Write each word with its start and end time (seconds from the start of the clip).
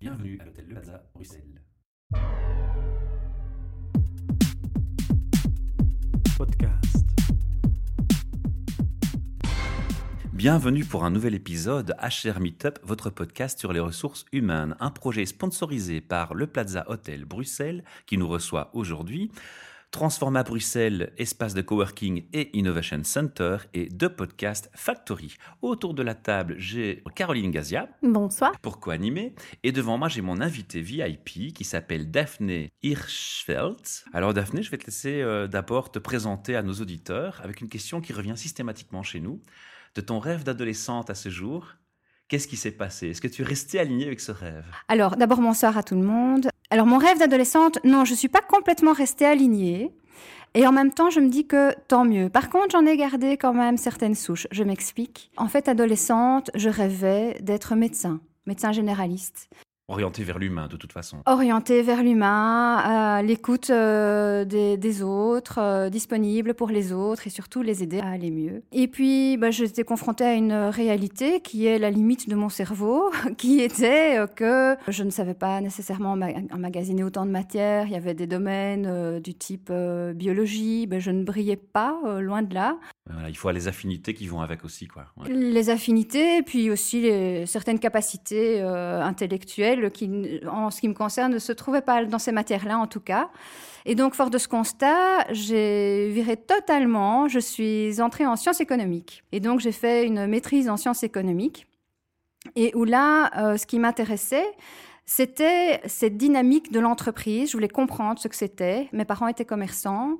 Bienvenue 0.00 0.38
à 0.40 0.46
l'hôtel 0.46 0.64
Le 0.66 0.74
Plaza, 0.76 1.04
Bruxelles. 1.12 1.60
Podcast. 6.38 7.06
Bienvenue 10.32 10.86
pour 10.86 11.04
un 11.04 11.10
nouvel 11.10 11.34
épisode 11.34 11.94
HR 12.00 12.40
Meetup, 12.40 12.78
votre 12.82 13.10
podcast 13.10 13.58
sur 13.58 13.74
les 13.74 13.80
ressources 13.80 14.24
humaines, 14.32 14.74
un 14.80 14.90
projet 14.90 15.26
sponsorisé 15.26 16.00
par 16.00 16.32
le 16.32 16.46
Plaza 16.46 16.86
Hotel 16.88 17.26
Bruxelles 17.26 17.84
qui 18.06 18.16
nous 18.16 18.26
reçoit 18.26 18.70
aujourd'hui. 18.72 19.30
Transforma 19.90 20.44
Bruxelles, 20.44 21.12
espace 21.18 21.52
de 21.52 21.62
coworking 21.62 22.24
et 22.32 22.56
innovation 22.56 23.02
center 23.02 23.56
et 23.74 23.88
de 23.88 24.06
podcast 24.06 24.70
Factory. 24.72 25.34
Autour 25.62 25.94
de 25.94 26.04
la 26.04 26.14
table, 26.14 26.54
j'ai 26.58 27.02
Caroline 27.16 27.50
Gazia 27.50 27.88
Bonsoir. 28.00 28.52
pour 28.62 28.78
co-animer 28.78 29.34
et 29.64 29.72
devant 29.72 29.98
moi, 29.98 30.06
j'ai 30.08 30.22
mon 30.22 30.40
invité 30.40 30.80
VIP 30.80 31.52
qui 31.52 31.64
s'appelle 31.64 32.08
Daphné 32.08 32.70
Hirschfeld. 32.84 33.80
Alors 34.12 34.32
Daphné, 34.32 34.62
je 34.62 34.70
vais 34.70 34.78
te 34.78 34.86
laisser 34.86 35.22
euh, 35.22 35.48
d'abord 35.48 35.90
te 35.90 35.98
présenter 35.98 36.54
à 36.54 36.62
nos 36.62 36.74
auditeurs 36.74 37.40
avec 37.42 37.60
une 37.60 37.68
question 37.68 38.00
qui 38.00 38.12
revient 38.12 38.36
systématiquement 38.36 39.02
chez 39.02 39.18
nous. 39.18 39.42
De 39.96 40.00
ton 40.00 40.20
rêve 40.20 40.44
d'adolescente 40.44 41.10
à 41.10 41.16
ce 41.16 41.30
jour, 41.30 41.66
qu'est-ce 42.28 42.46
qui 42.46 42.56
s'est 42.56 42.70
passé? 42.70 43.08
Est-ce 43.08 43.20
que 43.20 43.26
tu 43.26 43.42
es 43.42 43.44
restée 43.44 43.80
alignée 43.80 44.06
avec 44.06 44.20
ce 44.20 44.30
rêve? 44.30 44.66
Alors, 44.86 45.16
d'abord, 45.16 45.40
bonsoir 45.40 45.76
à 45.76 45.82
tout 45.82 45.96
le 45.96 46.02
monde. 46.06 46.48
Alors, 46.72 46.86
mon 46.86 46.98
rêve 46.98 47.18
d'adolescente, 47.18 47.80
non, 47.84 48.04
je 48.04 48.12
ne 48.12 48.16
suis 48.16 48.28
pas 48.28 48.40
complètement 48.40 48.92
restée 48.92 49.26
alignée. 49.26 49.92
Et 50.54 50.66
en 50.66 50.72
même 50.72 50.92
temps, 50.92 51.10
je 51.10 51.20
me 51.20 51.28
dis 51.28 51.46
que 51.46 51.72
tant 51.88 52.04
mieux. 52.04 52.28
Par 52.28 52.48
contre, 52.48 52.70
j'en 52.72 52.86
ai 52.86 52.96
gardé 52.96 53.36
quand 53.36 53.52
même 53.52 53.76
certaines 53.76 54.14
souches. 54.14 54.46
Je 54.50 54.62
m'explique. 54.64 55.30
En 55.36 55.48
fait, 55.48 55.68
adolescente, 55.68 56.50
je 56.54 56.68
rêvais 56.68 57.38
d'être 57.40 57.74
médecin, 57.74 58.20
médecin 58.46 58.72
généraliste. 58.72 59.48
Orientée 59.90 60.22
vers 60.22 60.38
l'humain 60.38 60.68
de 60.68 60.76
toute 60.76 60.92
façon. 60.92 61.16
Orienté 61.26 61.82
vers 61.82 62.04
l'humain, 62.04 62.76
à 62.76 63.22
l'écoute 63.22 63.70
euh, 63.70 64.44
des, 64.44 65.02
autres, 65.02 65.58
euh, 65.58 65.90
disponible 65.90 66.54
pour 66.54 66.68
les 66.68 66.92
autres 66.92 67.26
et 67.26 67.30
surtout 67.30 67.62
les 67.62 67.82
aider 67.82 67.98
à 67.98 68.10
aller 68.10 68.30
mieux. 68.30 68.62
Et 68.70 68.86
puis, 68.86 69.36
bah, 69.36 69.50
j'étais 69.50 69.82
confrontée 69.82 70.22
à 70.22 70.34
une 70.34 70.52
réalité 70.52 71.40
qui 71.40 71.66
est 71.66 71.80
la 71.80 71.90
limite 71.90 72.28
de 72.28 72.36
mon 72.36 72.48
cerveau, 72.48 73.10
qui 73.36 73.62
était 73.62 74.16
euh, 74.16 74.28
que 74.28 74.76
je 74.86 75.02
ne 75.02 75.10
savais 75.10 75.34
pas 75.34 75.60
nécessairement 75.60 76.14
emma- 76.14 76.40
emmagasiner 76.54 77.02
autant 77.02 77.26
de 77.26 77.32
matière. 77.32 77.86
Il 77.86 77.92
y 77.92 77.96
avait 77.96 78.14
des 78.14 78.28
domaines 78.28 79.18
du 79.18 79.34
type 79.34 79.72
biologie, 80.14 80.86
ben, 80.86 81.00
je 81.00 81.10
ne 81.10 81.24
brillais 81.24 81.56
pas, 81.56 81.98
loin 82.20 82.42
de 82.42 82.54
là. 82.54 82.76
Il 83.28 83.36
faut 83.36 83.50
les 83.50 83.68
affinités 83.68 84.14
qui 84.14 84.26
vont 84.26 84.40
avec 84.40 84.64
aussi. 84.64 84.86
quoi. 84.86 85.06
Les 85.28 85.70
affinités, 85.70 86.42
puis 86.42 86.70
aussi 86.70 87.10
certaines 87.46 87.78
capacités 87.78 88.60
euh, 88.60 89.02
intellectuelles 89.02 89.90
qui, 89.90 90.40
en 90.50 90.70
ce 90.70 90.80
qui 90.80 90.88
me 90.88 90.94
concerne, 90.94 91.32
ne 91.32 91.38
se 91.38 91.52
trouvaient 91.52 91.80
pas 91.80 92.04
dans 92.04 92.18
ces 92.18 92.32
matières-là, 92.32 92.78
en 92.78 92.86
tout 92.86 93.00
cas. 93.00 93.30
Et 93.86 93.94
donc, 93.94 94.14
fort 94.14 94.30
de 94.30 94.38
ce 94.38 94.48
constat, 94.48 95.24
j'ai 95.30 96.10
viré 96.10 96.36
totalement. 96.36 97.28
Je 97.28 97.38
suis 97.38 98.00
entrée 98.00 98.26
en 98.26 98.36
sciences 98.36 98.60
économiques. 98.60 99.24
Et 99.32 99.40
donc, 99.40 99.60
j'ai 99.60 99.72
fait 99.72 100.06
une 100.06 100.26
maîtrise 100.26 100.68
en 100.68 100.76
sciences 100.76 101.02
économiques. 101.02 101.66
Et 102.56 102.74
où 102.74 102.84
là, 102.84 103.30
euh, 103.36 103.56
ce 103.56 103.66
qui 103.66 103.78
m'intéressait, 103.78 104.46
c'était 105.12 105.80
cette 105.86 106.16
dynamique 106.16 106.70
de 106.70 106.78
l'entreprise. 106.78 107.50
Je 107.50 107.56
voulais 107.56 107.66
comprendre 107.66 108.20
ce 108.20 108.28
que 108.28 108.36
c'était. 108.36 108.88
Mes 108.92 109.04
parents 109.04 109.26
étaient 109.26 109.44
commerçants. 109.44 110.18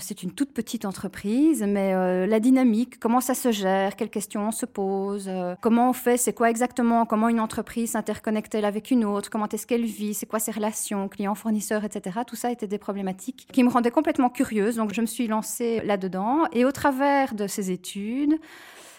C'est 0.00 0.24
une 0.24 0.32
toute 0.32 0.52
petite 0.52 0.84
entreprise, 0.84 1.62
mais 1.62 1.94
euh, 1.94 2.26
la 2.26 2.40
dynamique, 2.40 2.98
comment 2.98 3.20
ça 3.20 3.34
se 3.34 3.52
gère, 3.52 3.94
quelles 3.94 4.10
questions 4.10 4.48
on 4.48 4.50
se 4.50 4.66
pose, 4.66 5.26
euh, 5.28 5.54
comment 5.60 5.90
on 5.90 5.92
fait, 5.92 6.16
c'est 6.16 6.32
quoi 6.32 6.50
exactement, 6.50 7.06
comment 7.06 7.28
une 7.28 7.38
entreprise 7.38 7.92
s'interconnecte-t-elle 7.92 8.64
avec 8.64 8.90
une 8.90 9.04
autre, 9.04 9.30
comment 9.30 9.48
est-ce 9.48 9.64
qu'elle 9.64 9.84
vit, 9.84 10.12
c'est 10.12 10.26
quoi 10.26 10.40
ses 10.40 10.50
relations, 10.50 11.08
clients, 11.08 11.36
fournisseurs, 11.36 11.84
etc. 11.84 12.22
Tout 12.26 12.34
ça 12.34 12.50
étaient 12.50 12.66
des 12.66 12.78
problématiques 12.78 13.46
qui 13.52 13.62
me 13.62 13.68
rendaient 13.68 13.92
complètement 13.92 14.28
curieuse. 14.28 14.74
Donc 14.74 14.92
je 14.92 15.02
me 15.02 15.06
suis 15.06 15.28
lancée 15.28 15.80
là-dedans. 15.84 16.46
Et 16.50 16.64
au 16.64 16.72
travers 16.72 17.36
de 17.36 17.46
ces 17.46 17.70
études, 17.70 18.40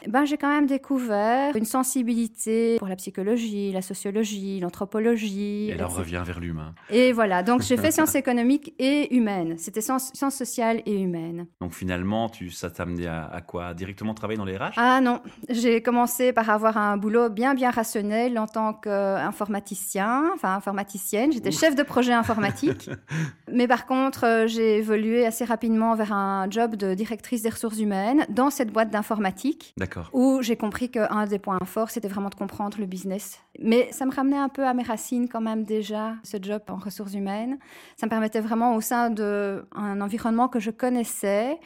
ben, 0.08 0.25
j'ai 0.25 0.38
quand 0.38 0.50
même 0.50 0.68
découvert 0.68 1.56
une 1.56 1.66
sensibilité 1.66 2.78
pour 2.78 2.88
la 2.88 2.96
psychologie, 2.96 3.72
la 3.72 3.81
sociologie, 3.81 4.59
l'anthropologie. 4.59 5.69
Et 5.69 5.75
là, 5.75 5.88
on 5.90 5.94
revient 5.94 6.22
vers 6.25 6.40
l'humain. 6.40 6.74
Et 6.90 7.12
voilà, 7.12 7.44
donc 7.44 7.62
j'ai 7.62 7.78
fait 7.78 7.91
sciences 7.91 8.16
économiques 8.16 8.74
et 8.80 9.16
humaines. 9.16 9.56
C'était 9.58 9.81
sciences, 9.81 10.12
sociales 10.14 10.81
et 10.86 11.02
humaines. 11.02 11.47
Donc 11.62 11.74
finalement, 11.74 12.30
tu, 12.30 12.50
ça 12.50 12.69
t'a 12.69 12.84
amené 12.84 13.08
à, 13.08 13.25
à 13.25 13.41
quoi? 13.41 13.74
Directement 13.74 14.14
travailler 14.14 14.38
dans 14.38 14.46
les 14.46 14.58
RH? 14.58 14.74
Ah 14.78 15.02
non, 15.02 15.22
j'ai 15.50 15.81
commencé 15.81 16.34
par 16.34 16.50
avoir 16.50 16.78
un 16.78 16.97
boulot 16.97 17.30
bien 17.30 17.53
bien 17.53 17.72
rationnel 17.72 18.38
en 18.40 18.47
tant 18.47 18.74
qu'informaticien, 18.74 20.31
enfin 20.34 20.56
informaticienne. 20.56 21.31
J'étais 21.31 21.52
chef 21.52 21.75
de 21.75 21.84
projet 21.84 22.14
informatique. 22.14 22.90
Mais 23.52 23.68
par 23.68 23.85
contre, 23.85 24.25
euh, 24.25 24.47
j'ai 24.47 24.78
évolué 24.78 25.25
assez 25.25 25.46
rapidement 25.46 25.96
vers 25.96 26.14
un 26.14 26.50
job 26.50 26.75
de 26.75 26.94
directrice 26.94 27.41
des 27.44 27.50
ressources 27.50 27.80
humaines 27.80 28.25
dans 28.30 28.50
cette 28.50 28.72
boîte 28.72 28.90
d'informatique. 28.90 29.74
D'accord. 29.78 29.92
Où 30.13 30.41
j'ai 30.41 30.55
compris 30.55 30.89
qu'un 30.89 31.25
des 31.25 31.39
points 31.39 31.59
forts, 31.65 31.89
c'était 31.89 32.07
vraiment 32.07 32.29
de 32.29 32.35
comprendre 32.35 32.79
le 32.79 32.85
business. 32.85 33.39
Mais 33.59 33.91
ça 33.91 34.05
me 34.05 34.11
ramenait 34.11 34.37
un 34.37 34.49
peu 34.49 34.65
à 34.65 34.73
mes 34.73 34.83
racines 34.83 35.27
quand 35.29 35.41
même 35.41 35.63
déjà, 35.63 36.15
ce 36.23 36.37
job 36.41 36.61
en 36.69 36.75
ressources 36.75 37.13
humaines. 37.13 37.57
Ça 37.97 38.05
me 38.05 38.09
permettait 38.09 38.41
vraiment 38.41 38.75
au 38.75 38.81
sein 38.81 39.09
d'un 39.09 39.63
environnement 40.01 40.47
que 40.47 40.59
je 40.59 40.71
connaissais 40.71 41.59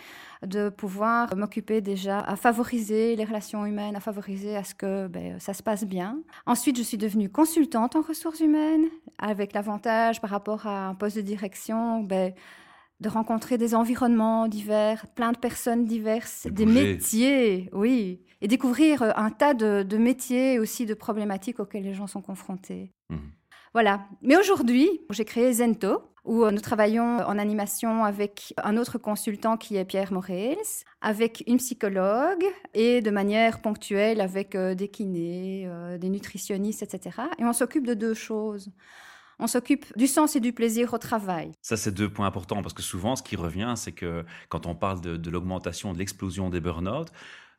de 0.46 0.70
pouvoir 0.70 1.36
m'occuper 1.36 1.82
déjà 1.82 2.20
à 2.20 2.36
favoriser 2.36 3.16
les 3.16 3.26
relations 3.26 3.66
humaines, 3.66 3.96
à 3.96 4.00
favoriser 4.00 4.56
à 4.56 4.64
ce 4.64 4.76
que 4.76 5.08
ben, 5.08 5.40
ça 5.40 5.54
se 5.54 5.64
passe 5.64 5.84
bien. 5.84 6.20
Ensuite, 6.46 6.78
je 6.78 6.84
suis 6.84 6.98
devenue 6.98 7.30
consultante 7.30 7.96
en 7.96 8.02
ressources 8.02 8.40
humaines, 8.40 8.86
avec 9.18 9.54
l'avantage 9.54 10.22
par 10.22 10.30
rapport 10.30 10.68
à 10.68 10.90
un 10.90 10.96
poste 10.96 11.18
de 11.18 11.22
direction, 11.22 12.04
ben, 12.04 12.34
de 13.00 13.10
rencontrer 13.10 13.58
des 13.58 13.76
environnements 13.76 14.48
divers, 14.48 15.06
plein 15.08 15.32
de 15.32 15.38
personnes 15.38 15.86
diverses, 15.86 16.48
des 16.50 16.66
métiers, 16.66 17.70
oui, 17.72 18.22
et 18.42 18.48
découvrir 18.48 19.02
euh, 19.02 19.12
un 19.16 19.30
tas 19.30 19.54
de, 19.54 19.84
de 19.84 19.98
métiers 19.98 20.60
aussi, 20.60 20.86
de 20.86 20.94
problématiques 20.94 21.60
auxquelles 21.60 21.84
les 21.84 21.94
gens 21.94 22.08
sont 22.08 22.22
confrontés. 22.22 22.92
Mhm. 23.10 23.32
Voilà. 23.74 24.08
Mais 24.22 24.38
aujourd'hui, 24.38 24.90
j'ai 25.12 25.26
créé 25.26 25.52
Zento, 25.54 26.02
où 26.26 26.44
euh, 26.44 26.52
nous 26.52 26.60
travaillons 26.60 27.20
en 27.20 27.38
animation 27.38 28.04
avec 28.04 28.54
un 28.64 28.78
autre 28.78 28.98
consultant 28.98 29.58
qui 29.58 29.76
est 29.76 29.86
Pierre 29.86 30.12
Morels, 30.12 30.58
avec 31.02 31.44
une 31.48 31.58
psychologue 31.58 32.44
et 32.74 33.02
de 33.02 33.12
manière 33.12 33.62
ponctuelle 33.62 34.22
avec 34.22 34.56
euh, 34.56 34.74
des 34.74 34.88
kinés, 34.88 35.70
des 36.00 36.10
nutritionnistes, 36.10 36.82
etc. 36.82 37.18
Et 37.38 37.46
on 37.46 37.54
s'occupe 37.54 37.86
de 37.86 37.94
deux 37.94 38.16
choses. 38.16 38.72
On 39.40 39.48
s'occupe 39.48 39.86
du 39.98 40.08
sens 40.08 40.36
et 40.36 40.40
du 40.40 40.52
plaisir 40.54 40.94
au 40.94 40.98
travail. 40.98 41.52
Ça, 41.62 41.78
c'est 41.78 41.92
deux 41.92 42.10
points 42.10 42.26
importants 42.28 42.62
parce 42.62 42.74
que 42.74 42.82
souvent, 42.82 43.16
ce 43.16 43.24
qui 43.24 43.36
revient, 43.36 43.74
c'est 43.76 43.92
que 43.92 44.26
quand 44.50 44.66
on 44.66 44.76
parle 44.76 45.00
de, 45.02 45.16
de 45.18 45.30
l'augmentation, 45.30 45.94
de 45.94 46.00
l'explosion 46.00 46.50
des 46.50 46.60
burn-out, 46.60 47.10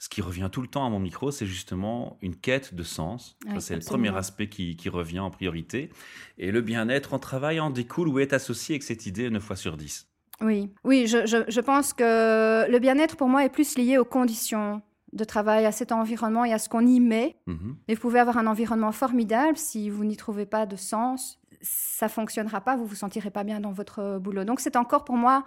ce 0.00 0.08
qui 0.08 0.22
revient 0.22 0.48
tout 0.50 0.60
le 0.62 0.68
temps 0.68 0.86
à 0.86 0.90
mon 0.90 1.00
micro, 1.00 1.30
c'est 1.32 1.46
justement 1.46 2.18
une 2.22 2.36
quête 2.36 2.74
de 2.74 2.82
sens. 2.84 3.36
Oui, 3.46 3.60
c'est 3.60 3.74
le 3.74 3.80
premier 3.80 4.16
aspect 4.16 4.48
qui, 4.48 4.76
qui 4.76 4.88
revient 4.88 5.18
en 5.20 5.30
priorité. 5.30 5.90
Et 6.38 6.52
le 6.52 6.60
bien-être 6.60 7.14
en 7.14 7.18
travail 7.18 7.58
en 7.60 7.70
découle 7.70 8.08
ou 8.08 8.18
est 8.20 8.32
associé 8.32 8.74
avec 8.74 8.82
cette 8.84 9.06
idée 9.06 9.28
9 9.30 9.42
fois 9.42 9.56
sur 9.56 9.76
10. 9.76 10.06
Oui, 10.40 10.70
oui, 10.84 11.08
je, 11.08 11.26
je- 11.26 11.44
je 11.50 11.60
pense 11.60 11.92
que 11.92 12.70
le 12.70 12.78
bien-être 12.78 13.16
pour 13.16 13.28
moi 13.28 13.44
est 13.44 13.48
plus 13.48 13.76
lié 13.76 13.98
aux 13.98 14.04
conditions 14.04 14.82
de 15.12 15.24
travail, 15.24 15.64
à 15.66 15.72
cet 15.72 15.90
environnement 15.90 16.44
et 16.44 16.52
à 16.52 16.58
ce 16.58 16.68
qu'on 16.68 16.86
y 16.86 17.00
met. 17.00 17.36
Mhm. 17.46 17.76
Mais 17.88 17.94
vous 17.94 18.00
pouvez 18.00 18.20
avoir 18.20 18.36
un 18.38 18.46
environnement 18.46 18.92
formidable 18.92 19.56
si 19.56 19.90
vous 19.90 20.04
n'y 20.04 20.16
trouvez 20.16 20.46
pas 20.46 20.64
de 20.66 20.76
sens. 20.76 21.40
Ça 21.60 22.08
fonctionnera 22.08 22.60
pas, 22.60 22.76
vous 22.76 22.86
vous 22.86 22.94
sentirez 22.94 23.30
pas 23.30 23.44
bien 23.44 23.60
dans 23.60 23.72
votre 23.72 23.98
euh, 24.00 24.18
boulot. 24.18 24.44
Donc 24.44 24.60
c'est 24.60 24.76
encore 24.76 25.04
pour 25.04 25.16
moi, 25.16 25.44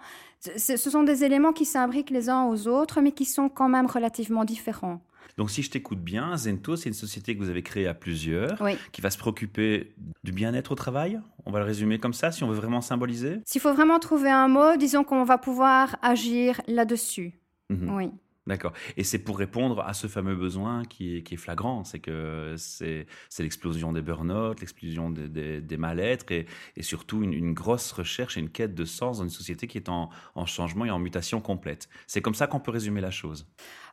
ce 0.56 0.76
sont 0.76 1.02
des 1.02 1.24
éléments 1.24 1.52
qui 1.52 1.64
s'imbriquent 1.64 2.10
les 2.10 2.28
uns 2.28 2.44
aux 2.44 2.68
autres, 2.68 3.00
mais 3.00 3.12
qui 3.12 3.24
sont 3.24 3.48
quand 3.48 3.68
même 3.68 3.86
relativement 3.86 4.44
différents. 4.44 5.00
Donc, 5.38 5.50
si 5.50 5.62
je 5.62 5.70
t'écoute 5.70 6.00
bien, 6.00 6.36
Zento, 6.36 6.76
c'est 6.76 6.90
une 6.90 6.94
société 6.94 7.34
que 7.34 7.42
vous 7.42 7.48
avez 7.48 7.62
créée 7.62 7.86
à 7.86 7.94
plusieurs, 7.94 8.60
Oui. 8.60 8.76
qui 8.92 9.00
va 9.00 9.08
se 9.08 9.16
préoccuper 9.16 9.94
du 10.24 10.30
bien-être 10.32 10.72
au 10.72 10.74
travail? 10.74 11.18
On 11.46 11.50
va 11.50 11.58
le 11.60 11.64
résumer 11.64 11.98
comme 11.98 12.12
ça, 12.12 12.30
si 12.32 12.44
on 12.44 12.48
veut 12.48 12.54
vraiment 12.56 12.82
symboliser? 12.82 13.40
S'il 13.46 13.60
faut 13.62 13.72
vraiment 13.72 13.98
trouver 13.98 14.30
un 14.30 14.48
mot, 14.48 14.76
disons 14.76 15.04
qu'on 15.04 15.24
va 15.24 15.38
pouvoir 15.38 15.96
agir 16.02 16.60
là-dessus. 16.66 17.32
Mhm. 17.70 17.94
Oui. 17.96 18.10
D'accord. 18.46 18.72
Et 18.96 19.04
c'est 19.04 19.20
pour 19.20 19.38
répondre 19.38 19.80
à 19.86 19.94
ce 19.94 20.08
fameux 20.08 20.34
besoin 20.34 20.84
qui 20.84 21.16
est, 21.18 21.36
flagrant, 21.36 21.84
c'est 21.84 22.00
que 22.00 22.56
c'est 22.58 23.06
l'explosion 23.38 23.92
des 23.92 24.02
burn-out, 24.02 24.58
l'explosion 24.60 25.10
des, 25.10 25.76
mal-être 25.76 26.26
et, 26.32 26.46
surtout 26.80 27.22
une, 27.22 27.54
grosse 27.54 27.92
recherche 27.92 28.36
et 28.36 28.40
une 28.40 28.50
quête 28.50 28.74
de 28.74 28.84
sens 28.84 29.18
dans 29.18 29.24
une 29.24 29.30
société 29.30 29.68
qui 29.68 29.78
est 29.78 29.88
en, 29.88 30.10
en 30.34 30.46
changement 30.46 30.84
et 30.84 30.90
en 30.90 30.98
mutation 30.98 31.40
complète. 31.40 31.88
C'est 32.08 32.20
comme 32.20 32.34
ça 32.34 32.48
qu'on 32.48 32.60
peut 32.60 32.72
résumer 32.72 33.00
la 33.00 33.12
chose. 33.12 33.46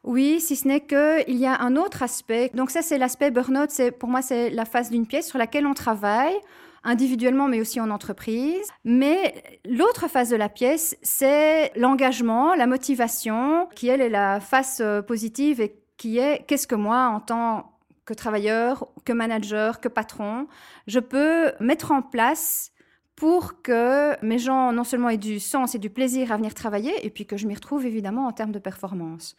Oui, 0.03 0.39
si 0.39 0.55
ce 0.55 0.67
n'est 0.67 0.81
qu'il 0.81 1.37
y 1.37 1.45
a 1.45 1.61
un 1.61 1.75
autre 1.75 2.01
aspect. 2.01 2.49
Donc 2.55 2.71
ça, 2.71 2.81
c'est 2.81 2.97
l'aspect 2.97 3.29
burn-out. 3.29 3.69
Pour 3.99 4.09
moi, 4.09 4.23
c'est 4.23 4.49
la 4.49 4.65
face 4.65 4.89
d'une 4.89 5.05
pièce 5.05 5.27
sur 5.27 5.37
laquelle 5.37 5.67
on 5.67 5.75
travaille 5.75 6.35
individuellement, 6.83 7.47
mais 7.47 7.61
aussi 7.61 7.79
en 7.79 7.89
entreprise. 7.89 8.67
Mais 8.83 9.43
l'autre 9.65 10.07
face 10.07 10.29
de 10.29 10.35
la 10.35 10.49
pièce, 10.49 10.97
c'est 11.01 11.71
l'engagement, 11.75 12.55
la 12.55 12.67
motivation, 12.67 13.67
qui, 13.75 13.87
elle, 13.87 14.01
est 14.01 14.09
la 14.09 14.39
face 14.39 14.79
euh, 14.81 15.01
positive 15.01 15.61
et 15.61 15.75
qui 15.97 16.17
est 16.17 16.45
qu'est-ce 16.47 16.67
que 16.67 16.75
moi, 16.75 17.07
en 17.07 17.19
tant 17.19 17.71
que 18.05 18.13
travailleur, 18.13 18.87
que 19.05 19.13
manager, 19.13 19.79
que 19.79 19.87
patron, 19.87 20.47
je 20.87 20.99
peux 20.99 21.51
mettre 21.59 21.91
en 21.91 22.01
place 22.01 22.71
pour 23.15 23.61
que 23.61 24.15
mes 24.25 24.39
gens 24.39 24.71
non 24.71 24.85
seulement 24.85 25.09
aient 25.09 25.17
du 25.17 25.39
sens 25.39 25.75
et 25.75 25.77
du 25.77 25.89
plaisir 25.89 26.31
à 26.31 26.37
venir 26.37 26.53
travailler, 26.53 27.05
et 27.05 27.09
puis 27.09 27.25
que 27.25 27.35
je 27.35 27.45
m'y 27.45 27.53
retrouve 27.53 27.85
évidemment 27.85 28.27
en 28.27 28.31
termes 28.31 28.53
de 28.53 28.59
performance. 28.59 29.35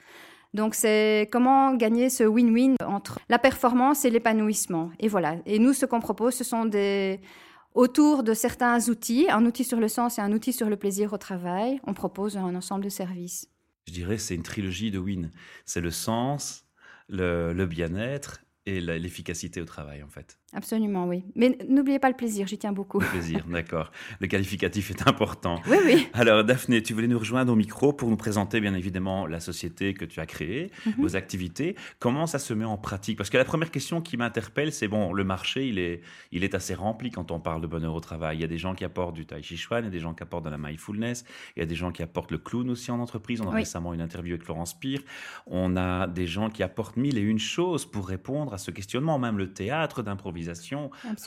Donc 0.52 0.74
c'est 0.74 1.28
comment 1.30 1.74
gagner 1.74 2.10
ce 2.10 2.24
win-win 2.24 2.74
entre 2.84 3.20
la 3.28 3.38
performance 3.38 4.04
et 4.04 4.10
l'épanouissement. 4.10 4.90
Et 4.98 5.08
voilà. 5.08 5.36
Et 5.46 5.58
nous, 5.58 5.72
ce 5.72 5.86
qu'on 5.86 6.00
propose, 6.00 6.34
ce 6.34 6.44
sont 6.44 6.64
des 6.64 7.20
autour 7.74 8.24
de 8.24 8.34
certains 8.34 8.88
outils, 8.88 9.28
un 9.30 9.46
outil 9.46 9.62
sur 9.62 9.78
le 9.78 9.86
sens 9.86 10.18
et 10.18 10.20
un 10.20 10.32
outil 10.32 10.52
sur 10.52 10.68
le 10.68 10.76
plaisir 10.76 11.12
au 11.12 11.18
travail. 11.18 11.80
On 11.84 11.94
propose 11.94 12.36
un 12.36 12.54
ensemble 12.56 12.84
de 12.84 12.88
services. 12.88 13.48
Je 13.86 13.92
dirais 13.92 14.18
c'est 14.18 14.34
une 14.34 14.42
trilogie 14.42 14.90
de 14.90 14.98
win. 14.98 15.30
C'est 15.64 15.80
le 15.80 15.92
sens, 15.92 16.64
le, 17.08 17.64
bien-être 17.66 18.40
et 18.66 18.80
l'efficacité 18.80 19.60
au 19.60 19.64
travail 19.64 20.02
en 20.02 20.08
fait. 20.08 20.39
Absolument, 20.52 21.06
oui. 21.06 21.22
Mais 21.36 21.56
n'oubliez 21.68 22.00
pas 22.00 22.08
le 22.08 22.16
plaisir, 22.16 22.48
j'y 22.48 22.58
tiens 22.58 22.72
beaucoup. 22.72 22.98
Le 22.98 23.06
plaisir, 23.06 23.44
d'accord. 23.48 23.92
Le 24.18 24.26
qualificatif 24.26 24.90
est 24.90 25.06
important. 25.06 25.60
Oui, 25.68 25.76
oui. 25.84 26.08
Alors, 26.12 26.42
Daphné, 26.42 26.82
tu 26.82 26.92
voulais 26.92 27.06
nous 27.06 27.20
rejoindre 27.20 27.52
au 27.52 27.56
micro 27.56 27.92
pour 27.92 28.10
nous 28.10 28.16
présenter, 28.16 28.60
bien 28.60 28.74
évidemment, 28.74 29.26
la 29.26 29.38
société 29.38 29.94
que 29.94 30.04
tu 30.04 30.18
as 30.18 30.26
créée, 30.26 30.72
mhm. 30.86 30.94
vos 30.98 31.14
activités. 31.14 31.76
Comment 32.00 32.26
ça 32.26 32.40
se 32.40 32.52
met 32.52 32.64
en 32.64 32.76
pratique? 32.76 33.16
Parce 33.16 33.30
que 33.30 33.36
la 33.36 33.44
première 33.44 33.70
question 33.70 34.00
qui 34.00 34.16
m'interpelle, 34.16 34.72
c'est 34.72 34.88
bon, 34.88 35.12
le 35.12 35.22
marché, 35.22 35.68
il 35.68 35.78
est, 35.78 36.00
il 36.32 36.42
est 36.42 36.56
assez 36.56 36.74
rempli 36.74 37.10
quand 37.10 37.30
on 37.30 37.38
parle 37.38 37.60
de 37.60 37.68
bonheur 37.68 37.94
au 37.94 38.00
travail. 38.00 38.38
Il 38.38 38.40
y 38.40 38.44
a 38.44 38.48
des 38.48 38.58
gens 38.58 38.74
qui 38.74 38.84
apportent 38.84 39.14
du 39.14 39.26
tai 39.26 39.42
chi 39.42 39.56
chuan, 39.56 39.82
il 39.82 39.84
y 39.84 39.88
a 39.88 39.90
des 39.90 40.00
gens 40.00 40.14
qui 40.14 40.24
apportent 40.24 40.44
de 40.44 40.50
la 40.50 40.58
mindfulness, 40.58 41.24
il 41.56 41.60
y 41.60 41.62
a 41.62 41.66
des 41.66 41.76
gens 41.76 41.92
qui 41.92 42.02
apportent 42.02 42.32
le 42.32 42.38
clown 42.38 42.68
aussi 42.70 42.90
en 42.90 42.98
entreprise. 42.98 43.40
On 43.40 43.48
a 43.48 43.54
récemment 43.54 43.94
une 43.94 44.00
interview 44.00 44.34
avec 44.34 44.44
Florence 44.44 44.78
Pire. 44.78 45.02
On 45.46 45.76
a 45.76 46.08
des 46.08 46.26
gens 46.26 46.50
qui 46.50 46.64
apportent 46.64 46.96
mille 46.96 47.18
et 47.18 47.22
une 47.22 47.38
choses 47.38 47.86
pour 47.86 48.08
répondre 48.08 48.52
à 48.52 48.58
ce 48.58 48.72
questionnement, 48.72 49.18
même 49.20 49.38
le 49.38 49.52
théâtre 49.52 50.02
d'improvisation 50.02 50.39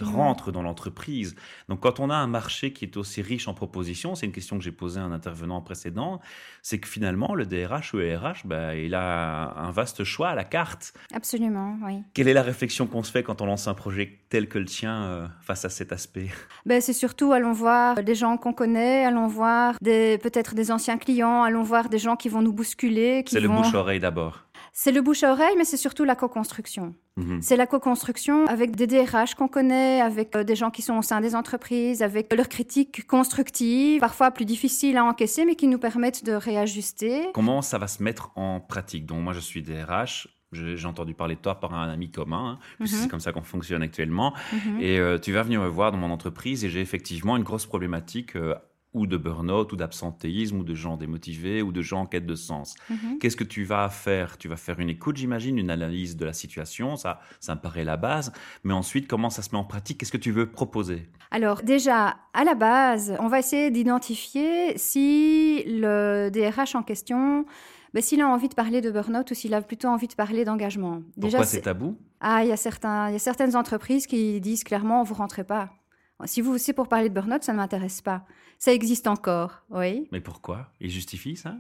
rentre 0.01 0.51
dans 0.51 0.61
l'entreprise. 0.61 1.35
Donc 1.69 1.81
quand 1.81 1.99
on 1.99 2.09
a 2.09 2.15
un 2.15 2.27
marché 2.27 2.73
qui 2.73 2.85
est 2.85 2.97
aussi 2.97 3.21
riche 3.21 3.47
en 3.47 3.53
propositions, 3.53 4.15
c'est 4.15 4.25
une 4.25 4.31
question 4.31 4.57
que 4.57 4.63
j'ai 4.63 4.71
posée 4.71 4.99
à 4.99 5.03
un 5.03 5.11
intervenant 5.11 5.61
précédent, 5.61 6.19
c'est 6.61 6.79
que 6.79 6.87
finalement 6.87 7.35
le 7.35 7.45
DRH 7.45 7.93
ou 7.93 7.97
le 7.97 8.17
RH, 8.17 8.45
bah, 8.45 8.75
il 8.75 8.95
a 8.95 9.53
un 9.57 9.71
vaste 9.71 10.03
choix 10.03 10.29
à 10.29 10.35
la 10.35 10.43
carte. 10.43 10.93
Absolument, 11.13 11.77
oui. 11.83 12.03
Quelle 12.13 12.27
est 12.27 12.33
la 12.33 12.43
réflexion 12.43 12.87
qu'on 12.87 13.03
se 13.03 13.11
fait 13.11 13.23
quand 13.23 13.41
on 13.41 13.45
lance 13.45 13.67
un 13.67 13.73
projet 13.73 14.19
tel 14.29 14.47
que 14.47 14.57
le 14.57 14.65
tien 14.65 15.03
euh, 15.03 15.27
face 15.41 15.65
à 15.65 15.69
cet 15.69 15.91
aspect? 15.91 16.29
Ben, 16.65 16.81
C'est 16.81 16.93
surtout 16.93 17.31
allons 17.33 17.53
voir 17.53 18.03
des 18.03 18.15
gens 18.15 18.37
qu'on 18.37 18.53
connaît, 18.53 19.05
allons 19.05 19.27
voir 19.27 19.75
peut-être 19.81 20.55
des 20.55 20.71
anciens 20.71 20.97
clients, 20.97 21.43
allons 21.43 21.63
voir 21.63 21.89
des 21.89 21.99
gens 21.99 22.15
qui 22.15 22.29
vont 22.29 22.41
nous 22.41 22.53
bousculer. 22.53 23.23
C'est 23.27 23.39
le 23.39 23.49
bouche-oreille 23.49 23.99
d'abord. 23.99 24.45
C'est 24.71 24.91
le 24.91 25.01
bouche 25.01 25.23
à 25.23 25.31
oreille, 25.31 25.55
mais 25.57 25.65
c'est 25.65 25.77
surtout 25.77 26.03
la 26.03 26.15
co-construction. 26.15 26.95
Mhm. 27.15 27.41
C'est 27.41 27.57
la 27.57 27.67
co-construction 27.67 28.47
avec 28.47 28.75
des 28.75 28.87
DRH 28.87 29.35
qu'on 29.35 29.47
connaît, 29.47 30.01
avec 30.01 30.35
euh, 30.35 30.43
des 30.43 30.55
gens 30.55 30.71
qui 30.71 30.81
sont 30.81 30.97
au 30.97 31.01
sein 31.01 31.21
des 31.21 31.35
entreprises, 31.35 32.01
avec 32.01 32.33
leurs 32.33 32.49
critiques 32.49 33.05
constructives, 33.05 33.99
parfois 33.99 34.31
plus 34.31 34.45
difficiles 34.45 34.97
à 34.97 35.05
encaisser, 35.05 35.45
mais 35.45 35.55
qui 35.55 35.67
nous 35.67 35.77
permettent 35.77 36.23
de 36.23 36.33
réajuster. 36.33 37.27
Comment 37.33 37.61
ça 37.61 37.77
va 37.77 37.87
se 37.87 38.01
mettre 38.01 38.31
en 38.35 38.59
pratique? 38.59 39.05
Donc 39.05 39.23
moi, 39.23 39.33
je 39.33 39.39
suis 39.39 39.61
DRH. 39.61 40.27
J'ai 40.53 40.85
entendu 40.85 41.15
parler 41.15 41.35
de 41.35 41.39
toi 41.39 41.59
par 41.59 41.73
un 41.73 41.89
ami 41.89 42.11
commun, 42.11 42.59
hein, 42.59 42.59
mhm. 42.79 42.85
c'est 42.85 43.07
comme 43.09 43.19
ça 43.19 43.31
qu'on 43.31 43.41
fonctionne 43.41 43.81
actuellement. 43.81 44.33
Mhm. 44.51 44.81
Et 44.81 44.99
euh, 44.99 45.17
tu 45.17 45.31
vas 45.31 45.41
venir 45.41 45.59
me 45.59 45.67
voir 45.67 45.91
dans 45.91 45.97
mon 45.97 46.11
entreprise 46.11 46.63
et 46.63 46.69
j'ai 46.69 46.81
effectivement 46.81 47.37
une 47.37 47.43
grosse 47.43 47.65
problématique 47.65 48.35
euh, 48.35 48.53
ou 48.93 49.07
de 49.07 49.17
burn-out, 49.17 49.71
ou 49.71 49.75
d'absentéisme, 49.75 50.59
ou 50.59 50.63
de 50.63 50.75
gens 50.75 50.97
démotivés, 50.97 51.61
ou 51.61 51.71
de 51.71 51.81
gens 51.81 52.01
en 52.01 52.05
quête 52.05 52.25
de 52.25 52.35
sens. 52.35 52.75
Mhm. 52.89 53.19
Qu'est-ce 53.19 53.35
que 53.35 53.43
tu 53.43 53.63
vas 53.63 53.89
faire? 53.89 54.37
Tu 54.37 54.47
vas 54.47 54.55
faire 54.55 54.79
une 54.79 54.89
écoute, 54.89 55.17
j'imagine, 55.17 55.57
une 55.57 55.69
analyse 55.69 56.15
de 56.15 56.25
la 56.25 56.33
situation, 56.33 56.95
ça, 56.95 57.19
ça 57.39 57.55
me 57.55 57.61
paraît 57.61 57.83
la 57.83 57.97
base. 57.97 58.31
Mais 58.63 58.73
ensuite, 58.73 59.07
comment 59.07 59.29
ça 59.29 59.41
se 59.41 59.49
met 59.51 59.57
en 59.57 59.63
pratique? 59.63 59.99
Qu'est-ce 59.99 60.11
que 60.11 60.17
tu 60.17 60.31
veux 60.31 60.49
proposer? 60.49 61.09
Alors 61.31 61.63
déjà, 61.63 62.17
à 62.33 62.43
la 62.43 62.55
base, 62.55 63.15
on 63.19 63.27
va 63.27 63.39
essayer 63.39 63.71
d'identifier 63.71 64.77
si 64.77 65.63
le 65.65 66.29
DRH 66.29 66.75
en 66.75 66.83
question 66.83 67.45
ben, 67.93 68.01
s'il 68.01 68.21
a 68.21 68.27
envie 68.27 68.49
de 68.49 68.55
parler 68.55 68.81
de 68.81 68.89
burn-out 68.89 69.29
ou 69.29 69.33
s'il 69.35 69.53
a 69.53 69.61
plutôt 69.61 69.87
envie 69.87 70.07
de 70.07 70.15
parler 70.15 70.45
d'engagement. 70.45 71.01
Pourquoi 71.19 71.45
c'est 71.45 71.61
tabou? 71.61 71.95
Ah, 72.19 72.43
il 72.43 72.49
y, 72.49 72.51
a 72.51 72.57
certains, 72.57 73.11
y 73.11 73.15
a 73.15 73.19
certaines 73.19 73.55
entreprises 73.55 74.07
qui 74.07 74.41
disent 74.41 74.63
clairement, 74.63 75.03
vous 75.03 75.13
rentrez 75.13 75.43
pas. 75.43 75.69
Si 76.25 76.41
vous 76.41 76.57
c'est 76.57 76.73
pour 76.73 76.87
parler 76.87 77.09
de 77.09 77.13
burn-out, 77.13 77.43
ça 77.43 77.51
ne 77.51 77.57
m'intéresse 77.57 78.01
pas. 78.01 78.23
Ça 78.57 78.71
existe 78.71 79.07
encore, 79.07 79.63
oui. 79.69 80.07
Mais 80.11 80.21
pourquoi? 80.21 80.69
Ils 80.79 80.89
justifient 80.89 81.35
ça? 81.35 81.55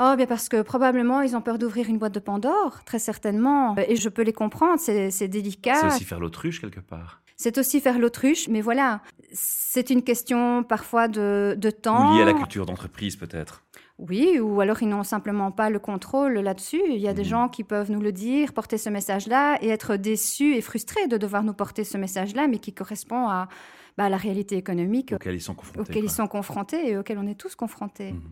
Oh, 0.00 0.14
bien 0.16 0.26
parce 0.26 0.48
que 0.48 0.62
probablement 0.62 1.20
ils 1.20 1.36
ont 1.36 1.40
peur 1.40 1.58
d'ouvrir 1.58 1.88
une 1.88 1.98
boîte 1.98 2.14
de 2.14 2.18
Pandore, 2.18 2.82
très 2.84 2.98
certainement. 2.98 3.76
Et 3.76 3.94
je 3.94 4.08
peux 4.08 4.22
les 4.22 4.32
comprendre, 4.32 4.80
c'est 4.80 5.28
délicat. 5.28 5.76
C'est 5.76 5.86
aussi 5.86 6.04
faire 6.04 6.18
l'autruche 6.18 6.60
quelque 6.60 6.80
part. 6.80 7.22
C'est 7.36 7.58
aussi 7.58 7.80
faire 7.80 7.98
l'autruche, 7.98 8.48
mais 8.48 8.60
voilà, 8.60 9.02
c'est 9.32 9.90
une 9.90 10.02
question 10.02 10.62
parfois 10.62 11.08
de, 11.08 11.56
de 11.58 11.70
temps. 11.70 12.12
Ou 12.12 12.16
liée 12.16 12.22
à 12.22 12.26
la 12.26 12.34
culture 12.34 12.66
d'entreprise 12.66 13.16
peut-être. 13.16 13.63
Oui, 13.98 14.40
ou 14.40 14.60
alors 14.60 14.82
ils 14.82 14.88
n'ont 14.88 15.04
simplement 15.04 15.52
pas 15.52 15.70
le 15.70 15.78
contrôle 15.78 16.34
là-dessus. 16.34 16.82
Il 16.88 16.98
y 16.98 17.06
a 17.06 17.14
des 17.14 17.22
mhm. 17.22 17.28
gens 17.28 17.48
qui 17.48 17.62
peuvent 17.62 17.92
nous 17.92 18.00
le 18.00 18.12
dire, 18.12 18.52
porter 18.52 18.76
ce 18.76 18.90
message-là 18.90 19.58
et 19.62 19.68
être 19.68 19.96
déçus 19.96 20.56
et 20.56 20.60
frustrés 20.60 21.06
de 21.06 21.16
devoir 21.16 21.44
nous 21.44 21.54
porter 21.54 21.84
ce 21.84 21.96
message-là, 21.96 22.48
mais 22.48 22.58
qui 22.58 22.72
correspond 22.72 23.28
à 23.28 23.48
bah, 23.96 24.08
la 24.08 24.16
réalité 24.16 24.56
économique 24.56 25.12
auquel 25.12 25.36
ils 25.36 25.40
sont 25.40 25.54
confrontés, 25.54 25.98
ils 26.00 26.10
sont 26.10 26.26
confrontés 26.26 26.90
et 26.90 26.96
auquel 26.96 27.18
on 27.18 27.26
est 27.26 27.38
tous 27.38 27.54
confrontés. 27.54 28.12
Mhm. 28.12 28.22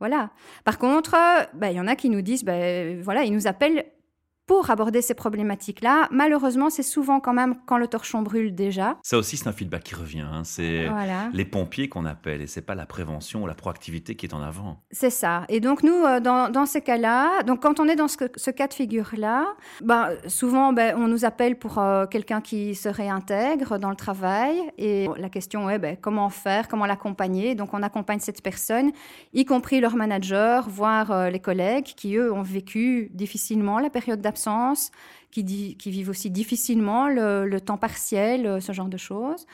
Voilà. 0.00 0.30
Par 0.64 0.78
contre, 0.78 1.12
bah, 1.54 1.70
il 1.70 1.76
y 1.76 1.80
en 1.80 1.86
a 1.86 1.96
qui 1.96 2.10
nous 2.10 2.22
disent, 2.22 2.44
bah, 2.44 2.94
voilà, 3.02 3.24
ils 3.24 3.32
nous 3.32 3.46
appellent 3.46 3.86
pour 4.50 4.68
aborder 4.68 5.00
ces 5.00 5.14
problématiques-là. 5.14 6.08
Malheureusement, 6.10 6.70
c'est 6.70 6.82
souvent 6.82 7.20
quand 7.20 7.32
même 7.32 7.54
quand 7.66 7.78
le 7.78 7.86
torchon 7.86 8.22
brûle 8.22 8.52
déjà. 8.52 8.96
Ça 9.04 9.16
aussi, 9.16 9.36
c'est 9.36 9.46
un 9.46 9.52
feedback 9.52 9.84
qui 9.84 9.94
revient. 9.94 10.26
Hein. 10.28 10.42
C'est 10.42 10.88
les 11.32 11.44
pompiers 11.44 11.88
qu'on 11.88 12.04
appelle 12.04 12.40
et 12.40 12.48
c'est 12.48 12.60
pas 12.60 12.74
la 12.74 12.84
prévention 12.84 13.44
ou 13.44 13.46
la 13.46 13.54
proactivité 13.54 14.16
qui 14.16 14.26
est 14.26 14.34
en 14.34 14.42
avant. 14.42 14.82
C'est 14.90 15.10
ça. 15.10 15.44
Et 15.50 15.60
donc 15.60 15.84
nous, 15.84 15.94
euh, 15.94 16.18
dans, 16.18 16.66
ces 16.66 16.80
cas-là, 16.80 17.44
donc 17.44 17.62
quand 17.62 17.78
on 17.78 17.86
est 17.86 17.94
dans 17.94 18.08
ce, 18.08 18.50
cas 18.50 18.66
de 18.66 18.74
figure-là, 18.74 19.46
ben, 19.82 20.16
souvent 20.26 20.72
ben, 20.72 20.96
on 20.98 21.06
nous 21.06 21.24
appelle 21.24 21.56
pour 21.56 21.78
euh, 21.78 22.06
quelqu'un 22.06 22.40
qui 22.40 22.74
se 22.74 22.88
réintègre 22.88 23.78
dans 23.78 23.90
le 23.90 23.94
travail 23.94 24.56
et 24.78 25.06
la 25.16 25.28
question 25.28 25.70
est 25.70 25.78
ben, 25.78 25.96
comment 25.96 26.28
faire, 26.28 26.66
comment 26.66 26.86
l'accompagner? 26.86 27.54
Donc 27.54 27.72
on 27.72 27.84
accompagne 27.84 28.18
cette 28.18 28.42
personne, 28.42 28.90
y 29.32 29.44
compris 29.44 29.80
leur 29.80 29.94
manager, 29.94 30.68
voire 30.68 31.12
euh, 31.12 31.30
les 31.30 31.38
collègues 31.38 31.84
qui 31.84 32.16
eux 32.16 32.32
ont 32.32 32.42
vécu 32.42 33.12
difficilement 33.14 33.78
la 33.78 33.90
période 33.90 34.20
d'absence 34.20 34.39
qui, 35.30 35.42
vivent 35.42 36.10
aussi 36.10 36.30
difficilement 36.30 37.08
le, 37.08 37.58
temps 37.58 37.78
partiel, 37.78 38.46
euh, 38.46 38.60
ce 38.60 38.72
genre 38.72 38.88
de 38.88 38.96
choses. 38.96 39.46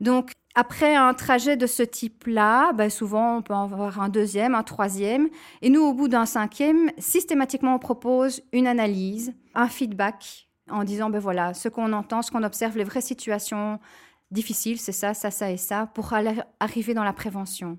Donc, 0.00 0.32
après 0.54 0.94
un 0.94 1.14
trajet 1.14 1.56
de 1.56 1.66
ce 1.66 1.82
type-là, 1.82 2.72
ben 2.72 2.88
souvent 2.90 3.36
on 3.36 3.42
peut 3.42 3.54
en 3.54 3.64
avoir 3.64 4.00
un 4.00 4.08
deuxième, 4.08 4.54
un 4.54 4.62
troisième. 4.62 5.28
Et 5.62 5.70
nous, 5.70 5.82
au 5.82 5.92
bout 5.92 6.08
d'un 6.08 6.26
cinquième, 6.26 6.90
systématiquement, 6.98 7.74
on 7.74 7.78
propose 7.78 8.42
une 8.52 8.66
analyse, 8.66 9.34
un 9.54 9.68
feedback 9.68 10.48
en 10.70 10.84
disant, 10.84 11.10
ben 11.10 11.18
voilà, 11.18 11.54
ce 11.54 11.68
qu'on 11.68 11.92
entend, 11.92 12.22
ce 12.22 12.30
qu'on 12.30 12.42
observe, 12.42 12.76
les 12.76 12.84
vraies 12.84 13.00
situations 13.00 13.78
difficiles, 14.30 14.78
c'est 14.78 14.92
ça, 14.92 15.14
ça, 15.14 15.30
ça 15.30 15.50
et 15.50 15.56
ça, 15.56 15.86
pour 15.94 16.12
aller 16.12 16.34
arriver 16.60 16.94
dans 16.94 17.04
la 17.04 17.12
prévention. 17.12 17.78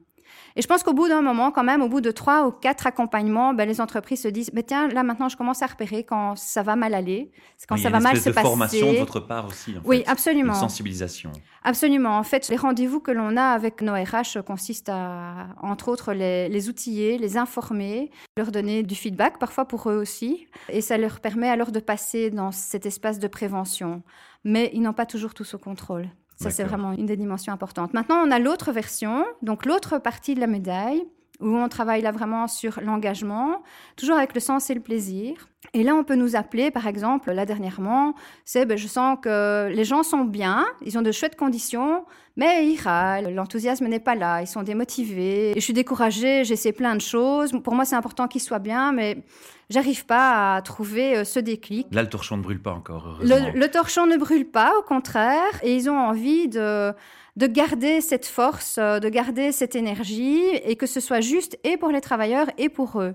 Et 0.55 0.62
je 0.62 0.67
pense 0.67 0.84
qu'au 0.84 0.93
bout 0.93 1.07
d'un 1.07 1.22
moment, 1.22 1.51
quand 1.51 1.63
même, 1.63 1.81
au 1.81 1.89
bout 1.89 2.01
de 2.01 2.12
trois 2.12 2.48
ou 2.48 2.51
quatre 2.51 2.88
accompagnements, 2.88 3.53
ben, 3.53 3.67
les 3.67 3.79
entreprises 3.79 4.22
se 4.22 4.27
disent, 4.27 4.50
ben, 4.51 4.63
tiens, 4.63 4.88
là 4.88 5.03
maintenant, 5.03 5.29
je 5.29 5.38
commence 5.38 5.62
à 5.62 5.67
repérer 5.67 6.03
quand 6.03 6.36
ça 6.36 6.63
va 6.63 6.75
mal 6.75 6.93
aller, 6.93 7.31
quand 7.67 7.77
ça 7.77 7.89
va 7.89 8.00
mal 8.00 8.17
se 8.17 8.29
passer. 8.29 8.31
Il 8.31 8.34
y 8.34 8.38
a 8.38 8.41
une 8.41 8.48
formation 8.48 8.93
de 8.93 8.98
votre 8.98 9.19
part 9.19 9.48
aussi. 9.48 9.75
En 9.77 9.81
oui, 9.86 10.03
absolument. 10.07 10.53
Une 10.53 10.60
sensibilisation. 10.60 11.31
Absolument. 11.63 12.17
En 12.17 12.24
fait, 12.24 12.50
les 12.50 12.55
rendez-vous 12.55 13.00
que 13.00 13.12
l'on 13.12 13.38
a 13.38 13.43
avec 13.43 13.81
nos 13.81 13.93
RH 13.93 14.41
consistent 14.46 14.89
à, 14.89 15.48
entre 15.62 15.89
autres, 15.89 16.13
les, 16.13 16.50
les 16.50 16.69
outiller, 16.69 17.17
les 17.17 17.38
informer, 17.38 18.12
leur 18.38 18.51
donner 18.51 18.84
du 18.84 18.96
feedback, 18.96 19.39
parfois 19.39 19.65
pour 19.65 19.89
eux 19.89 19.98
aussi. 19.98 20.48
Et 20.69 20.81
ça 20.81 20.98
leur 20.98 21.19
permet 21.19 21.50
alors 21.50 21.72
de 21.72 21.79
passer 21.79 22.29
dans 22.29 22.51
cet 22.51 22.86
espace 22.86 23.19
de 23.19 23.27
prévention. 23.27 24.01
Mais 24.43 24.72
ils 24.74 24.81
n'ont 24.81 24.93
pas 24.93 25.05
toujours 25.05 25.34
tout 25.34 25.43
ce 25.43 25.57
contrôle. 25.57 26.10
Ça, 26.38 26.51
c'est 26.51 26.63
vraiment 26.63 26.94
une 26.94 27.08
des 27.08 27.17
dimensions 27.17 27.51
importantes. 27.51 27.94
Maintenant, 27.94 28.22
on 28.24 28.32
a 28.32 28.39
l'autre 28.39 28.72
version, 28.72 29.25
donc 29.41 29.65
l'autre 29.65 29.98
partie 29.98 30.36
de 30.36 30.39
la 30.39 30.48
médaille, 30.48 31.03
où 31.39 31.56
on 31.56 31.70
travaille 31.70 32.01
là 32.01 32.12
vraiment 32.12 32.48
sur 32.48 32.79
l'engagement, 32.82 33.62
toujours 33.96 34.17
avec 34.17 34.34
le 34.34 34.39
sens 34.39 34.70
et 34.70 34.74
le 34.74 34.82
plaisir. 34.82 35.48
Et 35.74 35.84
là, 35.84 35.94
on 35.96 36.03
peut 36.03 36.15
nous 36.15 36.36
appeler, 36.36 36.72
par 36.72 36.88
exemple, 36.88 37.32
là 37.32 37.46
dernièrement, 37.46 38.15
c'est 38.46 38.65
ben, 38.65 38.77
je 38.77 38.88
sens 38.88 39.17
que 39.22 39.70
les 39.72 39.84
gens 39.84 40.03
sont 40.03 40.24
bien, 40.24 40.65
ils 40.84 40.98
ont 40.98 41.01
de 41.01 41.12
chouettes 41.12 41.36
conditions, 41.36 42.06
mais 42.36 42.67
ils 42.67 42.79
râlent, 42.79 43.34
l'enthousiasme 43.34 43.88
n'est 43.88 44.00
pas 44.00 44.15
là, 44.15 44.41
ils 44.41 44.48
sont 44.48 44.63
démotivés, 44.63 45.51
et 45.51 45.56
je 45.56 45.60
suis 45.60 45.74
découragée, 45.74 46.44
j'essaie 46.44 46.72
plein 46.72 46.96
de 46.96 47.01
choses. 47.01 47.51
Pour 47.63 47.75
moi, 47.75 47.86
c'est 47.86 47.96
important 47.96 48.27
qu'ils 48.27 48.41
soient 48.41 48.60
bien, 48.60 48.91
mais 48.91 49.24
j'arrive 49.69 50.05
pas 50.05 50.55
à 50.55 50.62
trouver 50.62 51.17
euh, 51.17 51.24
ce 51.24 51.39
déclic. 51.39 51.88
Là, 51.91 52.03
le 52.03 52.09
torchon 52.09 52.38
ne 52.38 52.43
brûle 52.43 52.62
pas 52.62 52.74
encore. 52.74 53.19
Le, 53.21 53.57
le, 53.57 53.67
torchon 53.69 54.05
ne 54.05 54.17
brûle 54.17 54.50
pas, 54.50 54.74
au 54.79 54.83
contraire, 54.83 55.59
et 55.63 55.75
ils 55.75 55.89
ont 55.89 55.97
envie 55.97 56.47
de 56.47 56.93
de 57.38 57.45
garder 57.45 58.01
cette 58.01 58.25
force, 58.25 58.77
euh, 58.79 59.00
de 59.00 59.09
garder 59.09 59.51
cette 59.51 59.75
énergie 59.75 60.41
et 60.63 60.75
que 60.75 60.88
ce 60.88 61.00
soit 61.00 61.21
juste 61.21 61.57
et 61.63 61.77
pour 61.77 61.89
les 61.89 62.01
travailleurs 62.01 62.47
et 62.57 62.67
pour 62.67 63.00
eux. 63.00 63.13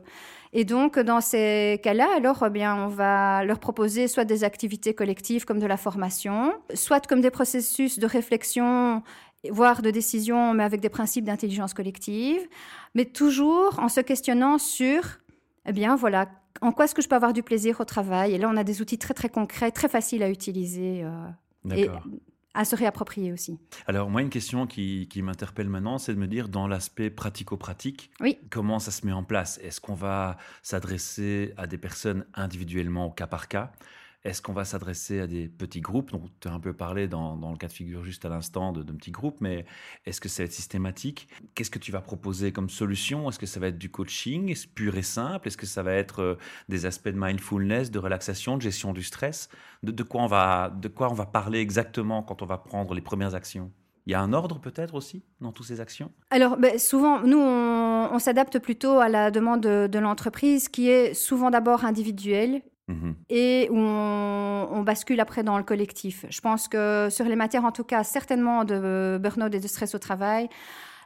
Et 0.52 0.64
donc, 0.64 0.98
dans 0.98 1.20
ces 1.20 1.80
cas-là, 1.82 2.08
alors, 2.16 2.44
eh 2.46 2.50
bien, 2.50 2.76
on 2.76 2.86
va 2.86 3.42
leur 3.44 3.58
proposer 3.58 4.06
soit 4.06 4.24
des 4.24 4.44
activités 4.44 4.94
collectives 4.94 5.44
comme 5.44 5.58
de 5.58 5.66
la 5.66 5.76
formation, 5.76 6.52
soit 6.74 7.04
comme 7.06 7.20
des 7.20 7.30
processus 7.30 7.98
de 7.98 8.06
réflexion 8.06 9.02
voire 9.50 9.82
de 9.82 9.90
décision, 9.90 10.54
mais 10.54 10.62
avec 10.62 10.80
des 10.80 10.88
principes 10.88 11.24
d'intelligence 11.24 11.74
collective, 11.74 12.46
mais 12.94 13.06
toujours 13.06 13.80
en 13.80 13.88
se 13.88 14.00
questionnant 14.00 14.58
sur, 14.58 15.02
eh 15.66 15.72
bien, 15.72 15.96
voilà, 15.96 16.28
en 16.62 16.72
quoi 16.72 16.86
est-ce 16.86 16.94
que 16.94 17.02
je 17.02 17.08
peux 17.08 17.16
avoir 17.16 17.32
du 17.32 17.42
plaisir 17.42 17.80
au 17.80 17.84
travail? 17.84 18.34
Et 18.34 18.38
là, 18.38 18.48
on 18.48 18.56
a 18.56 18.64
des 18.64 18.80
outils 18.80 18.98
très, 18.98 19.14
très 19.14 19.28
concrets, 19.28 19.70
très 19.70 19.88
faciles 19.88 20.22
à 20.22 20.30
utiliser. 20.30 21.04
Euh, 21.04 21.74
et 21.74 21.88
à 22.54 22.64
se 22.64 22.76
réapproprier 22.76 23.32
aussi. 23.32 23.58
Alors 23.86 24.10
moi, 24.10 24.20
une 24.20 24.30
question 24.30 24.66
qui, 24.66 25.08
m'interpelle 25.16 25.68
maintenant, 25.68 25.98
c'est 25.98 26.14
de 26.14 26.18
me 26.18 26.26
dire 26.26 26.48
dans 26.48 26.66
l'aspect 26.66 27.08
pratico-pratique, 27.10 28.10
oui. 28.20 28.38
comment 28.50 28.78
ça 28.78 28.90
se 28.90 29.06
met 29.06 29.12
en 29.12 29.24
place? 29.24 29.58
Est-ce 29.62 29.80
qu'on 29.80 29.94
va 29.94 30.36
s'adresser 30.62 31.54
à 31.56 31.66
des 31.66 31.78
personnes 31.78 32.26
individuellement 32.34 33.06
au 33.06 33.10
cas 33.10 33.26
par 33.26 33.48
cas? 33.48 33.72
Est-ce 34.24 34.40
qu'on 34.40 34.52
va 34.52 34.64
s'adresser 34.64 35.20
à 35.20 35.26
des 35.26 35.48
petits 35.48 35.80
groupes? 35.80 36.12
Donc, 36.12 36.22
tu 36.40 36.46
as 36.46 36.52
un 36.52 36.60
peu 36.60 36.72
parlé 36.72 37.08
dans, 37.08 37.36
le 37.50 37.56
cas 37.56 37.66
de 37.66 37.72
figure 37.72 38.04
juste 38.04 38.24
à 38.24 38.28
l'instant 38.28 38.72
de, 38.72 38.82
de 38.82 38.92
petits 38.92 39.10
groupes, 39.10 39.40
mais 39.40 39.64
est-ce 40.06 40.20
que 40.20 40.28
ça 40.28 40.42
va 40.42 40.46
être 40.46 40.52
systématique? 40.52 41.28
Qu'est-ce 41.54 41.70
que 41.70 41.80
tu 41.80 41.90
vas 41.90 42.00
proposer 42.00 42.52
comme 42.52 42.70
solution? 42.70 43.28
Est-ce 43.28 43.38
que 43.38 43.46
ça 43.46 43.58
va 43.58 43.68
être 43.68 43.78
du 43.78 43.90
coaching? 43.90 44.54
Pur 44.74 44.96
et 44.96 45.02
simple? 45.02 45.48
Est-ce 45.48 45.56
que 45.56 45.66
ça 45.66 45.82
va 45.82 45.92
être 45.92 46.20
euh, 46.20 46.34
des 46.68 46.86
aspects 46.86 47.08
de 47.08 47.18
mindfulness, 47.18 47.90
de 47.90 47.98
relaxation, 47.98 48.56
de 48.56 48.62
gestion 48.62 48.92
du 48.92 49.02
stress? 49.02 49.48
De, 49.82 50.02
quoi 50.04 50.22
on 50.22 50.26
va, 50.26 50.70
de 50.70 50.86
quoi 50.86 51.10
on 51.10 51.14
va 51.14 51.26
parler 51.26 51.58
exactement 51.58 52.22
quand 52.22 52.42
on 52.42 52.46
va 52.46 52.58
prendre 52.58 52.94
les 52.94 53.00
premières 53.00 53.34
actions? 53.34 53.72
Il 54.06 54.12
y 54.12 54.14
a 54.14 54.20
un 54.20 54.32
ordre 54.32 54.60
peut-être 54.60 54.94
aussi 54.94 55.22
dans 55.40 55.52
toutes 55.52 55.66
ces 55.66 55.80
actions? 55.80 56.10
Alors 56.30 56.56
ben, 56.56 56.78
souvent, 56.78 57.22
nous, 57.22 57.38
on, 57.38 58.18
s'adapte 58.18 58.58
plutôt 58.58 58.98
à 58.98 59.08
la 59.08 59.30
demande 59.30 59.62
de 59.62 59.98
l'entreprise 59.98 60.68
qui 60.68 60.88
est 60.88 61.14
souvent 61.14 61.50
d'abord 61.50 61.84
individuelle 61.84 62.62
Mhm. 62.88 63.14
et 63.30 63.68
où 63.70 63.78
on, 63.78 64.82
bascule 64.82 65.20
après 65.20 65.44
dans 65.44 65.56
le 65.56 65.62
collectif. 65.62 66.26
Je 66.28 66.40
pense 66.40 66.66
que 66.66 67.08
sur 67.08 67.24
les 67.24 67.36
matières, 67.36 67.64
en 67.64 67.70
tout 67.70 67.84
cas, 67.84 68.02
certainement 68.02 68.64
de 68.64 69.18
burn-out 69.22 69.54
et 69.54 69.60
de 69.60 69.68
stress 69.68 69.94
au 69.94 69.98
travail, 69.98 70.48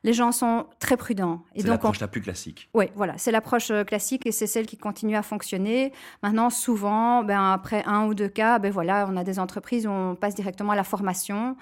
les 0.06 0.12
gens 0.12 0.32
sont 0.32 0.66
très 0.78 0.96
prudents. 0.96 1.42
C'est 1.56 1.66
l'approche 1.66 2.00
la 2.00 2.08
plus 2.08 2.20
classique. 2.20 2.70
Oui, 2.74 2.86
voilà, 2.94 3.18
c'est 3.18 3.32
l'approche 3.32 3.70
euh, 3.70 3.84
classique 3.84 4.24
et 4.24 4.32
c'est 4.32 4.46
celle 4.46 4.66
qui 4.66 4.76
continue 4.76 5.16
à 5.16 5.22
fonctionner. 5.22 5.92
Maintenant, 6.22 6.48
souvent, 6.48 7.24
ben, 7.24 7.52
après 7.52 7.82
un 7.86 8.06
ou 8.06 8.14
deux 8.14 8.28
cas, 8.28 8.58
ben, 8.58 8.70
voilà, 8.70 9.06
on 9.10 9.16
a 9.16 9.24
des 9.24 9.38
entreprises 9.38 9.86
où 9.86 9.90
on 9.90 10.14
passe 10.14 10.34
directement 10.34 10.72
à 10.72 10.76
la 10.76 10.84
formation. 10.84 11.56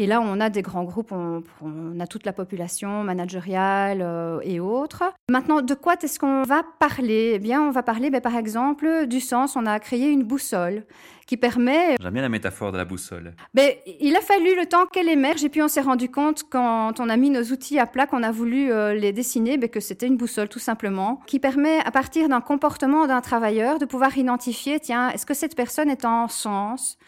Et 0.00 0.06
là, 0.06 0.20
on 0.20 0.38
a 0.38 0.48
des 0.48 0.62
grands 0.62 0.84
groupes, 0.84 1.10
on, 1.10 1.98
a 1.98 2.06
toute 2.06 2.24
la 2.24 2.32
population 2.32 3.02
managériale 3.02 3.98
euh, 4.00 4.38
et 4.44 4.60
autres. 4.60 5.02
Maintenant, 5.28 5.60
de 5.60 5.74
quoi 5.74 5.96
est-ce 6.00 6.20
qu'on 6.20 6.44
va 6.44 6.62
parler? 6.78 7.32
Eh 7.34 7.40
bien, 7.40 7.60
on 7.60 7.72
va 7.72 7.82
parler, 7.82 8.08
ben, 8.08 8.20
par 8.20 8.36
exemple, 8.36 9.08
du 9.08 9.18
sens. 9.18 9.56
On 9.56 9.66
a 9.66 9.80
créé 9.80 10.08
une 10.08 10.22
boussole 10.22 10.84
qui 11.26 11.36
permet... 11.36 11.96
J'aime 12.00 12.12
bien 12.12 12.22
la 12.22 12.28
métaphore 12.28 12.70
de 12.70 12.76
la 12.76 12.84
boussole. 12.84 13.34
Ben, 13.54 13.72
il 13.98 14.14
a 14.14 14.20
fallu 14.20 14.54
le 14.54 14.66
temps 14.66 14.86
qu'elle 14.86 15.08
émerge 15.08 15.42
et 15.42 15.48
puis 15.48 15.62
on 15.62 15.68
s'est 15.68 15.80
rendu 15.80 16.08
compte 16.08 16.44
quand 16.48 17.00
on 17.00 17.08
a 17.08 17.16
mis 17.16 17.30
nos 17.30 17.42
outils 17.42 17.80
à 17.80 17.86
plat, 17.86 18.06
qu'on 18.06 18.22
a 18.22 18.30
voulu 18.30 18.70
euh, 18.70 18.94
les 18.94 19.12
dessiner, 19.12 19.58
ben, 19.58 19.68
que 19.68 19.80
c'était 19.80 20.06
une 20.06 20.16
boussole 20.16 20.48
tout 20.48 20.60
simplement, 20.60 21.18
qui 21.26 21.40
permet 21.40 21.80
à 21.84 21.90
partir 21.90 22.28
d'un 22.28 22.40
comportement 22.40 23.08
d'un 23.08 23.20
travailleur 23.20 23.80
de 23.80 23.84
pouvoir 23.84 24.16
identifier, 24.16 24.78
tiens, 24.78 25.10
est-ce 25.10 25.26
que 25.26 25.34
cette 25.34 25.56
personne 25.56 25.90
est 25.90 26.04
en 26.04 26.28
sens? 26.28 26.98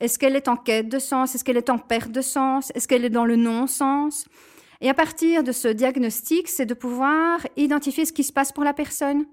Est-ce 0.00 0.18
qu'elle 0.18 0.36
est 0.36 0.48
en 0.48 0.56
quête 0.56 0.88
de 0.88 0.98
sens? 0.98 1.34
Est-ce 1.34 1.44
qu'elle 1.44 1.56
est 1.56 1.70
en 1.70 1.78
perte 1.78 2.12
de 2.12 2.20
sens? 2.20 2.70
Est-ce 2.74 2.86
qu'elle 2.86 3.04
est 3.04 3.10
dans 3.10 3.24
le 3.24 3.36
non-sens? 3.36 4.26
Et 4.80 4.88
à 4.88 4.94
partir 4.94 5.42
de 5.42 5.50
ce 5.50 5.68
diagnostic, 5.68 6.48
c'est 6.48 6.66
de 6.66 6.74
pouvoir 6.74 7.40
identifier 7.56 8.04
ce 8.04 8.12
qui 8.12 8.22
se 8.22 8.32
passe 8.32 8.52
pour 8.52 8.62
la 8.62 8.72
personne. 8.72 9.26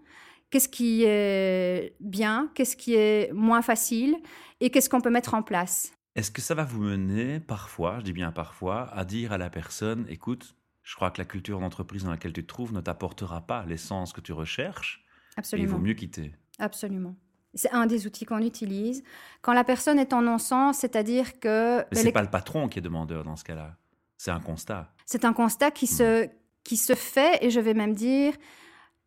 Qu'est-ce 0.49 0.69
qui 0.69 1.03
est 1.03 1.95
bien? 1.99 2.51
Qu'est-ce 2.55 2.75
qui 2.75 2.95
est 2.95 3.31
moins 3.33 3.61
facile? 3.61 4.17
Et 4.59 4.71
qu'est-ce 4.71 4.89
qu'on 4.89 5.01
peut 5.01 5.09
mettre 5.11 5.33
en 5.35 5.43
place? 5.43 5.91
Est-ce 6.15 6.31
que 6.31 6.41
ça 6.41 6.55
va 6.55 6.63
vous 6.63 6.81
mener 6.81 7.39
parfois, 7.39 7.99
je 7.99 8.05
dis 8.05 8.13
bien 8.13 8.31
parfois, 8.31 8.89
à 8.93 9.05
dire 9.05 9.33
à 9.33 9.37
la 9.37 9.49
personne, 9.49 10.05
écoute, 10.09 10.55
je 10.81 10.95
crois 10.95 11.11
que 11.11 11.19
la 11.19 11.25
culture 11.25 11.59
d'entreprise 11.59 12.05
dans 12.05 12.11
laquelle 12.11 12.33
tu 12.33 12.41
te 12.41 12.47
trouves 12.47 12.73
ne 12.73 12.79
t'apportera 12.79 13.45
pas 13.45 13.65
l'essence 13.65 14.13
que 14.13 14.21
tu 14.21 14.31
recherches. 14.31 15.03
Absolument. 15.35 15.67
il 15.67 15.71
vaut 15.71 15.81
mieux 15.81 15.93
quitter. 15.93 16.31
Absolument. 16.57 17.15
C'est 17.55 17.71
un 17.71 17.85
des 17.85 18.05
outils 18.05 18.25
qu'on 18.25 18.41
utilise. 18.41 19.03
Quand 19.41 19.53
la 19.53 19.63
personne 19.63 19.97
est 19.97 20.13
en 20.13 20.21
non-sens, 20.21 20.77
c'est-à-dire 20.79 21.39
que... 21.39 21.79
Mais 21.91 21.99
ce 21.99 22.03
n'est 22.03 22.11
pas 22.11 22.21
le 22.21 22.29
patron 22.29 22.67
qui 22.67 22.79
est 22.79 22.81
demandeur 22.81 23.23
dans 23.23 23.35
ce 23.35 23.43
cas-là. 23.45 23.75
C'est 24.17 24.31
un 24.31 24.39
constat. 24.39 24.91
C'est 25.05 25.25
un 25.25 25.33
constat 25.33 25.71
qui, 25.71 25.87
se, 25.87 26.27
qui 26.63 26.77
se 26.77 26.95
fait, 26.95 27.37
et 27.41 27.49
je 27.49 27.59
vais 27.59 27.73
même 27.73 27.93
dire, 27.93 28.33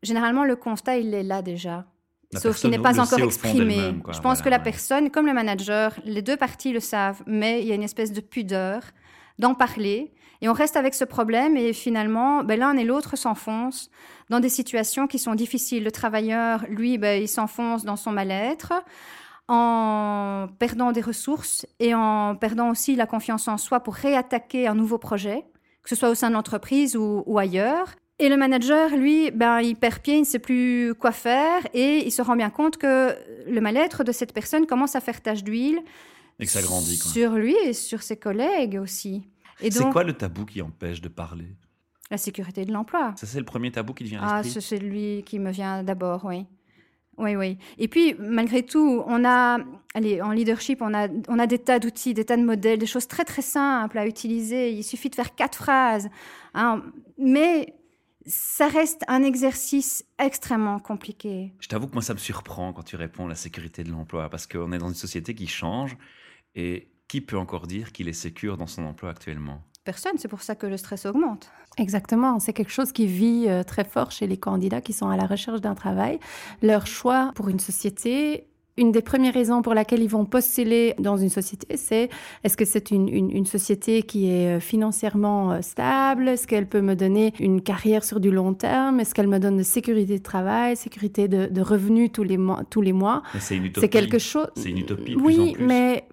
généralement, 0.02 0.44
le 0.44 0.56
constat, 0.56 0.98
il 0.98 1.12
est 1.14 1.22
là 1.22 1.42
déjà. 1.42 1.86
sauf 2.34 2.58
qu'il 2.58 2.70
n'est 2.70 2.78
pas 2.78 3.00
encore 3.00 3.20
exprimé. 3.20 3.94
Je 4.12 4.20
pense 4.20 4.42
que 4.42 4.48
la 4.48 4.58
personne, 4.58 5.10
comme 5.10 5.26
le 5.26 5.34
manager, 5.34 5.98
les 6.04 6.22
deux 6.22 6.36
parties 6.36 6.72
le 6.72 6.80
savent, 6.80 7.22
mais 7.26 7.62
il 7.62 7.68
y 7.68 7.72
a 7.72 7.74
une 7.74 7.82
espèce 7.82 8.12
de 8.12 8.20
pudeur 8.20 8.82
d'en 9.38 9.54
parler. 9.54 10.12
Et 10.40 10.48
on 10.48 10.52
reste 10.52 10.76
avec 10.76 10.94
ce 10.94 11.04
problème 11.04 11.56
et 11.56 11.72
finalement, 11.72 12.44
ben, 12.44 12.58
l'un 12.58 12.76
et 12.76 12.84
l'autre 12.84 13.16
s'enfoncent 13.16 13.90
dans 14.30 14.40
des 14.40 14.48
situations 14.48 15.06
qui 15.06 15.18
sont 15.18 15.34
difficiles. 15.34 15.82
Le 15.82 15.90
travailleur, 15.90 16.64
lui, 16.68 16.98
ben, 16.98 17.20
il 17.20 17.28
s'enfonce 17.28 17.84
dans 17.84 17.96
son 17.96 18.12
mal-être 18.12 18.72
en 19.48 20.46
perdant 20.58 20.92
des 20.92 21.00
ressources 21.00 21.66
et 21.80 21.94
en 21.94 22.36
perdant 22.36 22.70
aussi 22.70 22.94
la 22.94 23.06
confiance 23.06 23.48
en 23.48 23.56
soi 23.56 23.80
pour 23.80 23.94
réattaquer 23.94 24.68
un 24.68 24.74
nouveau 24.74 24.98
projet, 24.98 25.44
que 25.82 25.88
ce 25.88 25.96
soit 25.96 26.10
au 26.10 26.14
sein 26.14 26.28
de 26.28 26.34
l'entreprise 26.34 26.96
ou, 26.96 27.24
ou 27.26 27.38
ailleurs. 27.38 27.94
Et 28.20 28.28
le 28.28 28.36
manager, 28.36 28.90
lui, 28.90 29.30
ben, 29.30 29.60
il 29.60 29.74
perd 29.74 30.00
pied, 30.00 30.16
il 30.16 30.20
ne 30.20 30.26
sait 30.26 30.38
plus 30.38 30.92
quoi 30.98 31.12
faire 31.12 31.66
et 31.72 32.04
il 32.06 32.10
se 32.10 32.20
rend 32.20 32.36
bien 32.36 32.50
compte 32.50 32.76
que 32.76 33.16
le 33.46 33.60
mal-être 33.60 34.04
de 34.04 34.12
cette 34.12 34.32
personne 34.32 34.66
commence 34.66 34.96
à 34.96 35.00
faire 35.00 35.20
tache 35.20 35.42
d'huile. 35.42 35.80
Et 36.40 36.44
que 36.44 36.50
ça 36.50 36.62
grandit. 36.62 36.98
Quoi. 36.98 37.10
Sur 37.10 37.32
lui 37.32 37.56
et 37.64 37.72
sur 37.72 38.02
ses 38.02 38.16
collègues 38.16 38.78
aussi. 38.80 39.24
C'est 39.60 39.90
quoi 39.90 40.04
le 40.04 40.12
tabou 40.12 40.44
qui 40.44 40.62
empêche 40.62 41.00
de 41.00 41.08
parler? 41.08 41.56
La 42.10 42.16
sécurité 42.18 42.64
de 42.64 42.72
l'emploi. 42.72 43.14
Ça, 43.16 43.26
c'est 43.26 43.38
le 43.38 43.44
premier 43.44 43.70
tabou 43.70 43.92
qui 43.92 44.04
vient 44.04 44.22
à 44.22 44.42
l'esprit 44.42 44.50
Ah, 44.50 44.60
c'est 44.60 44.76
celui 44.76 45.22
qui 45.24 45.38
me 45.38 45.50
vient 45.50 45.82
d'abord, 45.82 46.24
oui. 46.24 46.46
Oui, 47.18 47.34
oui. 47.34 47.58
Et 47.78 47.88
puis, 47.88 48.14
malgré 48.18 48.62
tout, 48.62 49.02
on 49.06 49.24
a, 49.24 49.58
allez, 49.94 50.22
en 50.22 50.30
leadership, 50.30 50.80
on 50.80 50.94
a, 50.94 51.08
on 51.26 51.38
a 51.38 51.46
des 51.46 51.58
tas 51.58 51.80
d'outils, 51.80 52.14
des 52.14 52.24
tas 52.24 52.36
de 52.36 52.44
modèles, 52.44 52.78
des 52.78 52.86
choses 52.86 53.08
très, 53.08 53.24
très 53.24 53.42
simples 53.42 53.98
à 53.98 54.06
utiliser. 54.06 54.70
Il 54.70 54.84
suffit 54.84 55.10
de 55.10 55.16
faire 55.16 55.34
quatre 55.34 55.56
phrases. 55.56 56.08
Hein. 56.54 56.82
Mais 57.18 57.74
ça 58.24 58.68
reste 58.68 59.02
un 59.08 59.22
exercice 59.24 60.04
extrêmement 60.18 60.78
compliqué. 60.78 61.52
Je 61.58 61.66
t'avoue 61.66 61.88
que 61.88 61.94
moi, 61.94 62.02
ça 62.02 62.14
me 62.14 62.18
surprend 62.18 62.72
quand 62.72 62.84
tu 62.84 62.94
réponds 62.94 63.26
la 63.26 63.34
sécurité 63.34 63.82
de 63.82 63.90
l'emploi, 63.90 64.30
parce 64.30 64.46
qu'on 64.46 64.70
est 64.72 64.78
dans 64.78 64.88
une 64.88 64.94
société 64.94 65.34
qui 65.34 65.48
change 65.48 65.96
et 66.54 66.88
qui 67.08 67.20
peut 67.20 67.38
encore 67.38 67.66
dire 67.66 67.92
qu'il 67.92 68.08
est 68.08 68.12
sécure 68.12 68.56
dans 68.56 68.66
son 68.66 68.84
emploi 68.84 69.10
actuellement? 69.10 69.62
Personne, 69.84 70.12
c'est 70.18 70.28
pour 70.28 70.42
ça 70.42 70.54
que 70.54 70.66
le 70.66 70.76
stress 70.76 71.06
augmente. 71.06 71.50
Exactement, 71.78 72.38
c'est 72.40 72.52
quelque 72.52 72.72
chose 72.72 72.92
qui 72.92 73.06
vit 73.06 73.46
euh, 73.48 73.62
très 73.62 73.84
fort 73.84 74.10
chez 74.10 74.26
les 74.26 74.36
candidats 74.36 74.80
qui 74.80 74.92
sont 74.92 75.08
à 75.08 75.16
la 75.16 75.26
recherche 75.26 75.60
d'un 75.60 75.74
travail. 75.74 76.18
Leur 76.60 76.86
choix 76.86 77.32
pour 77.34 77.48
une 77.48 77.60
société 77.60 78.48
une 78.78 78.92
des 78.92 79.02
premières 79.02 79.34
raisons 79.34 79.60
pour 79.60 79.74
laquelle 79.74 80.02
ils 80.02 80.08
vont 80.08 80.24
postuler 80.24 80.94
dans 80.98 81.16
une 81.16 81.28
société, 81.28 81.76
c'est 81.76 82.08
est-ce 82.44 82.56
que 82.56 82.64
c'est 82.64 82.90
une, 82.90 83.08
une, 83.08 83.44
société 83.44 84.02
qui 84.02 84.30
est 84.30 84.56
euh, 84.56 84.60
financièrement 84.60 85.52
euh, 85.52 85.62
stable? 85.62 86.28
Est-ce 86.28 86.46
qu'elle 86.46 86.68
peut 86.68 86.80
me 86.80 86.94
donner 86.94 87.34
une 87.40 87.60
carrière 87.60 88.04
sur 88.04 88.20
du 88.20 88.30
long 88.30 88.54
terme? 88.54 89.00
Est-ce 89.00 89.14
qu'elle 89.14 89.26
me 89.26 89.38
donne 89.38 89.56
de 89.56 89.62
sécurité 89.64 90.18
de 90.18 90.22
travail, 90.22 90.76
sécurité 90.76 91.26
de, 91.26 91.60
revenus 91.60 92.12
tous 92.12 92.22
les 92.22 92.38
mois, 92.38 92.62
tous 92.70 92.80
les 92.80 92.92
mois? 92.92 93.22
C'est 93.40 93.56
une 93.56 93.64
utopie. 93.64 93.80
C'est 93.80 93.90
quelque 93.90 94.18
chose. 94.18 94.48
C'est 94.54 94.70
une 94.70 94.78
utopie. 94.78 95.16
De 95.16 95.20
oui, 95.20 95.34
plus 95.34 95.42
en 95.42 95.52
plus. 95.54 95.64
mais 95.64 96.04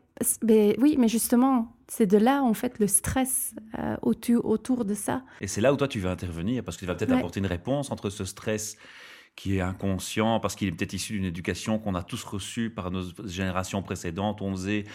mais, 0.43 0.75
oui, 0.79 0.95
mais 0.98 1.07
justement, 1.07 1.75
c'est 1.88 2.07
de 2.07 2.17
là, 2.17 2.41
en 2.41 2.53
fait, 2.53 2.79
le 2.79 2.88
stress 2.88 3.53
euh, 3.77 3.98
autour, 4.01 4.45
autour, 4.45 4.86
de 4.86 4.93
ça. 4.93 5.24
Et 5.41 5.48
c'est 5.48 5.62
là 5.62 5.74
où 5.74 5.77
toi, 5.77 5.88
tu 5.88 6.00
vas 6.00 6.12
intervenir, 6.12 6.63
parce 6.63 6.77
que 6.77 6.81
tu 6.81 6.86
vas 6.86 6.95
peut-être 6.95 7.12
apporter 7.12 7.39
une 7.39 7.45
réponse 7.45 7.91
entre 7.91 8.10
ce 8.10 8.25
stress 8.25 8.77
qui 9.36 9.57
est 9.57 9.62
inconscient, 9.62 10.39
parce 10.39 10.55
qu'il 10.55 10.69
est 10.69 10.72
peut-être 10.72 10.93
issu 10.93 11.13
d'une 11.13 11.25
éducation 11.25 11.77
qu'on 11.79 11.95
a 11.95 12.03
tous 12.03 12.24
reçue 12.24 12.69
par 12.69 12.91
nos 12.91 13.03
générations 13.25 13.81
précédentes. 13.84 14.41
On 14.41 14.51
faisait 14.51 14.86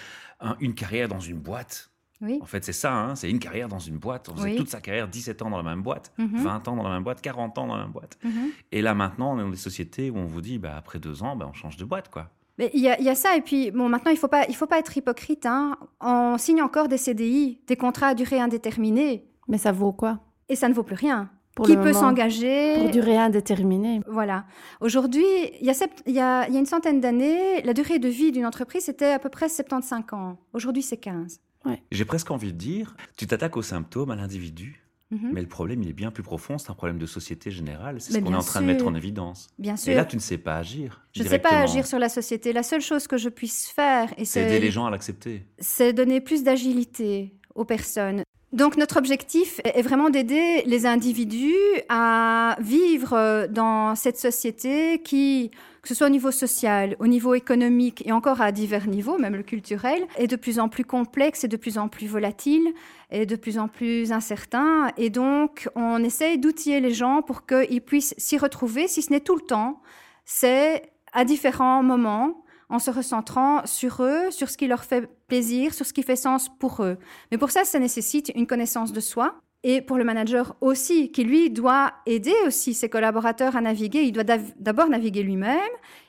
une 0.61 0.75
carrière 0.75 1.09
dans 1.09 1.21
une 1.21 1.39
boîte. 1.39 1.91
Oui. 2.23 2.39
En 2.43 2.47
fait, 2.47 2.63
c'est 2.65 2.73
ça, 2.73 2.95
hein, 2.95 3.15
c'est 3.15 3.31
une 3.31 3.39
carrière 3.39 3.69
dans 3.69 3.79
une 3.79 3.97
boîte. 3.97 4.29
On 4.29 4.37
faisait 4.37 4.57
toute 4.57 4.69
sa 4.69 4.81
carrière, 4.81 5.09
17 5.09 5.41
ans 5.43 5.51
dans 5.51 5.57
la 5.57 5.63
même 5.63 5.83
boîte, 5.83 6.13
20 6.19 6.27
mhm. 6.27 6.47
ans 6.47 6.77
dans 6.77 6.83
la 6.83 6.91
même 6.91 7.03
boîte, 7.03 7.23
40 7.23 7.57
ans 7.59 7.67
dans 7.67 7.77
la 7.77 7.85
même 7.85 7.93
boîte. 7.93 8.19
Mhm. 8.23 8.51
Et 8.73 8.83
là, 8.83 8.95
maintenant, 8.95 9.35
on 9.35 9.39
est 9.39 9.43
dans 9.43 9.49
des 9.49 9.57
sociétés 9.57 10.11
où 10.11 10.19
on 10.19 10.27
vous 10.27 10.43
dit, 10.43 10.59
bah, 10.59 10.77
après 10.77 10.99
deux 10.99 11.23
ans, 11.23 11.35
bah, 11.35 11.47
on 11.49 11.55
change 11.55 11.77
de 11.79 11.85
boîte, 11.85 12.11
quoi. 12.11 12.31
Mais 12.61 12.71
il 12.75 12.81
y, 12.83 13.09
a 13.09 13.15
ça, 13.15 13.37
et 13.37 13.41
puis 13.41 13.71
bon, 13.71 13.89
maintenant, 13.89 14.11
il 14.11 14.17
ne 14.17 14.19
faut, 14.19 14.29
pas, 14.29 14.45
il 14.51 14.55
faut 14.55 14.67
pas 14.67 14.79
être 14.79 14.95
hypocrite. 14.95 15.47
Hein. 15.47 15.79
On 15.99 16.37
signe 16.37 16.61
encore 16.61 16.89
des 16.89 16.99
CDI, 16.99 17.59
des 17.67 17.77
contrats 17.77 18.09
à 18.09 18.15
durée 18.15 18.39
indéterminée. 18.39 19.25
Mais 19.49 19.57
ça 19.57 19.73
vaut 19.73 19.93
quoi? 19.93 20.19
Et 20.51 20.57
ça 20.57 20.69
ne 20.69 20.75
vaut 20.75 20.83
plus 20.83 20.95
rien. 20.95 21.31
Pour 21.55 21.65
Qui 21.65 21.75
peut 21.75 21.95
s'engager? 21.95 22.75
Pour 22.77 22.91
durée 22.91 23.17
indéterminée. 23.17 24.03
Voilà. 24.07 24.45
Aujourd'hui, 24.83 25.25
il 25.59 25.67
y, 25.67 25.71
a 25.71 25.75
il, 26.07 26.13
y 26.13 26.21
a, 26.21 26.47
il 26.49 26.53
y 26.53 26.57
a 26.59 26.61
une 26.61 26.67
centaine 26.67 27.01
d'années, 27.01 27.63
la 27.63 27.73
durée 27.73 27.99
de 27.99 28.09
vie 28.09 28.31
d'une 28.31 28.45
entreprise, 28.45 28.85
c'était 28.85 29.13
à 29.13 29.19
peu 29.19 29.31
près 29.31 29.49
75 29.49 30.03
ans. 30.13 30.37
Aujourd'hui, 30.53 30.83
c'est 30.83 30.99
15. 30.99 31.41
Ouais. 31.65 31.83
J'ai 31.91 32.05
presque 32.05 32.31
envie 32.31 32.53
de 32.53 32.59
dire, 32.59 32.95
tu 33.17 33.27
t'attaques 33.27 33.57
aux 33.57 33.63
symptômes, 33.63 34.11
à 34.11 34.17
l'individu. 34.17 34.85
Mhm. 35.11 35.31
Mais 35.33 35.41
le 35.41 35.49
problème, 35.49 35.83
il 35.83 35.89
est 35.89 35.93
bien 35.95 36.11
plus 36.11 36.23
profond. 36.23 36.57
C'est 36.59 36.71
un 36.71 36.75
problème 36.75 36.99
de 36.99 37.07
société 37.07 37.51
générale. 37.51 38.01
C'est 38.01 38.13
ce 38.13 38.19
qu'on 38.19 38.33
est 38.33 38.37
en 38.37 38.43
train 38.43 38.61
de 38.61 38.67
mettre 38.67 38.87
en 38.87 38.95
évidence. 38.95 39.49
Bien 39.59 39.75
Et 39.75 39.79
sûr. 39.79 39.95
là, 39.95 40.05
tu 40.05 40.17
ne 40.17 40.21
sais 40.21 40.39
pas 40.39 40.57
agir. 40.57 41.03
je 41.13 41.23
ne 41.23 41.29
sais 41.29 41.39
pas 41.39 41.59
agir 41.59 41.87
sur 41.87 41.99
la 41.99 42.09
société. 42.09 42.53
La 42.53 42.63
seule 42.63 42.81
chose 42.81 43.07
que 43.07 43.17
je 43.17 43.29
puisse 43.29 43.69
faire, 43.69 44.13
et 44.17 44.25
C'est 44.25 44.43
aider 44.43 44.61
les 44.61 44.71
gens 44.71 44.87
à 44.87 44.91
l'accepter. 44.91 45.45
c'est 45.59 45.93
donner 45.93 46.21
plus 46.21 46.43
d'agilité 46.45 47.35
aux 47.55 47.65
personnes. 47.65 48.23
Donc 48.53 48.77
notre 48.77 48.97
objectif 48.97 49.61
est 49.65 49.79
est 49.79 49.83
vraiment 49.83 50.11
d'aider 50.11 50.63
les 50.67 50.85
individus 50.87 51.55
à 51.89 52.57
vivre 52.61 53.13
euh, 53.13 53.47
dans 53.47 53.95
cette 53.95 54.17
société 54.19 55.01
qui, 55.03 55.51
que 55.83 55.89
ce 55.89 55.95
soit 55.95 56.07
au 56.07 56.11
niveau 56.11 56.31
social, 56.31 56.97
au 56.99 57.07
niveau 57.07 57.35
économique 57.35 58.07
et 58.07 58.13
encore 58.13 58.41
à 58.41 58.53
divers 58.53 58.87
niveaux, 58.87 59.19
même 59.19 59.35
le 59.35 59.43
culturel, 59.43 60.07
est 60.17 60.27
de 60.27 60.37
plus 60.37 60.59
en 60.59 60.69
plus 60.69 60.85
complexe 60.85 61.45
et 61.45 61.49
de 61.49 61.57
plus 61.57 61.79
en 61.79 61.89
plus 61.89 62.07
volatile 62.07 62.69
et 63.11 63.27
de 63.27 63.37
plus 63.37 63.59
en 63.59 63.69
plus 63.69 64.13
incertain. 64.13 64.91
Et 64.97 65.11
donc 65.11 65.69
on 65.75 66.03
essaye 66.05 66.39
d'outiller 66.39 66.81
les 66.81 66.93
gens 66.93 67.23
pour 67.23 67.47
qu'ils 67.47 67.81
puissent 67.83 68.15
s'y 68.19 68.39
retrouver, 68.39 68.89
si 68.89 69.03
ce 69.03 69.11
n'est 69.11 69.21
tout 69.21 69.37
le 69.37 69.43
temps, 69.43 69.81
c'est 70.25 70.91
à 71.13 71.25
différents 71.25 71.83
moments 71.83 72.45
en 72.69 72.79
se 72.79 72.91
recentrant 72.91 73.67
sur 73.67 74.03
eux, 74.03 74.31
sur 74.31 74.49
ce 74.49 74.57
qui 74.57 74.69
leur 74.69 74.85
fait 74.85 75.09
plaisir, 75.27 75.75
sur 75.75 75.85
ce 75.85 75.93
qui 75.93 76.03
fait 76.03 76.17
sens 76.17 76.49
pour 76.49 76.83
eux. 76.85 76.99
Mais 77.31 77.39
pour 77.39 77.51
ça, 77.51 77.65
ça 77.65 77.79
nécessite 77.79 78.31
une 78.35 78.47
connaissance 78.47 78.93
de 78.93 79.01
soi. 79.01 79.41
Et 79.63 79.83
pour 79.83 79.99
le 79.99 80.05
manager 80.05 80.57
aussi, 80.61 81.13
qui 81.13 81.23
lui 81.25 81.51
doit 81.51 81.93
aider 82.07 82.33
aussi 82.47 82.73
ses 82.73 82.89
collaborateurs 82.89 83.57
à 83.57 83.61
naviguer. 83.61 84.03
Il 84.03 84.13
doit 84.13 84.25
d'abord 84.59 84.89
naviguer 84.89 85.23
lui-même, 85.23 85.59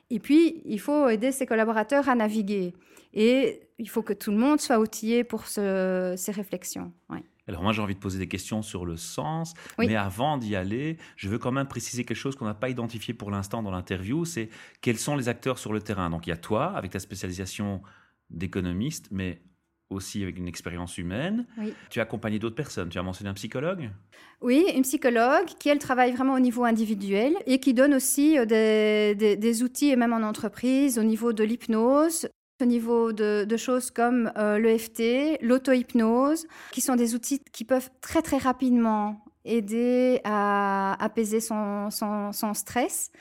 et 0.10 0.20
puis 0.20 0.62
il 0.66 0.80
faut 0.80 1.10
aider 1.10 1.32
ses 1.32 1.46
collaborateurs 1.46 2.08
à 2.08 2.16
naviguer. 2.16 2.74
Et 3.14 3.60
il 3.78 3.90
faut 3.90 4.04
que 4.04 4.14
tout 4.14 4.32
le 4.32 4.38
monde 4.38 4.62
soit 4.62 4.80
outillé 4.80 5.26
pour 5.26 5.48
ce- 5.48 6.14
ces 6.18 6.32
réflexions. 6.32 6.94
Ouais. 7.10 7.24
Alors 7.48 7.62
moi, 7.64 7.74
j'ai 7.74 7.82
envie 7.82 7.96
de 7.96 8.00
poser 8.00 8.20
des 8.20 8.28
questions 8.30 8.62
sur 8.62 8.86
le 8.86 8.96
sens, 8.96 9.54
Oui. 9.78 9.88
mais 9.88 9.96
avant 9.98 10.38
d'y 10.38 10.56
aller, 10.56 10.98
je 11.18 11.28
veux 11.28 11.38
quand 11.40 11.52
même 11.52 11.68
préciser 11.68 12.06
quelque 12.06 12.16
chose 12.16 12.36
qu'on 12.38 12.46
n'a 12.46 12.54
pas 12.54 12.70
identifié 12.70 13.14
pour 13.14 13.32
l'instant 13.32 13.62
dans 13.64 13.72
l'interview, 13.72 14.24
c'est 14.24 14.48
quels 14.80 14.98
sont 15.00 15.18
les 15.18 15.28
acteurs 15.28 15.58
sur 15.58 15.74
le 15.74 15.82
terrain. 15.82 16.10
Donc 16.10 16.28
il 16.28 16.30
y 16.30 16.34
a 16.34 16.38
toi, 16.38 16.68
avec 16.68 16.92
ta 16.92 17.00
spécialisation 17.00 17.82
d'économiste, 18.30 19.08
mais 19.12 19.42
aussi 19.92 20.24
avec 20.24 20.38
une 20.38 20.48
expérience 20.48 20.98
humaine. 20.98 21.46
Oui. 21.58 21.74
Tu 21.90 22.00
as 22.00 22.04
accompagné 22.04 22.40
d'autres 22.40 22.56
personnes. 22.56 22.90
Tu 22.90 22.98
as 22.98 23.04
mentionné 23.04 23.30
un 23.30 23.34
psychologue 23.34 23.90
Oui, 24.42 24.66
une 24.76 24.84
psychologue 24.84 25.46
qui, 25.60 25.70
elle, 25.70 25.80
travaille 25.80 26.12
vraiment 26.12 26.34
au 26.34 26.40
niveau 26.40 26.64
individuel 26.64 27.34
et 27.46 27.60
qui 27.60 27.74
donne 27.74 27.94
aussi 27.94 28.38
euh, 28.38 28.46
des, 28.46 29.16
des- 29.16 29.36
des 29.36 29.64
outils, 29.64 29.90
et 29.90 29.96
même 29.96 30.14
en 30.14 30.22
entreprise, 30.28 30.98
au 30.98 31.04
niveau 31.04 31.34
de 31.34 31.44
l'hypnose, 31.44 32.28
au 32.62 32.66
niveau 32.66 33.12
de, 33.12 33.44
de 33.44 33.58
choses 33.58 33.92
comme 33.92 34.32
euh, 34.38 34.58
l'EFT, 34.60 35.42
l'auto-hypnose, 35.42 36.48
qui 36.72 36.82
sont 36.82 36.96
des 36.96 37.16
outils 37.16 37.42
qui 37.52 37.66
peuvent 37.66 37.90
très, 38.02 38.22
très 38.22 38.38
rapidement 38.38 39.24
aider 39.46 40.22
à 40.24 40.96
apaiser 41.04 41.40
son, 41.40 41.90
son- 41.90 42.32
son 42.32 42.54
stress. 42.54 43.12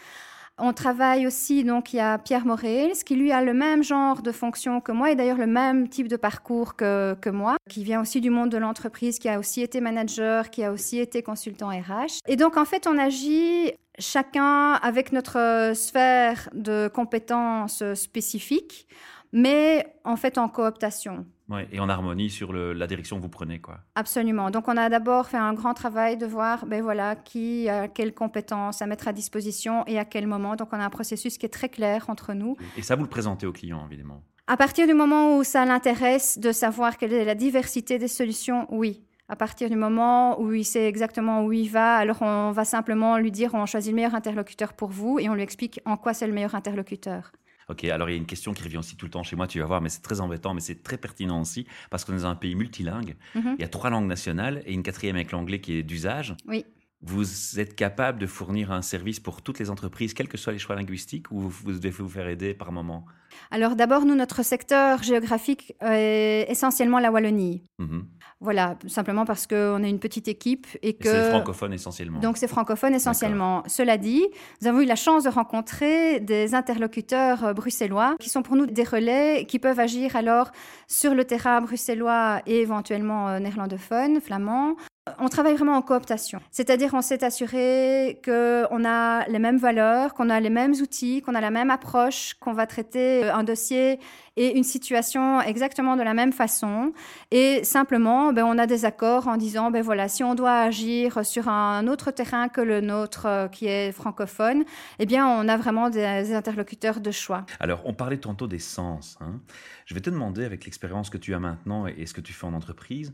On 0.63 0.75
travaille 0.75 1.27
aussi, 1.27 1.65
donc 1.65 1.95
il 1.95 1.97
y 1.97 2.01
a 2.01 2.19
Pierre 2.19 2.45
Morel, 2.45 2.93
qui 2.93 3.17
lui 3.17 3.33
a 3.33 3.43
le 3.43 3.55
même 3.55 3.83
genre 3.83 4.21
de 4.21 4.31
fonction 4.31 4.83
que 4.83 4.93
moi 4.93 5.11
et 5.11 5.15
d'ailleurs 5.15 5.39
le 5.39 5.47
même 5.47 5.89
type 5.89 6.07
de 6.07 6.17
parcours 6.17 6.77
que, 6.77 7.17
que 7.19 7.31
moi, 7.31 7.57
qui 7.71 7.83
vient 7.83 8.03
aussi 8.03 8.21
du 8.21 8.29
monde 8.29 8.51
de 8.51 8.59
l'entreprise, 8.59 9.19
qui 9.19 9.31
a 9.31 9.39
aussi 9.39 9.63
été 9.63 9.81
manager, 9.81 10.51
qui 10.51 10.63
a 10.63 10.71
aussi 10.71 10.99
été 10.99 11.23
consultant 11.23 11.69
RH. 11.69 12.19
Et 12.29 12.37
donc 12.37 12.59
en 12.59 12.67
fait, 12.67 12.87
on 12.87 12.99
agit 12.99 13.73
chacun 13.99 14.75
avec 14.75 15.13
notre 15.13 15.73
sphère 15.75 16.51
de 16.53 16.91
compétences 16.93 17.83
spécifiques, 17.95 18.87
mais 19.33 19.87
en 20.05 20.17
fait 20.17 20.37
en 20.37 20.49
cooptation. 20.49 21.25
Ouais, 21.51 21.69
et 21.73 21.81
en 21.81 21.89
harmonie 21.89 22.31
sur 22.31 22.53
le- 22.53 22.73
la 22.73 22.87
direction 22.87 23.17
que 23.17 23.23
vous 23.23 23.29
prenez. 23.29 23.59
quoi. 23.61 23.79
Absolument. 23.97 24.51
Donc, 24.51 24.69
on 24.69 24.77
a 24.77 24.89
d'abord 24.89 25.27
fait 25.29 25.37
un 25.37 25.53
grand 25.53 25.75
travail 25.75 26.17
de 26.17 26.25
voir, 26.27 26.65
ben 26.67 26.81
voilà, 26.83 27.17
qui 27.17 27.69
a 27.69 27.89
quelles 27.89 28.15
compétences 28.15 28.83
à 28.83 28.87
mettre 28.87 29.09
à 29.09 29.13
disposition 29.13 29.85
et 29.87 29.99
à 29.99 30.05
quel 30.05 30.27
moment. 30.29 30.55
Donc, 30.55 30.69
on 30.73 30.79
a 30.81 30.85
un 30.85 30.91
processus 30.91 31.39
qui 31.39 31.47
est 31.47 31.51
très 31.51 31.69
clair 31.69 32.09
entre 32.09 32.35
nous. 32.35 32.57
Et 32.77 32.83
ça, 32.83 32.95
vous 32.95 33.03
le 33.03 33.09
présentez 33.09 33.47
aux 33.47 33.53
clients, 33.53 33.85
évidemment. 33.91 34.23
À 34.47 34.57
partir 34.57 34.87
du 34.87 34.95
moment 34.95 35.37
où 35.37 35.45
ça 35.45 35.65
l'intéresse 35.65 36.39
de 36.39 36.53
savoir 36.53 36.97
quelle 36.99 37.13
est 37.13 37.25
la 37.25 37.35
diversité 37.35 37.99
des 37.99 38.09
solutions, 38.09 38.67
oui. 38.71 39.03
À 39.29 39.37
partir 39.37 39.71
du 39.71 39.77
moment 39.77 40.41
où 40.41 40.53
il 40.53 40.65
sait 40.65 40.89
exactement 40.89 41.45
où 41.45 41.53
il 41.53 41.69
va, 41.69 41.95
alors 41.95 42.21
on 42.21 42.51
va 42.51 42.65
simplement 42.65 43.17
lui 43.17 43.31
dire 43.31 43.55
on 43.55 43.65
choisit 43.65 43.93
le 43.93 43.97
meilleur 43.97 44.17
interlocuteur 44.17 44.73
pour 44.73 44.89
vous 44.89 45.21
et 45.21 45.29
on 45.29 45.35
lui 45.35 45.43
explique 45.43 45.81
en 45.85 45.97
quoi 45.97 46.15
c'est 46.15 46.27
le 46.27 46.33
meilleur 46.33 46.57
interlocuteur. 46.57 47.31
Ok, 47.71 47.85
alors 47.85 48.09
il 48.09 48.13
y 48.13 48.15
a 48.17 48.19
une 48.19 48.27
question 48.27 48.53
qui 48.53 48.65
revient 48.65 48.79
aussi 48.79 48.97
tout 48.97 49.07
le 49.07 49.11
temps 49.13 49.23
chez 49.23 49.37
moi, 49.37 49.47
tu 49.47 49.61
vas 49.61 49.67
voir, 49.67 49.81
mais 49.81 49.89
c'est 49.89 50.03
très 50.03 50.21
embêtant, 50.21 50.55
mais 50.55 50.61
c'est 50.61 50.83
très 50.83 50.99
pertinent 50.99 51.41
aussi, 51.41 51.67
parce 51.89 52.05
qu'on 52.05 52.13
est 52.15 52.23
dans 52.23 52.27
un 52.27 52.35
pays 52.35 52.57
multilingue. 52.57 53.17
Mhm. 53.37 53.55
Il 53.59 53.63
y 53.63 53.65
a 53.65 53.69
trois 53.69 53.91
langues 53.91 54.09
nationales 54.09 54.63
et 54.67 54.73
une 54.73 54.83
quatrième 54.83 55.15
avec 55.15 55.31
l'anglais 55.31 55.61
qui 55.61 55.75
est 55.75 55.85
d'usage. 55.85 56.35
Oui. 56.49 56.65
Vous 57.03 57.61
êtes 57.61 57.77
capable 57.77 58.19
de 58.19 58.27
fournir 58.27 58.73
un 58.73 58.83
service 58.83 59.21
pour 59.21 59.41
toutes 59.41 59.61
les 59.61 59.71
entreprises, 59.71 60.15
quels 60.15 60.29
que 60.29 60.37
soient 60.37 60.53
les 60.53 60.59
choix 60.59 60.75
linguistiques, 60.75 61.31
ou 61.31 61.41
vous 61.41 61.73
devez 61.73 61.91
vous 61.91 62.09
faire 62.09 62.29
aider 62.29 62.55
par 62.55 62.73
moment? 62.73 63.07
Alors 63.51 63.77
d'abord, 63.77 64.05
nous, 64.05 64.15
notre 64.15 64.43
secteur 64.43 65.03
géographique 65.03 65.75
est 65.83 66.47
essentiellement 66.49 66.99
la 66.99 67.11
Wallonie. 67.11 67.63
Mhm. 67.79 68.07
Voilà, 68.43 68.77
simplement 68.87 69.27
parce 69.27 69.47
qu'on 69.47 69.83
est 69.83 69.91
une 69.91 69.99
petite 69.99 70.27
équipe 70.27 70.67
et 70.83 70.91
Et 70.91 70.97
C'est 70.99 71.09
que... 71.09 71.29
francophone 71.29 71.75
essentiellement. 71.75 72.21
Donc 72.21 72.39
c'est 72.39 72.49
francophone 72.49 72.95
essentiellement. 72.95 73.63
Cela 73.67 73.99
dit, 73.99 74.25
nous 74.63 74.69
avons 74.69 74.81
eu 74.81 74.87
la 74.87 74.97
chance 74.97 75.25
de 75.25 75.29
rencontrer 75.29 76.21
des 76.21 76.55
interlocuteurs 76.55 77.45
euh, 77.45 77.53
bruxellois 77.53 78.17
qui 78.19 78.31
sont 78.31 78.43
pour 78.43 78.57
nous 78.57 78.67
des 78.67 78.83
relais 78.83 79.45
qui 79.47 79.59
peuvent 79.59 79.79
agir 79.79 80.17
alors 80.17 80.53
sur 80.89 81.15
le 81.15 81.25
terrain 81.25 81.61
bruxellois 81.61 82.41
et 82.47 82.61
éventuellement 82.61 83.29
euh, 83.29 83.39
néerlandophone, 83.41 84.21
flamand. 84.23 84.77
On 85.19 85.29
travaille 85.29 85.55
vraiment 85.55 85.77
en 85.77 85.83
cooptation, 85.83 86.41
c'est-à-dire 86.51 86.93
on 86.93 87.01
s'est 87.01 87.25
assuré 87.25 88.21
qu'on 88.23 88.85
a 88.85 89.27
les 89.29 89.39
mêmes 89.39 89.57
valeurs, 89.57 90.13
qu'on 90.13 90.29
a 90.29 90.39
les 90.41 90.51
mêmes 90.51 90.73
outils, 90.73 91.23
qu'on 91.23 91.35
a 91.35 91.41
la 91.41 91.51
même 91.51 91.71
approche, 91.71 92.35
qu'on 92.35 92.53
va 92.53 92.67
traiter 92.67 93.25
euh, 93.25 93.35
un 93.35 93.43
dossier 93.43 93.99
et 94.37 94.57
une 94.59 94.63
situation 94.63 95.41
exactement 95.41 95.97
de 95.97 96.03
la 96.03 96.13
même 96.13 96.33
façon. 96.33 96.93
Et 97.31 97.65
simplement, 97.65 98.35
ben, 98.35 98.45
on 98.45 98.59
a 98.59 98.67
des 98.67 98.85
accords 98.85 99.27
en 99.27 99.39
disant, 99.39 99.71
ben 99.71 99.83
voilà, 99.83 100.07
si 100.07 100.23
on 100.23 100.35
doit 100.35 100.59
agir 100.61 101.25
sur 101.25 101.49
un 101.49 101.87
autre 101.87 102.11
terrain 102.11 102.49
que 102.49 102.61
le 102.61 102.83
nôtre, 102.83 103.25
euh, 103.25 103.49
qui 103.49 103.67
est 103.67 103.93
francophone, 103.93 104.65
eh 104.99 105.07
bien, 105.07 105.27
on 105.27 105.49
a 105.49 105.57
vraiment 105.57 105.89
des, 105.89 106.35
interlocuteurs 106.35 107.01
de 107.01 107.11
choix. 107.11 107.47
Alors, 107.59 107.81
on 107.87 107.95
parlait 107.95 108.19
tantôt 108.19 108.47
des 108.47 108.59
sens. 108.59 109.17
hein. 109.23 109.41
Je 109.87 109.95
vais 109.95 110.01
te 110.01 110.11
demander, 110.11 110.45
avec 110.45 110.67
l'expérience 110.67 111.09
que 111.09 111.19
tu 111.19 111.35
as 111.35 111.41
maintenant 111.41 111.87
et 111.87 112.05
ce 112.05 112.13
que 112.13 112.21
tu 112.21 112.35
fais 112.35 112.47
en 112.47 112.53
entreprise, 112.53 113.13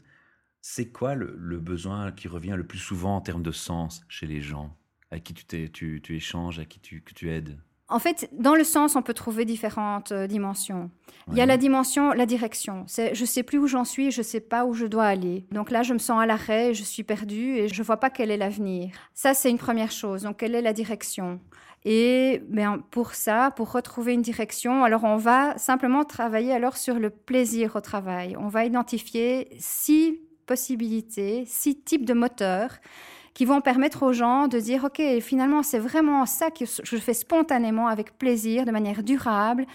c'est 0.69 0.89
quoi 0.89 1.15
le, 1.15 1.37
le 1.39 1.59
besoin 1.61 2.11
qui 2.11 2.27
revient 2.27 2.55
le 2.57 2.67
plus 2.67 2.81
souvent 2.81 3.15
en 3.15 3.21
termes 3.21 3.45
de 3.45 3.53
sens 3.53 4.03
chez 4.09 4.27
les 4.27 4.41
gens? 4.41 4.77
Avec 5.13 5.23
qui 5.23 5.33
tu, 5.33 5.71
tu, 5.71 6.01
tu 6.03 6.17
échanges, 6.17 6.59
à 6.59 6.65
qui 6.65 6.81
tu, 6.81 7.03
que 7.03 7.15
tu 7.15 7.31
aides? 7.31 7.57
En 7.89 8.01
fait, 8.01 8.29
dans 8.33 8.57
le 8.57 8.65
sens, 8.65 8.97
on 8.97 9.03
peut 9.03 9.15
trouver 9.15 9.45
différentes 9.45 10.11
euh, 10.11 10.27
dimensions. 10.27 10.91
Il 11.31 11.39
y 11.39 11.41
a 11.41 11.47
la 11.47 11.57
dimension, 11.57 12.11
la 12.11 12.27
direction. 12.27 12.83
C'est 12.89 13.15
je 13.15 13.25
sais 13.25 13.45
plus 13.45 13.59
où 13.59 13.69
j'en 13.69 13.85
suis, 13.85 14.11
je 14.11 14.23
sais 14.23 14.41
pas 14.41 14.67
où 14.67 14.75
je 14.75 14.87
dois 14.87 15.05
aller. 15.05 15.47
Donc 15.53 15.71
là, 15.71 15.85
je 15.85 15.95
me 15.95 16.01
sens 16.01 16.21
à 16.21 16.27
l'arrêt, 16.27 16.75
je 16.75 16.83
suis 16.83 17.05
perdue 17.05 17.57
et 17.59 17.69
je 17.69 17.83
vois 17.85 17.99
pas 17.99 18.11
quel 18.11 18.33
est 18.33 18.37
l'avenir. 18.37 18.91
Ça, 19.15 19.35
c'est 19.35 19.51
une 19.51 19.59
première 19.59 19.93
chose. 19.93 20.23
Donc, 20.25 20.39
quelle 20.39 20.57
est 20.57 20.63
la 20.63 20.73
direction? 20.73 21.41
Et 21.85 22.43
ben, 22.49 22.83
pour 22.91 23.15
ça, 23.15 23.53
pour 23.53 23.71
retrouver 23.71 24.15
une 24.15 24.23
direction, 24.23 24.83
alors 24.83 25.05
on 25.05 25.17
va 25.17 25.57
simplement 25.59 26.05
travailler 26.05 26.53
alors 26.53 26.77
sur 26.77 26.99
le 26.99 27.11
plaisir 27.11 27.77
au 27.77 27.81
travail. 27.81 28.37
On 28.37 28.49
va 28.49 28.65
identifier 28.65 29.49
six 29.61 30.19
possibilités, 30.47 31.45
six 31.47 31.77
types 31.77 32.05
de 32.05 32.15
moteurs 32.15 32.79
qui 33.35 33.45
vont 33.45 33.61
permettre 33.61 34.03
aux 34.03 34.15
gens 34.15 34.49
de 34.49 34.59
dire, 34.59 34.85
OK, 34.85 35.03
finalement, 35.21 35.63
c'est 35.63 35.79
vraiment 35.79 36.25
ça 36.25 36.51
que 36.51 36.65
je 36.65 36.97
fais 36.97 37.13
spontanément, 37.13 37.87
avec 37.87 38.17
plaisir, 38.17 38.65
de 38.65 38.71
manière 38.71 39.03
durable. 39.03 39.67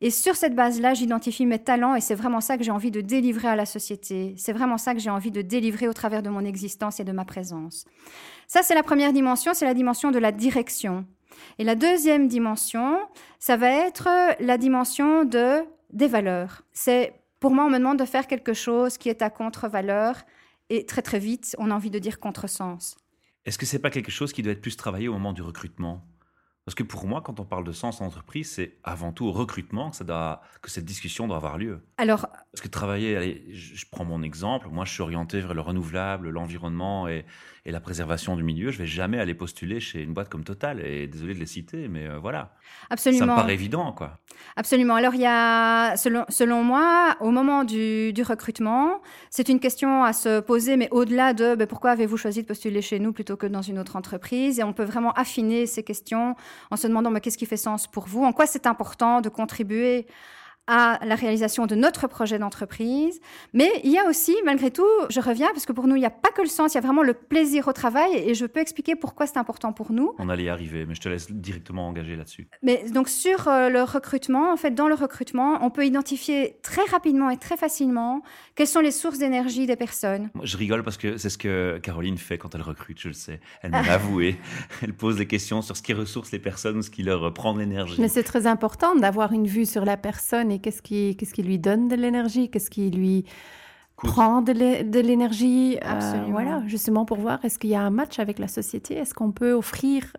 Et 0.00 0.10
sur 0.10 0.34
cette 0.34 0.56
base-là, 0.56 0.94
j'identifie 0.94 1.46
mes 1.46 1.58
talents 1.58 1.94
et 1.94 2.00
c'est 2.00 2.14
vraiment 2.14 2.40
ça 2.40 2.56
que 2.56 2.64
j'ai 2.64 2.70
envie 2.70 2.90
de 2.90 3.00
délivrer 3.00 3.48
à 3.48 3.54
la 3.54 3.66
société. 3.66 4.34
C'est 4.36 4.52
vraiment 4.52 4.78
ça 4.78 4.94
que 4.94 5.00
j'ai 5.00 5.10
envie 5.10 5.30
de 5.30 5.42
délivrer 5.42 5.86
au 5.88 5.92
travers 5.92 6.22
de 6.22 6.30
mon 6.30 6.44
existence 6.44 6.98
et 6.98 7.04
de 7.04 7.12
ma 7.12 7.24
présence. 7.24 7.84
Ça, 8.48 8.62
c'est 8.62 8.74
la 8.74 8.82
première 8.82 9.12
dimension, 9.12 9.52
c'est 9.54 9.64
la 9.64 9.74
dimension 9.74 10.10
de 10.10 10.18
la 10.18 10.32
direction. 10.32 11.04
Et 11.58 11.64
la 11.64 11.74
deuxième 11.74 12.26
dimension, 12.26 12.98
ça 13.38 13.56
va 13.56 13.68
être 13.68 14.08
la 14.40 14.58
dimension 14.58 15.24
de, 15.24 15.60
des 15.92 16.08
valeurs. 16.08 16.62
C'est, 16.72 17.12
pour 17.42 17.50
moi, 17.50 17.64
on 17.64 17.70
me 17.70 17.78
demande 17.78 17.98
de 17.98 18.04
faire 18.04 18.28
quelque 18.28 18.54
chose 18.54 18.96
qui 18.98 19.08
est 19.08 19.20
à 19.20 19.28
contre-valeur 19.28 20.22
et 20.70 20.86
très 20.86 21.02
très 21.02 21.18
vite, 21.18 21.56
on 21.58 21.72
a 21.72 21.74
envie 21.74 21.90
de 21.90 21.98
dire 21.98 22.20
contresens. 22.20 22.96
Est-ce 23.44 23.58
que 23.58 23.66
c'est 23.66 23.80
pas 23.80 23.90
quelque 23.90 24.12
chose 24.12 24.32
qui 24.32 24.42
doit 24.42 24.52
être 24.52 24.60
plus 24.60 24.76
travaillé 24.76 25.08
au 25.08 25.14
moment 25.14 25.32
du 25.32 25.42
recrutement? 25.42 26.06
Parce 26.64 26.76
que 26.76 26.84
pour 26.84 27.04
moi, 27.04 27.20
quand 27.20 27.40
on 27.40 27.44
parle 27.44 27.64
de 27.64 27.72
sens 27.72 28.00
en 28.00 28.06
entreprise, 28.06 28.48
c'est 28.48 28.78
avant 28.84 29.12
tout 29.12 29.26
au 29.26 29.32
recrutement 29.32 29.90
que, 29.90 29.96
ça 29.96 30.04
doit, 30.04 30.40
que 30.62 30.70
cette 30.70 30.84
discussion 30.84 31.26
doit 31.26 31.36
avoir 31.36 31.58
lieu. 31.58 31.84
Alors, 31.96 32.28
Parce 32.52 32.60
que 32.60 32.68
travailler, 32.68 33.16
allez, 33.16 33.44
je 33.54 33.86
prends 33.90 34.04
mon 34.04 34.22
exemple, 34.22 34.68
moi 34.70 34.84
je 34.84 34.92
suis 34.92 35.00
orienté 35.00 35.40
vers 35.40 35.54
le 35.54 35.62
renouvelable, 35.62 36.28
l'environnement 36.28 37.08
et, 37.08 37.24
et 37.64 37.72
la 37.72 37.80
préservation 37.80 38.36
du 38.36 38.42
milieu. 38.42 38.70
Je 38.70 38.76
vais 38.76 38.86
jamais 38.86 39.18
aller 39.18 39.32
postuler 39.32 39.80
chez 39.80 40.02
une 40.02 40.12
boîte 40.12 40.28
comme 40.28 40.44
Total. 40.44 40.84
Et 40.84 41.06
désolé 41.06 41.32
de 41.32 41.38
les 41.38 41.46
citer, 41.46 41.88
mais 41.88 42.06
euh, 42.06 42.18
voilà. 42.18 42.54
Ça 42.60 42.88
me 42.90 42.92
absolument. 42.92 43.36
paraît 43.36 43.54
évident, 43.54 43.92
quoi. 43.92 44.18
Absolument. 44.56 44.96
Alors, 44.96 45.14
il 45.14 45.22
y 45.22 45.26
a, 45.26 45.96
selon, 45.96 46.26
selon 46.28 46.62
moi, 46.62 47.16
au 47.20 47.30
moment 47.30 47.64
du, 47.64 48.12
du 48.12 48.22
recrutement, 48.22 49.00
c'est 49.30 49.48
une 49.48 49.58
question 49.58 50.04
à 50.04 50.12
se 50.12 50.40
poser, 50.40 50.76
mais 50.76 50.88
au-delà 50.90 51.32
de 51.32 51.54
ben, 51.54 51.66
pourquoi 51.66 51.92
avez-vous 51.92 52.18
choisi 52.18 52.42
de 52.42 52.46
postuler 52.46 52.82
chez 52.82 52.98
nous 52.98 53.14
plutôt 53.14 53.38
que 53.38 53.46
dans 53.46 53.62
une 53.62 53.78
autre 53.78 53.96
entreprise? 53.96 54.58
Et 54.58 54.62
on 54.62 54.74
peut 54.74 54.84
vraiment 54.84 55.12
affiner 55.12 55.64
ces 55.64 55.84
questions 55.84 56.36
en 56.70 56.76
se 56.76 56.86
demandant 56.86 57.10
mais 57.10 57.22
qu'est-ce 57.22 57.38
qui 57.38 57.46
fait 57.46 57.56
sens 57.56 57.86
pour 57.86 58.06
vous? 58.08 58.24
En 58.24 58.34
quoi 58.34 58.46
c'est 58.46 58.66
important 58.66 59.22
de 59.22 59.30
contribuer 59.30 60.06
à 60.66 61.00
la 61.04 61.16
réalisation 61.16 61.66
de 61.66 61.74
notre 61.74 62.06
projet 62.06 62.38
d'entreprise. 62.38 63.20
Mais 63.52 63.70
il 63.82 63.90
y 63.90 63.98
a 63.98 64.08
aussi, 64.08 64.34
malgré 64.44 64.70
tout, 64.70 64.86
je 65.10 65.20
reviens, 65.20 65.48
parce 65.52 65.66
que 65.66 65.72
pour 65.72 65.88
nous, 65.88 65.96
il 65.96 66.00
n'y 66.00 66.06
a 66.06 66.10
pas 66.10 66.30
que 66.30 66.42
le 66.42 66.48
sens, 66.48 66.72
il 66.72 66.76
y 66.76 66.78
a 66.78 66.80
vraiment 66.80 67.02
le 67.02 67.14
plaisir 67.14 67.66
au 67.66 67.72
travail, 67.72 68.14
et 68.14 68.34
je 68.34 68.46
peux 68.46 68.60
expliquer 68.60 68.94
pourquoi 68.94 69.26
c'est 69.26 69.38
important 69.38 69.72
pour 69.72 69.92
nous. 69.92 70.14
On 70.18 70.28
allait 70.28 70.44
y 70.44 70.48
arriver, 70.48 70.86
mais 70.86 70.94
je 70.94 71.00
te 71.00 71.08
laisse 71.08 71.30
directement 71.30 71.88
engager 71.88 72.14
là-dessus. 72.14 72.48
Mais 72.62 72.84
donc 72.90 73.08
sur 73.08 73.48
euh, 73.48 73.70
le 73.70 73.82
recrutement, 73.82 74.52
en 74.52 74.56
fait, 74.56 74.70
dans 74.70 74.88
le 74.88 74.94
recrutement, 74.94 75.58
on 75.62 75.70
peut 75.70 75.84
identifier 75.84 76.58
très 76.62 76.84
rapidement 76.90 77.30
et 77.30 77.36
très 77.36 77.56
facilement 77.56 78.22
quelles 78.54 78.68
sont 78.68 78.80
les 78.80 78.92
sources 78.92 79.18
d'énergie 79.18 79.66
des 79.66 79.76
personnes. 79.76 80.30
Je 80.42 80.56
rigole 80.56 80.84
parce 80.84 80.96
que 80.96 81.16
c'est 81.16 81.30
ce 81.30 81.38
que 81.38 81.78
Caroline 81.82 82.18
fait 82.18 82.38
quand 82.38 82.54
elle 82.54 82.62
recrute, 82.62 83.00
je 83.00 83.08
le 83.08 83.14
sais. 83.14 83.40
Elle 83.62 83.72
m'a 83.72 83.80
avoué. 83.80 84.36
Elle 84.82 84.94
pose 84.94 85.16
des 85.16 85.26
questions 85.26 85.62
sur 85.62 85.76
ce 85.76 85.82
qui 85.82 85.92
ressource 85.92 86.30
les 86.32 86.38
personnes 86.38 86.78
ou 86.78 86.82
ce 86.82 86.90
qui 86.90 87.02
leur 87.02 87.32
prend 87.34 87.54
de 87.54 87.60
l'énergie. 87.60 88.00
Mais 88.00 88.08
c'est 88.08 88.22
très 88.22 88.46
important 88.46 88.94
d'avoir 88.94 89.32
une 89.32 89.46
vue 89.46 89.66
sur 89.66 89.84
la 89.84 89.96
personne 89.96 90.51
et 90.52 90.58
qu'est-ce 90.60 90.82
qui, 90.82 91.16
qu'est-ce 91.16 91.34
qui 91.34 91.42
lui 91.42 91.58
donne 91.58 91.88
de 91.88 91.96
l'énergie, 91.96 92.50
qu'est-ce 92.50 92.70
qui 92.70 92.90
lui 92.90 93.24
Coûte. 93.96 94.10
prend 94.10 94.42
de 94.42 94.52
l'é- 94.52 94.84
de 94.84 95.00
l'énergie? 95.00 95.76
euh, 95.84 95.88
Absolument. 95.90 96.30
voilà, 96.30 96.62
justement 96.66 97.04
pour 97.04 97.18
voir 97.18 97.44
est-ce 97.44 97.58
qu'il 97.58 97.70
y 97.70 97.74
a 97.74 97.82
un 97.82 97.90
match 97.90 98.18
avec 98.18 98.38
la 98.38 98.48
société, 98.48 98.94
est-ce 98.94 99.14
qu'on 99.14 99.32
peut 99.32 99.52
offrir 99.52 100.16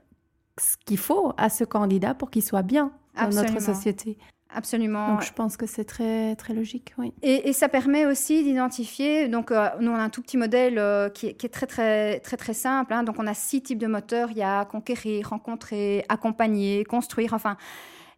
ce 0.60 0.78
qu'il 0.86 0.98
faut 1.00 1.34
à 1.38 1.50
ce 1.50 1.64
candidat 1.64 2.14
pour 2.14 2.30
qu'il 2.30 2.44
soit 2.44 2.62
bien 2.62 2.92
dans 3.16 3.30
notre 3.30 3.60
société? 3.62 4.18
Absolument. 4.56 5.08
Donc 5.08 5.24
je 5.24 5.34
pense 5.34 5.58
que 5.58 5.66
c'est 5.66 5.84
très 5.84 6.36
très 6.36 6.54
logique, 6.54 6.94
oui. 7.00 7.12
Et, 7.24 7.50
et 7.50 7.54
ça 7.54 7.70
permet 7.70 8.06
aussi 8.06 8.44
d'identifier. 8.44 9.28
Donc, 9.28 9.50
euh, 9.50 9.68
nous, 9.80 9.90
on 9.90 9.96
a 9.96 10.04
un 10.04 10.10
tout 10.10 10.22
petit 10.22 10.38
modèle 10.38 10.78
euh, 10.78 11.10
qui, 11.10 11.30
est, 11.30 11.34
qui 11.34 11.48
est 11.48 11.50
très, 11.50 11.66
très, 11.66 12.20
très, 12.20 12.38
très 12.38 12.54
simple. 12.54 12.94
hein. 12.94 13.02
Donc, 13.02 13.16
on 13.18 13.26
a 13.26 13.34
six 13.34 13.64
types 13.64 13.80
de 13.80 13.88
moteurs. 13.88 14.30
Il 14.30 14.38
y 14.38 14.44
a 14.44 14.64
conquérir, 14.66 15.30
rencontrer, 15.30 16.06
accompagner, 16.08 16.84
construire. 16.84 17.34
Enfin, 17.34 17.58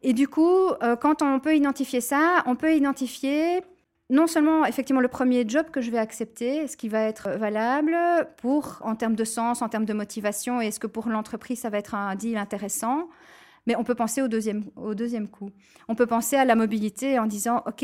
et 0.07 0.13
du 0.13 0.27
coup, 0.27 0.69
euh, 0.83 0.95
quand 0.95 1.23
on 1.23 1.39
peut 1.39 1.55
identifier 1.55 1.99
ça, 1.99 2.43
on 2.45 2.55
peut 2.55 2.75
identifier 2.75 3.61
non 4.11 4.27
seulement 4.27 4.63
effectivement 4.63 5.01
le 5.01 5.07
premier 5.07 5.49
job 5.49 5.65
que 5.71 5.81
je 5.81 5.89
vais 5.89 5.97
accepter, 5.97 6.67
ce 6.67 6.77
qui 6.77 6.89
va 6.89 7.01
être 7.01 7.31
valable 7.31 7.97
pour 8.37 8.77
en 8.81 8.95
termes 8.95 9.15
de 9.15 9.23
sens, 9.23 9.63
en 9.63 9.67
termes 9.67 9.85
de 9.85 9.93
motivation, 9.93 10.61
et 10.61 10.67
est-ce 10.67 10.79
que 10.79 10.85
pour 10.85 11.09
l'entreprise 11.09 11.61
ça 11.61 11.71
va 11.71 11.79
être 11.79 11.95
un 11.95 12.13
deal 12.13 12.37
intéressant, 12.37 13.09
mais 13.65 13.75
on 13.75 13.83
peut 13.83 13.95
penser 13.95 14.21
au 14.21 14.27
deuxième, 14.27 14.65
au 14.75 14.93
deuxième 14.93 15.27
coup. 15.27 15.49
On 15.87 15.95
peut 15.95 16.05
penser 16.05 16.35
à 16.35 16.45
la 16.45 16.53
mobilité 16.53 17.17
en 17.17 17.25
disant, 17.25 17.63
OK, 17.65 17.83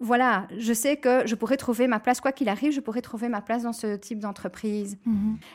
voilà, 0.00 0.46
je 0.56 0.72
sais 0.72 0.96
que 0.96 1.26
je 1.26 1.34
pourrais 1.34 1.56
trouver 1.56 1.88
ma 1.88 1.98
place, 1.98 2.20
quoi 2.20 2.30
qu'il 2.32 2.48
arrive, 2.48 2.70
je 2.72 2.80
pourrais 2.80 3.00
trouver 3.02 3.28
ma 3.28 3.40
place 3.40 3.64
dans 3.64 3.72
ce 3.72 3.96
type 3.96 4.20
d'entreprise. 4.20 4.96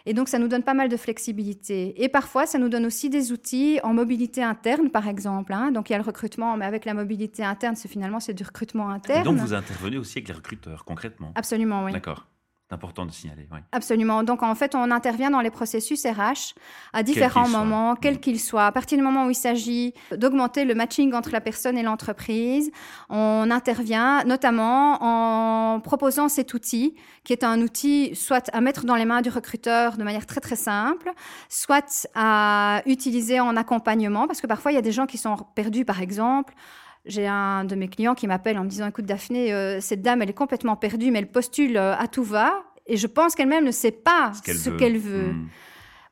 Et 0.05 0.13
donc, 0.13 0.27
ça 0.27 0.37
nous 0.39 0.47
donne 0.49 0.63
pas 0.63 0.73
mal 0.73 0.89
de 0.89 0.97
flexibilité. 0.97 2.03
Et 2.03 2.09
parfois, 2.09 2.45
ça 2.45 2.59
nous 2.59 2.69
donne 2.69 2.85
aussi 2.85 3.09
des 3.09 3.31
outils 3.31 3.79
en 3.83 3.93
mobilité 3.93 4.43
interne, 4.43 4.89
par 4.89 5.07
exemple. 5.07 5.53
hein. 5.53 5.71
Donc, 5.71 5.89
il 5.89 5.93
y 5.93 5.95
a 5.95 5.99
le 5.99 6.03
recrutement, 6.03 6.57
mais 6.57 6.65
avec 6.65 6.83
la 6.85 6.93
mobilité 6.93 7.43
interne, 7.43 7.75
c'est 7.75 7.87
finalement 7.87 8.19
c'est 8.19 8.33
du 8.33 8.43
recrutement 8.43 8.91
Et 8.91 8.95
interne. 8.95 9.23
donc, 9.23 9.37
vous 9.37 9.53
intervenez 9.53 9.97
aussi 9.97 10.17
avec 10.17 10.27
les 10.27 10.33
recruteurs, 10.33 10.83
concrètement. 10.85 11.31
Absolument, 11.35 11.85
oui. 11.85 11.93
D'accord. 11.93 12.27
C'est 12.73 12.75
important 12.75 13.05
de 13.05 13.11
signaler. 13.11 13.47
oui. 13.51 13.59
Absolument. 13.71 14.23
Donc, 14.23 14.41
en 14.41 14.55
fait, 14.55 14.73
on 14.73 14.89
intervient 14.89 15.29
dans 15.29 15.41
les 15.41 15.51
processus 15.51 16.03
RH 16.05 16.55
à 16.91 17.03
différents 17.03 17.47
moments, 17.47 17.95
quels 17.95 18.15
Mm. 18.15 18.19
qu'ils 18.19 18.39
soient. 18.39 18.65
À 18.65 18.71
partir 18.71 18.97
du 18.97 19.03
moment 19.03 19.27
où 19.27 19.29
il 19.29 19.35
s'agit 19.35 19.93
d'augmenter 20.11 20.65
le 20.65 20.73
matching 20.73 21.13
entre 21.13 21.29
la 21.31 21.39
personne 21.41 21.77
et 21.77 21.83
l'entreprise, 21.83 22.71
on 23.09 23.51
intervient 23.51 24.23
notamment 24.23 24.97
en 25.03 25.79
proposant 25.81 26.29
cet 26.29 26.55
outil, 26.55 26.95
qui 27.23 27.31
est 27.33 27.43
un 27.43 27.61
outil 27.61 28.15
soit 28.15 28.49
à 28.53 28.59
mettre 28.61 28.85
dans 28.85 28.95
les 28.95 29.05
mains 29.05 29.21
du 29.21 29.29
recruteur 29.29 29.95
de 29.97 30.03
manière 30.03 30.25
très, 30.25 30.41
très 30.41 30.55
simple, 30.55 31.11
soit 31.49 32.07
à 32.15 32.81
utiliser 32.87 33.39
en 33.39 33.55
accompagnement, 33.55 34.25
parce 34.25 34.41
que 34.41 34.47
parfois, 34.47 34.71
il 34.71 34.75
y 34.75 34.79
a 34.79 34.81
des 34.81 34.91
gens 34.91 35.05
qui 35.05 35.19
sont 35.19 35.35
perdus, 35.53 35.85
par 35.85 36.01
exemple. 36.01 36.53
J'ai 37.05 37.27
un 37.27 37.65
de 37.65 37.75
mes 37.75 37.89
clients 37.89 38.15
qui 38.15 38.27
m'appelle 38.27 38.57
en 38.57 38.63
me 38.63 38.69
disant, 38.69 38.87
écoute 38.87 39.05
Daphné, 39.05 39.53
euh, 39.53 39.81
cette 39.81 40.01
dame, 40.01 40.21
elle 40.21 40.29
est 40.29 40.33
complètement 40.33 40.77
perdue, 40.77 41.11
mais 41.11 41.19
elle 41.19 41.31
postule 41.31 41.75
euh, 41.75 41.95
à 41.97 42.07
tout 42.07 42.23
va. 42.23 42.63
Et 42.87 42.95
je 42.97 43.07
pense 43.07 43.35
qu'elle-même 43.35 43.65
ne 43.65 43.71
sait 43.71 43.91
pas 43.91 44.31
Ce 44.45 44.69
qu'elle 44.69 44.97
veut. 44.97 45.33
Hmm. 45.33 45.47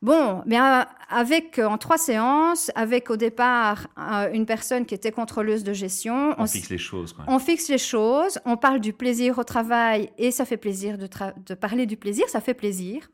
Bon, 0.02 0.42
bien 0.46 0.88
avec 1.10 1.60
euh, 1.60 1.68
en 1.68 1.78
trois 1.78 1.98
séances, 1.98 2.72
avec 2.76 3.10
au 3.10 3.18
départ 3.18 3.88
une 4.34 4.46
personne 4.46 4.86
qui 4.86 4.96
était 4.96 5.12
contrôleuse 5.12 5.64
de 5.64 5.74
gestion, 5.74 6.34
On 6.38 6.48
fixe 6.48 6.70
les 6.70 6.78
choses. 6.78 7.14
Quoi. 7.14 7.26
on 7.28 7.38
fixe 7.40 7.70
les 7.70 7.78
choses, 7.78 8.40
on 8.46 8.58
parle 8.58 8.80
du 8.80 8.94
plaisir 8.94 9.38
au 9.38 9.44
travail 9.44 10.10
et 10.18 10.32
ça 10.32 10.46
fait 10.46 10.58
plaisir 10.58 10.98
de 10.98 11.54
parler 11.54 11.86
du 11.86 11.98
plaisir, 11.98 12.28
ça 12.30 12.42
fait 12.42 12.54
plaisir. 12.54 13.10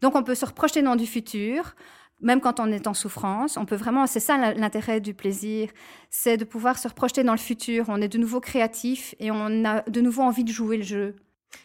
Donc 0.00 0.16
on 0.16 0.22
peut 0.22 0.34
se 0.34 0.44
reprojeter 0.44 0.82
dans 0.82 0.96
du 0.96 1.06
futur, 1.06 1.74
même 2.22 2.40
quand 2.40 2.60
on 2.60 2.70
est 2.72 2.86
en 2.86 2.94
souffrance. 2.94 3.56
On 3.56 3.66
peut 3.66 3.76
vraiment, 3.76 4.06
c'est 4.06 4.20
ça 4.20 4.54
l'intérêt 4.54 5.00
du 5.00 5.14
plaisir, 5.14 5.68
c'est 6.10 6.36
de 6.36 6.44
pouvoir 6.44 6.78
se 6.78 6.88
reprojeter 6.88 7.24
dans 7.24 7.32
le 7.32 7.38
futur. 7.38 7.86
On 7.88 8.00
est 8.00 8.08
de 8.08 8.18
nouveau 8.18 8.40
créatif 8.40 9.14
et 9.18 9.30
on 9.30 9.64
a 9.64 9.82
de 9.82 10.00
nouveau 10.00 10.22
envie 10.22 10.44
de 10.44 10.52
jouer 10.52 10.76
le 10.78 10.82
jeu. 10.84 11.16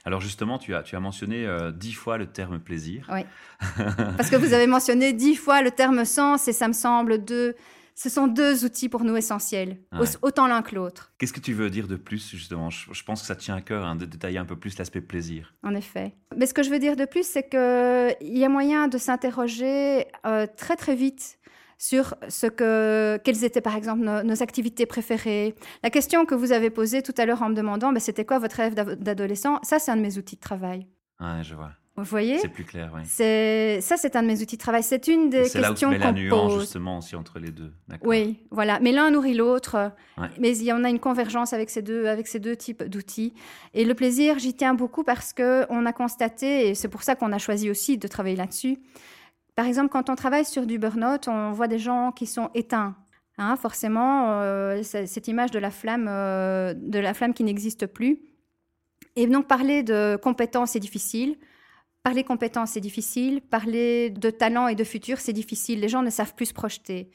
Alors 0.04 0.20
justement, 0.20 0.58
tu 0.58 0.76
as, 0.76 0.84
tu 0.84 0.96
as 0.96 1.00
mentionné 1.00 1.46
euh, 1.46 1.72
dix 1.72 1.93
fois 1.93 2.17
le 2.17 2.28
terme 2.28 2.60
plaisir. 2.60 3.10
Oui. 3.13 3.22
Parce 4.17 4.30
que 4.30 4.36
vous 4.36 4.54
avez 4.54 4.67
mentionné 4.67 5.13
dix 5.13 5.36
fois 5.36 5.62
le 5.62 5.72
terme 5.72 6.04
sens 6.06 6.48
et 6.48 6.54
ça 6.54 6.67
me 6.67 6.74
semble 6.74 7.24
deux. 7.24 7.56
Ce 7.99 8.10
sont 8.10 8.27
deux 8.27 8.63
outils 8.63 8.89
pour 8.89 9.03
nous 9.03 9.15
essentiels, 9.15 9.79
Ouais. 9.91 10.05
Autant 10.21 10.45
l'un 10.45 10.62
que 10.62 10.75
l'autre, 10.75 11.12
Qu'est-ce 11.17 11.33
que 11.33 11.39
tu 11.39 11.53
veux 11.53 11.71
dire 11.71 11.88
de 11.88 11.95
plus, 11.95 12.29
justement? 12.29 12.69
Je, 12.69 12.93
je 12.93 13.03
pense 13.03 13.21
que 13.21 13.27
ça 13.27 13.36
tient 13.36 13.55
à 13.55 13.62
cœur 13.62 13.83
hein, 13.88 13.95
de 13.95 14.05
détailler 14.05 14.38
un 14.38 14.45
peu 14.45 14.55
plus 14.55 14.77
l'aspect 14.77 15.01
plaisir. 15.01 15.55
en 15.63 15.73
effet. 15.73 16.15
Mais 16.36 16.45
ce 16.45 16.53
que 16.53 16.62
je 16.62 16.69
veux 16.69 16.77
dire 16.77 16.95
de 16.95 17.05
plus, 17.05 17.25
c'est 17.27 17.49
qu'il 17.49 18.38
y 18.38 18.45
a 18.45 18.49
moyen 18.49 18.88
de 18.88 18.99
s'interroger 18.99 20.05
euh, 20.27 20.45
très 20.55 20.75
très 20.75 20.95
vite 20.95 21.39
sur 21.79 22.15
ce 22.29 22.45
que, 22.47 23.19
quelles 23.23 23.43
étaient 23.43 23.62
par 23.62 23.75
exemple 23.75 24.01
nos, 24.03 24.21
nos 24.23 24.43
activités 24.43 24.86
préférées. 24.86 25.55
La 25.83 25.89
question 25.89 26.25
que 26.25 26.36
vous 26.36 26.51
avez 26.51 26.69
posée 26.69 27.01
tout 27.01 27.13
à 27.17 27.25
l'heure 27.25 27.41
en 27.41 27.49
me 27.49 27.55
demandant, 27.55 27.91
ben, 27.93 27.99
c'était 27.99 28.25
quoi 28.25 28.38
votre 28.39 28.57
rêve 28.57 28.73
d'ado- 28.75 28.95
d'adolescent? 28.95 29.60
Ça, 29.63 29.79
c'est 29.79 29.89
un 29.91 29.95
de 29.97 30.01
mes 30.01 30.17
outils 30.19 30.36
de 30.36 30.41
travail. 30.41 30.88
Ouais, 31.19 31.43
je 31.43 31.55
vois. 31.55 31.71
Vous 31.97 32.03
voyez 32.03 32.38
C'est 32.38 32.47
plus 32.49 32.63
clair, 32.63 32.91
oui. 32.95 33.01
C'est 33.05 33.79
ça, 33.81 33.97
c'est 33.97 34.15
un 34.15 34.21
de 34.21 34.27
mes 34.27 34.39
outils 34.43 34.55
de 34.55 34.62
travail. 34.62 34.83
C'est 34.83 35.07
une 35.07 35.31
des 35.31 35.45
C'est 35.45 35.60
là 35.60 35.69
où 35.71 35.73
tu 35.73 35.79
questions 35.86 35.89
mets 35.89 35.97
la 35.97 36.07
qu'on 36.07 36.13
nuance, 36.13 36.51
pose. 36.53 36.62
justement, 36.62 36.99
aussi 36.99 37.15
entre 37.15 37.39
les 37.39 37.49
deux. 37.49 37.73
Oui, 38.03 38.38
voilà. 38.51 38.79
Mais 38.79 38.91
l'un 38.91 39.10
nourrit 39.10 39.33
l'autre. 39.33 39.91
Ouais. 40.17 40.27
Mais 40.39 40.55
il 40.55 40.63
y 40.63 40.71
en 40.71 40.83
a 40.83 40.89
une 40.89 40.99
convergence 40.99 41.53
avec 41.53 41.71
ces 41.71 41.81
deux, 41.81 42.05
avec 42.05 42.27
ces 42.27 42.39
deux 42.39 42.55
types 42.55 42.83
d'outils. 42.83 43.33
Et 43.73 43.83
le 43.83 43.95
plaisir, 43.95 44.38
j'y 44.38 44.53
tiens 44.53 44.75
beaucoup 44.75 45.03
parce 45.03 45.33
que 45.33 45.65
on 45.69 45.88
a 45.88 45.91
constaté, 45.93 46.69
et 46.69 46.75
c'est 46.75 46.88
pour 46.88 47.01
ça 47.01 47.15
qu'on 47.15 47.31
a 47.31 47.39
choisi 47.39 47.69
aussi 47.71 47.97
de 47.97 48.07
travailler 48.07 48.36
là-dessus. 48.36 48.77
Par 49.55 49.65
exemple, 49.65 49.89
quand 49.89 50.12
on 50.12 50.15
travaille 50.15 50.45
sur 50.45 50.67
du 50.67 50.77
burn-out, 50.77 51.27
on 51.27 51.51
voit 51.51 51.67
des 51.67 51.79
gens 51.79 52.12
qui 52.12 52.27
sont 52.27 52.51
éteints. 52.53 52.95
Hein, 53.39 53.55
forcément, 53.55 54.33
euh, 54.41 54.81
c'est- 54.83 55.07
cette 55.07 55.27
image 55.27 55.49
de 55.49 55.57
la 55.60 55.71
flamme, 55.71 56.05
euh, 56.07 56.75
de 56.75 56.99
la 56.99 57.15
flamme 57.15 57.33
qui 57.33 57.43
n'existe 57.43 57.88
plus. 57.88 58.19
Et 59.15 59.25
donc 59.25 59.47
parler 59.47 59.81
de 59.81 60.15
compétences, 60.21 60.71
c'est 60.71 60.79
difficile. 60.79 61.38
Parler 62.08 62.24
compétences, 62.24 62.72
c'est 62.72 62.80
difficile. 62.80 63.41
Parler 63.41 64.12
de 64.12 64.30
talent 64.30 64.70
et 64.70 64.76
de 64.76 64.86
futur, 64.86 65.20
c'est 65.20 65.34
difficile. 65.34 65.82
Les 65.82 65.89
gens 65.89 66.02
ne 66.02 66.10
savent 66.10 66.36
plus 66.36 66.46
se 66.46 66.54
projeter. 66.54 67.12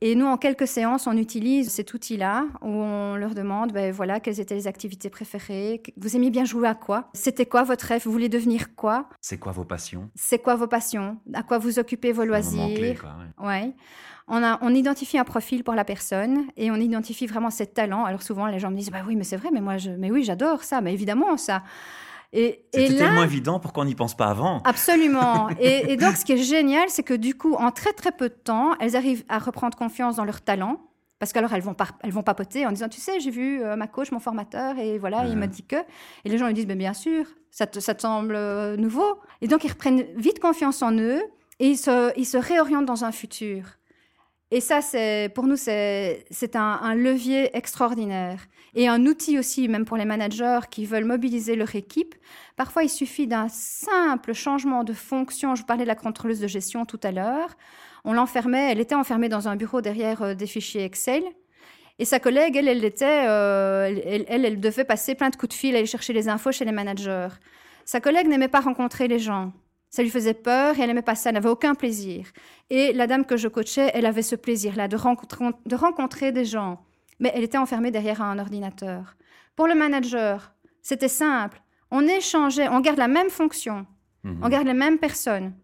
Et 0.00 0.16
nous, 0.16 0.26
en 0.26 0.36
quelques 0.36 0.66
séances, 0.66 1.06
on 1.06 1.16
utilise 1.16 1.68
cet 1.68 1.94
outil-là 1.94 2.46
où 2.60 2.66
on 2.66 3.14
leur 3.14 3.36
demande, 3.36 3.70
ben 3.70 3.92
voilà, 3.92 4.18
quelles 4.18 4.40
étaient 4.40 4.56
les 4.56 4.66
activités 4.66 5.08
préférées, 5.08 5.84
vous 5.96 6.16
aimiez 6.16 6.30
bien 6.30 6.44
jouer 6.44 6.66
à 6.66 6.74
quoi, 6.74 7.10
c'était 7.12 7.46
quoi 7.46 7.62
votre 7.62 7.84
rêve, 7.84 8.02
vous 8.06 8.10
voulez 8.10 8.28
devenir 8.28 8.74
quoi, 8.74 9.08
C'est 9.20 9.38
quoi 9.38 9.52
vos 9.52 9.64
passions? 9.64 10.10
C'est 10.16 10.40
quoi 10.40 10.56
vos 10.56 10.66
passions, 10.66 11.18
à 11.32 11.44
quoi 11.44 11.58
vous 11.58 11.78
occupez 11.78 12.10
vos 12.10 12.24
moment 12.24 12.40
clé, 12.40 12.94
loisirs. 12.94 13.00
quoi, 13.00 13.16
ouais. 13.38 13.48
Ouais. 13.48 13.74
On, 14.26 14.42
a, 14.42 14.58
on 14.62 14.74
identifie 14.74 15.18
un 15.18 15.24
profil 15.24 15.62
pour 15.62 15.76
la 15.76 15.84
personne 15.84 16.46
et 16.56 16.72
on 16.72 16.76
identifie 16.76 17.28
vraiment 17.28 17.50
ses 17.50 17.68
talents. 17.68 18.04
Alors 18.04 18.22
souvent, 18.22 18.46
les 18.48 18.58
gens 18.58 18.72
me 18.72 18.76
disent, 18.76 18.90
bah 18.90 19.04
oui, 19.06 19.14
mais 19.14 19.22
c'est 19.22 19.36
vrai, 19.36 19.50
mais 19.52 19.60
moi, 19.60 19.78
je, 19.78 19.90
mais 19.90 20.10
oui, 20.10 20.24
j'adore 20.24 20.64
ça, 20.64 20.80
mais 20.80 20.92
évidemment 20.92 21.36
ça. 21.36 21.62
Et, 22.32 22.66
C'était 22.74 22.88
là, 22.90 22.98
tellement 23.06 23.24
évident, 23.24 23.58
pourquoi 23.58 23.84
on 23.84 23.86
n'y 23.86 23.94
pense 23.94 24.16
pas 24.16 24.26
avant 24.26 24.60
Absolument. 24.64 25.48
Et, 25.60 25.92
et 25.92 25.96
donc, 25.96 26.16
ce 26.16 26.24
qui 26.24 26.32
est 26.32 26.42
génial, 26.42 26.88
c'est 26.90 27.02
que 27.02 27.14
du 27.14 27.34
coup, 27.34 27.54
en 27.54 27.70
très 27.70 27.92
très 27.92 28.12
peu 28.12 28.28
de 28.28 28.34
temps, 28.34 28.72
elles 28.80 28.96
arrivent 28.96 29.24
à 29.28 29.38
reprendre 29.38 29.76
confiance 29.78 30.16
dans 30.16 30.24
leur 30.24 30.42
talent. 30.42 30.80
Parce 31.20 31.32
qu'alors, 31.32 31.52
elles 31.52 31.62
vont, 31.62 31.74
par- 31.74 31.98
elles 32.02 32.12
vont 32.12 32.22
papoter 32.22 32.64
en 32.64 32.70
disant, 32.70 32.88
tu 32.88 33.00
sais, 33.00 33.18
j'ai 33.18 33.32
vu 33.32 33.60
euh, 33.60 33.74
ma 33.74 33.88
coach, 33.88 34.12
mon 34.12 34.20
formateur, 34.20 34.78
et 34.78 34.98
voilà, 34.98 35.24
il 35.26 35.36
m'a 35.36 35.48
dit 35.48 35.64
que. 35.64 35.74
Et 36.24 36.28
les 36.28 36.38
gens 36.38 36.46
lui 36.46 36.54
disent, 36.54 36.66
ben, 36.68 36.78
bien 36.78 36.94
sûr, 36.94 37.24
ça 37.50 37.66
te, 37.66 37.80
ça 37.80 37.94
te 37.94 38.02
semble 38.02 38.36
euh, 38.36 38.76
nouveau. 38.76 39.18
Et 39.40 39.48
donc, 39.48 39.64
ils 39.64 39.70
reprennent 39.70 40.04
vite 40.16 40.38
confiance 40.38 40.80
en 40.80 40.92
eux 40.92 41.20
et 41.58 41.70
ils 41.70 41.76
se, 41.76 42.12
ils 42.16 42.24
se 42.26 42.36
réorientent 42.36 42.86
dans 42.86 43.04
un 43.04 43.10
futur. 43.10 43.77
Et 44.50 44.60
ça, 44.60 44.80
c'est 44.80 45.30
pour 45.34 45.44
nous, 45.44 45.56
c'est 45.56 46.24
un, 46.54 46.94
levier 46.94 47.54
extraordinaire. 47.56 48.46
Et 48.74 48.88
un 48.88 49.04
outil 49.06 49.38
aussi, 49.38 49.68
même 49.68 49.84
pour 49.84 49.96
les 49.96 50.04
managers 50.04 50.60
qui 50.70 50.86
veulent 50.86 51.04
mobiliser 51.04 51.54
leur 51.54 51.74
équipe. 51.74 52.14
Parfois, 52.56 52.82
il 52.82 52.88
suffit 52.88 53.26
d'un 53.26 53.48
simple 53.48 54.32
changement 54.32 54.84
de 54.84 54.92
fonction. 54.92 55.54
Je 55.54 55.62
vous 55.62 55.66
parlais 55.66 55.84
de 55.84 55.88
la 55.88 55.94
contrôleuse 55.94 56.40
de 56.40 56.46
gestion 56.46 56.86
tout 56.86 57.00
à 57.02 57.12
l'heure. 57.12 57.56
On 58.04 58.12
l'enfermait, 58.12 58.72
elle 58.72 58.80
était 58.80 58.94
enfermée 58.94 59.28
dans 59.28 59.48
un 59.48 59.56
bureau 59.56 59.80
derrière 59.80 60.22
euh, 60.22 60.34
des 60.34 60.46
fichiers 60.46 60.84
Excel. 60.84 61.24
Et 61.98 62.04
sa 62.04 62.20
collègue, 62.20 62.56
elle, 62.56 62.68
elle, 62.68 62.92
euh, 63.02 64.00
elle, 64.06 64.24
elle, 64.28 64.44
elle 64.44 64.60
devait 64.60 64.84
passer 64.84 65.14
plein 65.14 65.30
de 65.30 65.36
coups 65.36 65.50
de 65.50 65.58
fil, 65.58 65.74
aller 65.74 65.84
chercher 65.84 66.12
les 66.12 66.28
infos 66.28 66.52
chez 66.52 66.64
les 66.64 66.72
managers. 66.72 67.28
Sa 67.84 68.00
collègue 68.00 68.28
n'aimait 68.28 68.48
pas 68.48 68.60
rencontrer 68.60 69.08
les 69.08 69.18
gens. 69.18 69.52
Ça 69.90 70.02
lui 70.02 70.10
faisait 70.10 70.34
peur 70.34 70.78
et 70.78 70.82
elle 70.82 70.88
n'aimait 70.88 71.02
pas 71.02 71.14
ça, 71.14 71.30
elle 71.30 71.34
n'avait 71.34 71.48
aucun 71.48 71.74
plaisir. 71.74 72.26
Et 72.70 72.92
la 72.92 73.06
dame 73.06 73.24
que 73.24 73.36
je 73.36 73.48
coachais, 73.48 73.90
elle 73.94 74.04
avait 74.06 74.22
ce 74.22 74.36
plaisir-là 74.36 74.86
de 74.88 74.96
rencontrer, 74.96 75.46
de 75.64 75.74
rencontrer 75.76 76.30
des 76.32 76.44
gens. 76.44 76.84
Mais 77.20 77.32
elle 77.34 77.42
était 77.44 77.58
enfermée 77.58 77.90
derrière 77.90 78.20
un 78.22 78.38
ordinateur. 78.38 79.16
Pour 79.56 79.66
le 79.66 79.74
manager, 79.74 80.52
c'était 80.82 81.08
simple. 81.08 81.60
On 81.90 82.02
échangeait, 82.06 82.68
on 82.68 82.80
garde 82.80 82.98
la 82.98 83.08
même 83.08 83.30
fonction, 83.30 83.86
Mhm. 84.24 84.40
on 84.42 84.48
garde 84.48 84.66
les 84.66 84.74
mêmes 84.74 84.98
personnes. 84.98 85.54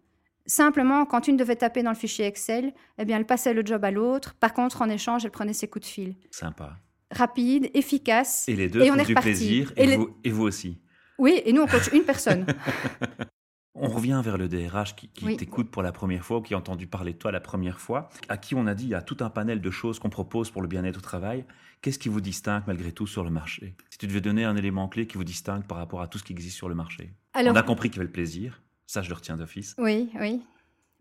Simplement, 0.47 1.05
quand 1.05 1.27
une 1.27 1.37
devait 1.37 1.55
taper 1.55 1.81
dans 1.83 1.89
le 1.91 1.95
fichier 1.95 2.25
Excel, 2.25 2.73
eh 2.97 3.05
bien, 3.05 3.17
elle 3.17 3.25
passait 3.25 3.53
le 3.53 3.63
job 3.65 3.83
à 3.85 3.91
l'autre. 3.91 4.35
Par 4.35 4.53
contre, 4.53 4.81
en 4.81 4.89
échange, 4.89 5.23
elle 5.25 5.31
prenait 5.31 5.53
ses 5.53 5.67
coups 5.67 5.85
de 5.87 5.91
fil. 5.91 6.15
Sympa. 6.31 6.77
Rapide, 7.11 7.69
efficace. 7.73 8.47
Et 8.49 8.55
les 8.55 8.67
deux 8.69 8.81
Et 8.81 8.91
on 8.91 8.95
font 8.95 8.99
est 8.99 9.05
du 9.05 9.11
reparti. 9.11 9.29
plaisir, 9.29 9.73
Et 9.77 9.83
et, 9.83 9.87
les- 9.87 9.97
vous, 9.97 10.09
et 10.23 10.29
vous 10.31 10.43
aussi. 10.43 10.79
Oui, 11.17 11.41
et 11.45 11.53
nous, 11.53 11.61
on 11.61 11.67
coach 11.67 11.89
une 11.93 12.03
personne. 12.03 12.45
On 13.77 13.87
revient 13.89 14.21
vers 14.23 14.37
le 14.37 14.47
DRH 14.47 14.95
qui, 14.95 15.09
qui 15.09 15.25
Oui. 15.25 15.37
t'écoute 15.37 15.69
pour 15.69 15.83
la 15.83 15.91
première 15.91 16.23
fois, 16.23 16.37
ou 16.37 16.41
qui 16.41 16.53
a 16.53 16.57
entendu 16.57 16.87
parler 16.87 17.13
de 17.13 17.17
toi 17.17 17.31
la 17.31 17.41
première 17.41 17.79
fois, 17.79 18.09
à 18.29 18.37
qui 18.37 18.55
on 18.55 18.67
a 18.67 18.73
dit 18.73 18.85
il 18.85 18.89
y 18.91 18.95
a 18.95 19.01
tout 19.01 19.17
un 19.19 19.29
panel 19.29 19.59
de 19.61 19.69
choses 19.71 19.99
qu'on 19.99 20.09
propose 20.09 20.49
pour 20.49 20.61
le 20.61 20.67
bien-être 20.67 20.97
au 20.97 21.01
travail. 21.01 21.43
Qu'est-ce 21.81 21.99
qui 21.99 22.09
vous 22.09 22.21
distingue 22.21 22.63
malgré 22.67 22.91
tout 22.91 23.05
sur 23.05 23.23
le 23.23 23.29
marché? 23.29 23.75
Si 23.89 23.97
tu 23.97 24.07
devais 24.07 24.21
donner 24.21 24.45
un 24.45 24.55
élément 24.55 24.87
clé 24.87 25.07
qui 25.07 25.17
vous 25.17 25.23
distingue 25.25 25.63
par 25.65 25.77
rapport 25.77 26.01
à 26.01 26.07
tout 26.07 26.17
ce 26.17 26.23
qui 26.23 26.31
existe 26.33 26.55
sur 26.55 26.69
le 26.69 26.75
marché? 26.75 27.11
Alors, 27.33 27.53
On 27.53 27.55
a 27.57 27.63
compris 27.63 27.89
qu'il 27.89 27.97
y 27.97 27.99
avait 27.99 28.07
le 28.07 28.11
plaisir, 28.13 28.61
ça 28.87 29.01
je 29.01 29.09
le 29.09 29.15
retiens 29.15 29.35
d'office. 29.37 29.75
oui, 29.77 30.09
oui. 30.19 30.41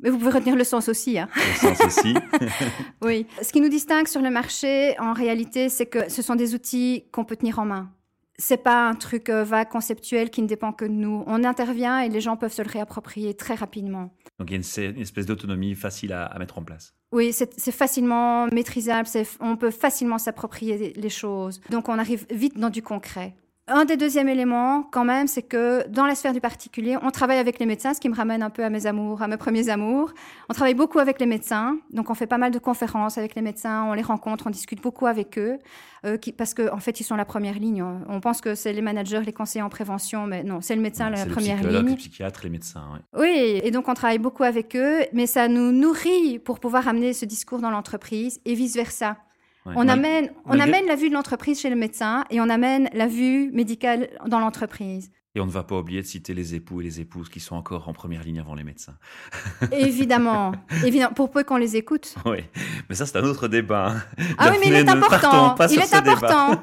Mais 0.00 0.10
vous 0.10 0.18
pouvez 0.18 0.32
retenir 0.32 0.56
le 0.56 0.64
sens 0.64 0.88
aussi. 0.88 1.16
Hein. 1.20 1.28
Le 1.36 1.74
sens 1.74 1.80
aussi. 1.86 2.14
Oui. 3.02 3.26
Ce 3.40 3.52
qui 3.52 3.60
nous 3.60 3.68
distingue 3.68 4.08
sur 4.08 4.20
le 4.20 4.28
marché, 4.30 4.98
en 4.98 5.12
réalité, 5.12 5.68
c'est 5.68 5.86
que 5.86 6.10
ce 6.10 6.20
sont 6.20 6.34
des 6.34 6.52
outils 6.54 7.04
qu'on 7.12 7.24
peut 7.24 7.36
tenir 7.36 7.60
en 7.60 7.64
main. 7.64 7.92
C'est 8.36 8.62
pas 8.62 8.88
un 8.88 8.94
truc 8.94 9.28
euh, 9.28 9.44
vague, 9.44 9.68
conceptuel, 9.68 10.30
qui 10.30 10.42
ne 10.42 10.48
dépend 10.48 10.72
que 10.72 10.84
de 10.84 10.90
nous. 10.90 11.22
On 11.26 11.44
intervient 11.44 12.00
et 12.00 12.08
les 12.08 12.20
gens 12.20 12.36
peuvent 12.36 12.52
se 12.52 12.62
le 12.62 12.70
réapproprier 12.70 13.34
très 13.34 13.54
rapidement. 13.54 14.10
Donc 14.38 14.50
il 14.50 14.54
y 14.54 14.56
a 14.56 14.86
une, 14.86 14.94
une 14.96 15.02
espèce 15.02 15.26
d'autonomie 15.26 15.74
facile 15.74 16.12
à, 16.12 16.24
à 16.26 16.38
mettre 16.38 16.58
en 16.58 16.64
place. 16.64 16.94
Oui, 17.12 17.32
c'est 17.32 17.70
facilement 17.70 18.48
maîtrisable, 18.48 19.08
on 19.38 19.56
peut 19.56 19.70
facilement 19.70 20.18
s'approprier 20.18 20.92
les 20.96 21.08
choses. 21.08 21.60
Donc 21.70 21.88
on 21.88 21.96
arrive 21.96 22.26
vite 22.28 22.58
dans 22.58 22.70
du 22.70 22.82
concret. 22.82 23.36
Un 23.66 23.86
des 23.86 23.96
deuxièmes 23.96 24.28
éléments, 24.28 24.82
quand 24.82 25.06
même, 25.06 25.26
c'est 25.26 25.40
que 25.40 25.88
dans 25.88 26.04
la 26.04 26.14
sphère 26.14 26.34
du 26.34 26.40
particulier, 26.40 26.98
on 27.00 27.10
travaille 27.10 27.38
avec 27.38 27.58
les 27.58 27.64
médecins, 27.64 27.94
ce 27.94 28.00
qui 28.00 28.10
me 28.10 28.14
ramène 28.14 28.42
un 28.42 28.50
peu 28.50 28.62
à 28.62 28.68
mes 28.68 28.84
amours, 28.84 29.22
à 29.22 29.28
mes 29.28 29.38
premiers 29.38 29.70
amours. 29.70 30.12
On 30.50 30.52
travaille 30.52 30.74
beaucoup 30.74 30.98
avec 30.98 31.18
les 31.18 31.24
médecins, 31.24 31.78
donc 31.90 32.10
on 32.10 32.14
fait 32.14 32.26
pas 32.26 32.36
mal 32.36 32.50
de 32.50 32.58
conférences 32.58 33.16
avec 33.16 33.34
les 33.34 33.40
médecins, 33.40 33.84
on 33.84 33.94
les 33.94 34.02
rencontre, 34.02 34.48
on 34.48 34.50
discute 34.50 34.82
beaucoup 34.82 35.06
avec 35.06 35.38
eux, 35.38 35.58
euh, 36.04 36.18
qui, 36.18 36.32
parce 36.32 36.52
qu'en 36.52 36.74
en 36.74 36.78
fait, 36.78 37.00
ils 37.00 37.04
sont 37.04 37.16
la 37.16 37.24
première 37.24 37.58
ligne. 37.58 37.82
On 38.06 38.20
pense 38.20 38.42
que 38.42 38.54
c'est 38.54 38.74
les 38.74 38.82
managers, 38.82 39.22
les 39.24 39.32
conseillers 39.32 39.62
en 39.62 39.70
prévention, 39.70 40.26
mais 40.26 40.44
non, 40.44 40.60
c'est 40.60 40.76
le 40.76 40.82
médecin 40.82 41.08
la 41.08 41.24
le 41.24 41.30
première 41.30 41.62
ligne. 41.62 41.86
les 41.86 41.96
psychiatres, 41.96 42.40
les 42.44 42.50
médecins. 42.50 42.84
ouais. 42.92 43.22
Oui, 43.22 43.60
et 43.64 43.70
donc 43.70 43.88
on 43.88 43.94
travaille 43.94 44.18
beaucoup 44.18 44.42
avec 44.42 44.76
eux, 44.76 45.06
mais 45.14 45.26
ça 45.26 45.48
nous 45.48 45.72
nourrit 45.72 46.38
pour 46.38 46.60
pouvoir 46.60 46.86
amener 46.86 47.14
ce 47.14 47.24
discours 47.24 47.60
dans 47.60 47.70
l'entreprise 47.70 48.42
et 48.44 48.52
vice-versa. 48.52 49.16
Ouais. 49.66 49.72
On, 49.76 49.88
amène, 49.88 50.30
on 50.44 50.60
amène 50.60 50.86
la 50.86 50.94
vue 50.94 51.08
de 51.08 51.14
l'entreprise 51.14 51.58
chez 51.58 51.70
le 51.70 51.76
médecin 51.76 52.24
et 52.28 52.40
on 52.40 52.50
amène 52.50 52.90
la 52.92 53.06
vue 53.06 53.50
médicale 53.52 54.10
dans 54.26 54.38
l'entreprise. 54.38 55.10
Et 55.36 55.40
on 55.40 55.46
ne 55.46 55.50
va 55.50 55.64
pas 55.64 55.76
oublier 55.76 56.00
de 56.00 56.06
citer 56.06 56.32
les 56.32 56.54
époux 56.54 56.80
et 56.80 56.84
les 56.84 57.00
épouses 57.00 57.28
qui 57.28 57.40
sont 57.40 57.56
encore 57.56 57.88
en 57.88 57.92
première 57.92 58.22
ligne 58.22 58.38
avant 58.38 58.54
les 58.54 58.62
médecins. 58.62 58.94
Évidemment, 59.72 60.52
évidemment, 60.84 61.12
pour 61.12 61.32
peu 61.32 61.42
qu'on 61.42 61.56
les 61.56 61.74
écoute. 61.76 62.14
Oui, 62.24 62.38
mais 62.88 62.94
ça 62.94 63.04
c'est 63.04 63.18
un 63.18 63.24
autre 63.24 63.48
débat. 63.48 63.88
hein. 63.88 64.02
Ah 64.38 64.50
oui, 64.52 64.58
mais 64.60 64.68
il 64.68 64.74
est 64.74 64.88
important. 64.88 65.56
Il 65.70 65.80
est 65.80 65.92
important. 65.94 66.62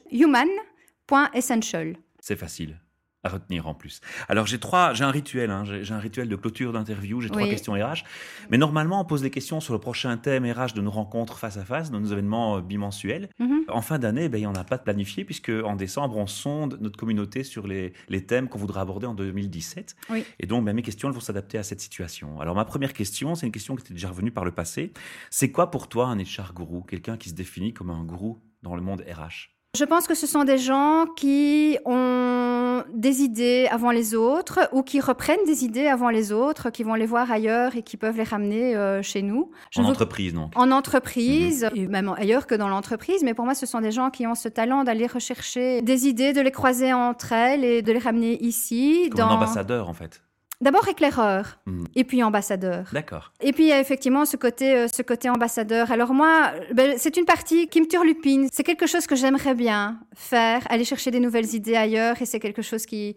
human.essential. 1.12 1.98
C'est 2.20 2.36
facile 2.36 2.80
à 3.26 3.30
retenir 3.30 3.68
en 3.68 3.74
plus. 3.74 4.02
Alors 4.30 4.46
j'ai 4.46 4.60
trois, 4.60 4.94
j'ai 4.94 5.04
un 5.04 5.10
rituel, 5.10 5.50
hein, 5.50 5.64
j'ai 5.66 5.94
un 5.94 6.00
rituel 6.00 6.30
de 6.30 6.36
clôture 6.36 6.72
d'interview, 6.74 7.22
j'ai 7.22 7.30
trois 7.30 7.48
questions 7.48 7.74
RH. 7.74 8.04
Mais 8.52 8.58
normalement 8.58 9.02
on 9.02 9.06
pose 9.06 9.24
des 9.24 9.32
questions 9.32 9.60
sur 9.60 9.74
le 9.74 9.80
prochain 9.80 10.16
thème 10.18 10.46
RH 10.46 10.74
de 10.76 10.82
nos 10.82 10.92
rencontres 10.92 11.40
face 11.40 11.58
à 11.58 11.66
face, 11.66 11.90
de 11.90 11.98
nos 11.98 12.06
événements 12.06 12.58
euh, 12.58 12.62
bimensuels. 12.62 13.30
Mhm. 13.40 13.64
En 13.68 13.82
fin 13.82 13.98
d'année, 13.98 14.30
ben, 14.30 14.38
il 14.38 14.42
n'y 14.42 14.48
en 14.48 14.54
a 14.54 14.64
pas 14.64 14.78
de 14.78 14.84
planifié 14.84 15.26
puisque 15.26 15.50
en 15.50 15.76
décembre, 15.76 16.18
on 16.18 16.28
sonde 16.28 16.78
notre 16.82 16.98
communauté 16.98 17.44
sur 17.44 17.66
les, 17.66 17.94
les 18.10 18.24
thèmes 18.28 18.48
qu'on 18.48 18.60
voudra 18.60 18.82
aborder 18.82 19.08
en 19.08 19.16
2017. 19.16 19.96
Oui. 20.12 20.24
Et 20.40 20.46
donc, 20.46 20.64
ben, 20.64 20.76
mes 20.76 20.84
questions 20.84 21.10
elles 21.10 21.16
vont 21.16 21.20
s'adapter 21.20 21.58
à 21.58 21.64
cette 21.64 21.82
situation. 21.82 22.40
Alors, 22.40 22.54
ma 22.54 22.66
première 22.66 22.94
question, 22.94 23.34
c'est 23.34 23.48
une 23.48 23.52
question 23.52 23.76
qui 23.76 23.82
était 23.82 23.96
déjà 23.96 24.10
revenue 24.10 24.32
par 24.32 24.46
le 24.46 24.52
passé. 24.52 24.94
C'est 25.32 25.52
quoi 25.52 25.72
pour 25.72 25.90
toi 25.90 26.08
un 26.08 26.18
HR 26.18 26.54
gourou 26.54 26.84
Quelqu'un 26.84 27.18
qui 27.18 27.30
se 27.30 27.34
définit 27.34 27.74
comme 27.74 27.90
un 27.90 28.04
gourou 28.04 28.44
dans 28.62 28.76
le 28.76 28.84
monde 28.84 29.02
RH 29.02 29.55
Je 29.76 29.84
pense 29.84 30.08
que 30.08 30.16
ce 30.16 30.26
sont 30.26 30.44
des 30.46 30.58
gens 30.58 31.06
qui 31.16 31.78
ont 31.86 32.84
des 32.94 33.22
idées 33.22 33.68
avant 33.70 33.92
les 33.92 34.16
autres 34.16 34.70
ou 34.72 34.82
qui 34.84 35.00
reprennent 35.02 35.44
des 35.46 35.64
idées 35.66 35.88
avant 35.88 36.10
les 36.10 36.32
autres, 36.32 36.70
qui 36.70 36.84
vont 36.84 36.94
les 36.96 37.06
voir 37.06 37.30
ailleurs 37.32 37.76
et 37.76 37.84
qui 37.84 37.98
peuvent 37.98 38.18
les 38.18 38.24
ramener 38.24 38.76
euh, 38.76 39.02
chez 39.02 39.22
nous. 39.22 39.52
Je 39.72 39.80
En 39.82 39.84
veux- 39.84 39.90
entreprise, 39.90 40.34
donc. 40.34 40.52
en 40.56 40.72
entreprise, 40.72 41.68
et 41.76 41.88
même 41.88 42.14
ailleurs 42.18 42.48
que 42.48 42.56
dans 42.56 42.70
l'entreprise, 42.70 43.22
mais 43.24 43.34
pour 43.34 43.46
moi, 43.46 43.54
ce 43.56 43.66
sont 43.66 43.82
des 43.82 43.92
gens 43.92 44.10
qui 44.10 44.26
ont 44.28 44.36
ce 44.36 44.48
talent 44.50 44.84
d'aller 44.84 45.08
rechercher 45.08 45.82
des 45.82 46.08
idées, 46.08 46.34
de 46.34 46.42
les 46.42 46.52
croiser 46.52 46.94
entre 46.94 47.34
elles 47.34 47.64
et 47.64 47.82
de 47.82 47.92
les 47.92 48.00
ramener 48.00 48.42
ici. 48.44 49.10
Comme 49.12 49.20
dans... 49.20 49.28
un 49.28 49.36
ambassadeur, 49.36 49.90
en 49.90 49.94
fait. 49.94 50.22
D'abord 50.62 50.88
éclaireur, 50.88 51.58
Mhm. 51.66 51.86
et 51.96 52.04
puis 52.06 52.24
ambassadeur. 52.24 52.86
D'accord. 52.94 53.32
Et 53.42 53.52
puis 53.52 53.64
il 53.66 53.70
y 53.70 53.74
a 53.74 53.80
effectivement 53.80 54.24
ce 54.26 54.38
côté, 54.38 54.74
euh, 54.76 54.88
ce 54.88 55.02
côté 55.02 55.30
ambassadeur. 55.30 55.92
Alors 55.92 56.14
moi, 56.14 56.52
ben, 56.74 56.96
c'est 56.98 57.18
une 57.18 57.26
partie 57.26 57.68
qui 57.68 57.82
me 57.82 57.88
turlupine. 57.88 58.48
C'est 58.52 58.64
quelque 58.64 58.88
chose 58.88 59.06
que 59.06 59.16
j'aimerais 59.16 59.54
bien 59.54 60.00
faire, 60.16 60.66
aller 60.70 60.86
chercher 60.86 61.12
des 61.12 61.20
nouvelles 61.20 61.54
idées 61.54 61.76
ailleurs, 61.76 62.22
et 62.22 62.26
c'est 62.26 62.40
quelque 62.40 62.62
chose 62.62 62.86
qui 62.86 63.16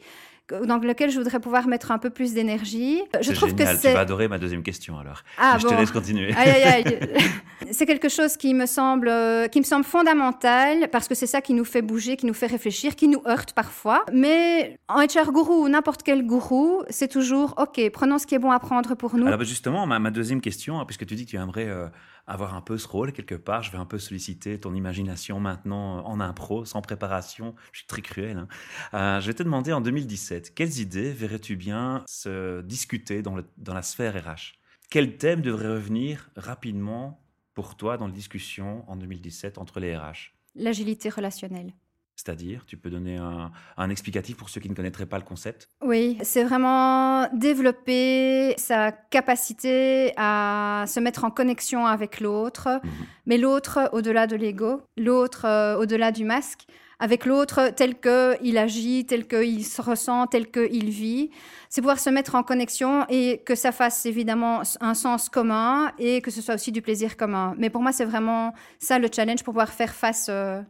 dans 0.66 0.78
lequel 0.78 1.11
je 1.11 1.18
voudrais 1.18 1.40
pouvoir 1.40 1.66
mettre 1.68 1.90
un 1.90 1.98
peu 1.98 2.11
plus 2.11 2.32
d'énergie. 2.34 3.02
Je 3.20 3.28
C'est 3.28 3.32
trouve 3.34 3.50
génial. 3.50 3.68
que 3.76 3.80
Tu 3.80 3.82
c'est 3.88 3.92
vas 3.94 4.00
adorer 4.00 4.28
ma 4.28 4.38
deuxième 4.38 4.62
question, 4.62 4.98
alors. 4.98 5.22
ah 5.38 5.56
je 5.58 5.64
bon. 5.66 5.74
te 5.74 5.78
laisse 5.80 5.90
continuer. 5.90 6.32
C'est 7.70 7.87
quelque 7.87 8.08
chose 8.08 8.37
qui 8.37 8.54
me 8.54 8.66
semble, 8.66 9.08
euh, 9.08 9.48
qui 9.48 9.58
me 9.58 9.64
semble 9.64 9.84
fondamental 9.84 10.88
parce 10.90 11.08
que 11.08 11.14
c'est 11.14 11.26
ça 11.26 11.40
qui 11.40 11.54
nous 11.54 11.64
fait 11.64 11.82
bouger, 11.82 12.16
qui 12.16 12.24
nous 12.26 12.32
fait 12.34 12.46
réfléchir, 12.46 12.94
qui 12.96 13.08
nous 13.08 13.20
heurte 13.26 13.52
parfois. 13.52 14.04
Mais 14.12 14.78
en 14.88 15.00
HR 15.04 15.32
gourou 15.32 15.64
ou 15.64 15.68
n'importe 15.68 16.02
quel 16.02 16.24
gourou, 16.24 16.82
c'est 16.88 17.08
toujours 17.08 17.54
OK. 17.58 17.80
Prenons 17.92 18.18
ce 18.18 18.26
qui 18.26 18.34
est 18.34 18.38
bon 18.38 18.50
à 18.52 18.58
prendre 18.61 18.94
pour 18.94 19.16
nous. 19.16 19.26
Alors 19.26 19.42
justement, 19.44 19.87
ma, 19.87 19.98
ma 19.98 20.11
deuxième 20.11 20.40
question, 20.40 20.78
hein, 20.80 20.84
puisque 20.87 21.04
tu 21.04 21.14
dis 21.14 21.26
que 21.26 21.30
tu 21.30 21.37
aimerais 21.37 21.66
euh, 21.68 21.87
avoir 22.29 22.55
un 22.55 22.61
peu 22.61 22.79
ce 22.79 22.87
rôle 22.87 23.12
quelque 23.12 23.35
part, 23.35 23.62
je 23.62 23.73
vais 23.73 23.79
un 23.79 23.87
peu 23.87 23.99
solliciter 23.99 24.61
ton 24.61 24.75
imagination 24.75 25.41
maintenant 25.41 25.99
euh, 25.99 26.03
en 26.03 26.21
impro, 26.21 26.64
sans 26.64 26.83
préparation. 26.83 27.55
Je 27.73 27.79
suis 27.79 27.87
très 27.88 28.03
cruel. 28.03 28.37
hein. 28.37 28.49
Euh, 28.95 29.21
je 29.21 29.27
vais 29.27 29.35
te 29.35 29.43
demander 29.43 29.73
en 29.73 29.81
2017, 29.81 30.55
quelles 30.55 30.79
idées 30.79 31.11
verrais-tu 31.11 31.57
bien 31.57 32.05
se 32.07 32.61
discuter 32.62 33.23
dans, 33.23 33.37
dans 33.57 33.75
la 33.75 33.83
sphère 33.83 34.14
RH 34.14 34.59
Quel 34.91 35.17
thème 35.17 35.41
devrait 35.41 35.69
revenir 35.69 36.31
rapidement 36.37 37.21
pour 37.55 37.77
toi 37.77 37.97
dans 37.97 38.07
les 38.07 38.12
discussions 38.12 38.85
en 38.88 38.97
2017 38.97 39.59
entre 39.59 39.81
les 39.81 39.97
RH 39.97 40.35
L'agilité 40.55 41.09
relationnelle. 41.09 41.73
C'est-à-dire, 42.22 42.64
tu 42.66 42.76
peux 42.76 42.90
donner 42.90 43.16
un, 43.16 43.52
un 43.76 43.90
explicatif 43.90 44.37
pour 44.37 44.48
ceux 44.48 44.61
qui 44.61 44.68
ne 44.68 44.74
connaîtraient 44.74 45.07
pas 45.07 45.18
le 45.18 45.24
concept? 45.24 45.68
Oui, 45.83 46.18
c'est 46.22 46.42
vraiment 46.42 47.28
développer 47.33 48.54
sa 48.59 48.90
capacité 48.90 50.12
à 50.16 50.85
se 50.88 50.98
mettre 50.98 51.22
en 51.24 51.31
connexion 51.31 51.87
avec 51.87 52.18
l'autre, 52.20 52.81
Mhm. 52.83 52.90
mais 53.26 53.38
l'autre 53.38 53.88
au-delà 53.92 54.26
de 54.26 54.35
l'ego, 54.35 54.83
l'autre 54.96 55.44
euh, 55.44 55.76
au-delà 55.78 56.11
du 56.11 56.24
masque, 56.24 56.66
avec 56.98 57.24
l'autre 57.24 57.70
tel 57.76 58.00
qu'il 58.00 58.59
agit, 58.59 59.07
tel 59.07 59.28
qu'il 59.28 59.64
se 59.64 59.81
ressent, 59.81 60.26
tel 60.26 60.50
qu'il 60.50 60.90
vit. 60.90 61.31
C'est 61.68 61.81
pouvoir 61.81 62.00
se 62.00 62.11
mettre 62.11 62.35
en 62.35 62.42
connexion 62.42 63.07
et 63.09 63.42
que 63.46 63.54
ça 63.54 63.70
fasse 63.70 64.04
évidemment 64.07 64.62
un 64.81 64.94
sens 64.94 65.28
commun 65.28 65.92
et 66.00 66.20
que 66.20 66.33
ce 66.33 66.42
soit 66.42 66.54
aussi 66.54 66.72
du 66.72 66.83
plaisir 66.83 67.16
commun. 67.16 67.54
Mais 67.59 67.70
pour 67.70 67.83
moi, 67.83 67.92
c'est 67.92 68.04
vraiment 68.04 68.52
ça 68.81 68.98
le 68.98 69.09
challenge 69.14 69.44
pour 69.44 69.52
pouvoir 69.54 69.68
faire 69.72 69.94
face 69.94 70.26
euh, 70.28 70.61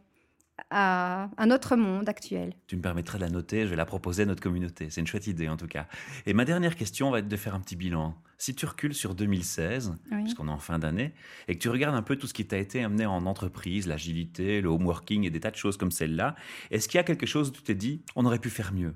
à 0.69 1.29
un 1.37 1.51
autre 1.51 1.75
monde 1.75 2.07
actuel. 2.07 2.53
Tu 2.67 2.75
me 2.75 2.81
permettras 2.81 3.17
de 3.17 3.23
la 3.23 3.29
noter, 3.29 3.65
je 3.65 3.69
vais 3.69 3.75
la 3.75 3.85
proposer 3.85 4.23
à 4.23 4.25
notre 4.25 4.41
communauté. 4.41 4.89
C'est 4.89 5.01
une 5.01 5.07
chouette 5.07 5.27
idée 5.27 5.49
en 5.49 5.57
tout 5.57 5.67
cas. 5.67 5.87
Et 6.25 6.33
ma 6.33 6.45
dernière 6.45 6.75
question 6.75 7.11
va 7.11 7.19
être 7.19 7.27
de 7.27 7.35
faire 7.37 7.55
un 7.55 7.59
petit 7.59 7.75
bilan. 7.75 8.15
Si 8.37 8.55
tu 8.55 8.65
recules 8.65 8.93
sur 8.93 9.15
2016, 9.15 9.95
puisqu'on 10.09 10.47
est 10.47 10.51
en 10.51 10.59
fin 10.59 10.79
d'année, 10.79 11.13
et 11.47 11.55
que 11.55 11.59
tu 11.59 11.69
regardes 11.69 11.95
un 11.95 12.01
peu 12.01 12.15
tout 12.15 12.27
ce 12.27 12.33
qui 12.33 12.45
t'a 12.47 12.57
été 12.57 12.83
amené 12.83 13.05
en 13.05 13.25
entreprise, 13.25 13.87
l'agilité, 13.87 14.61
le 14.61 14.69
home 14.69 14.85
working 14.85 15.25
et 15.25 15.29
des 15.29 15.39
tas 15.39 15.51
de 15.51 15.57
choses 15.57 15.75
comme 15.75 15.91
celle-là, 15.91 16.35
est-ce 16.71 16.87
qu'il 16.87 16.97
y 16.97 17.01
a 17.01 17.03
quelque 17.03 17.25
chose 17.25 17.49
où 17.49 17.51
tu 17.51 17.63
t'es 17.63 17.75
dit, 17.75 18.03
on 18.15 18.25
aurait 18.25 18.39
pu 18.39 18.49
faire 18.49 18.73
mieux? 18.73 18.95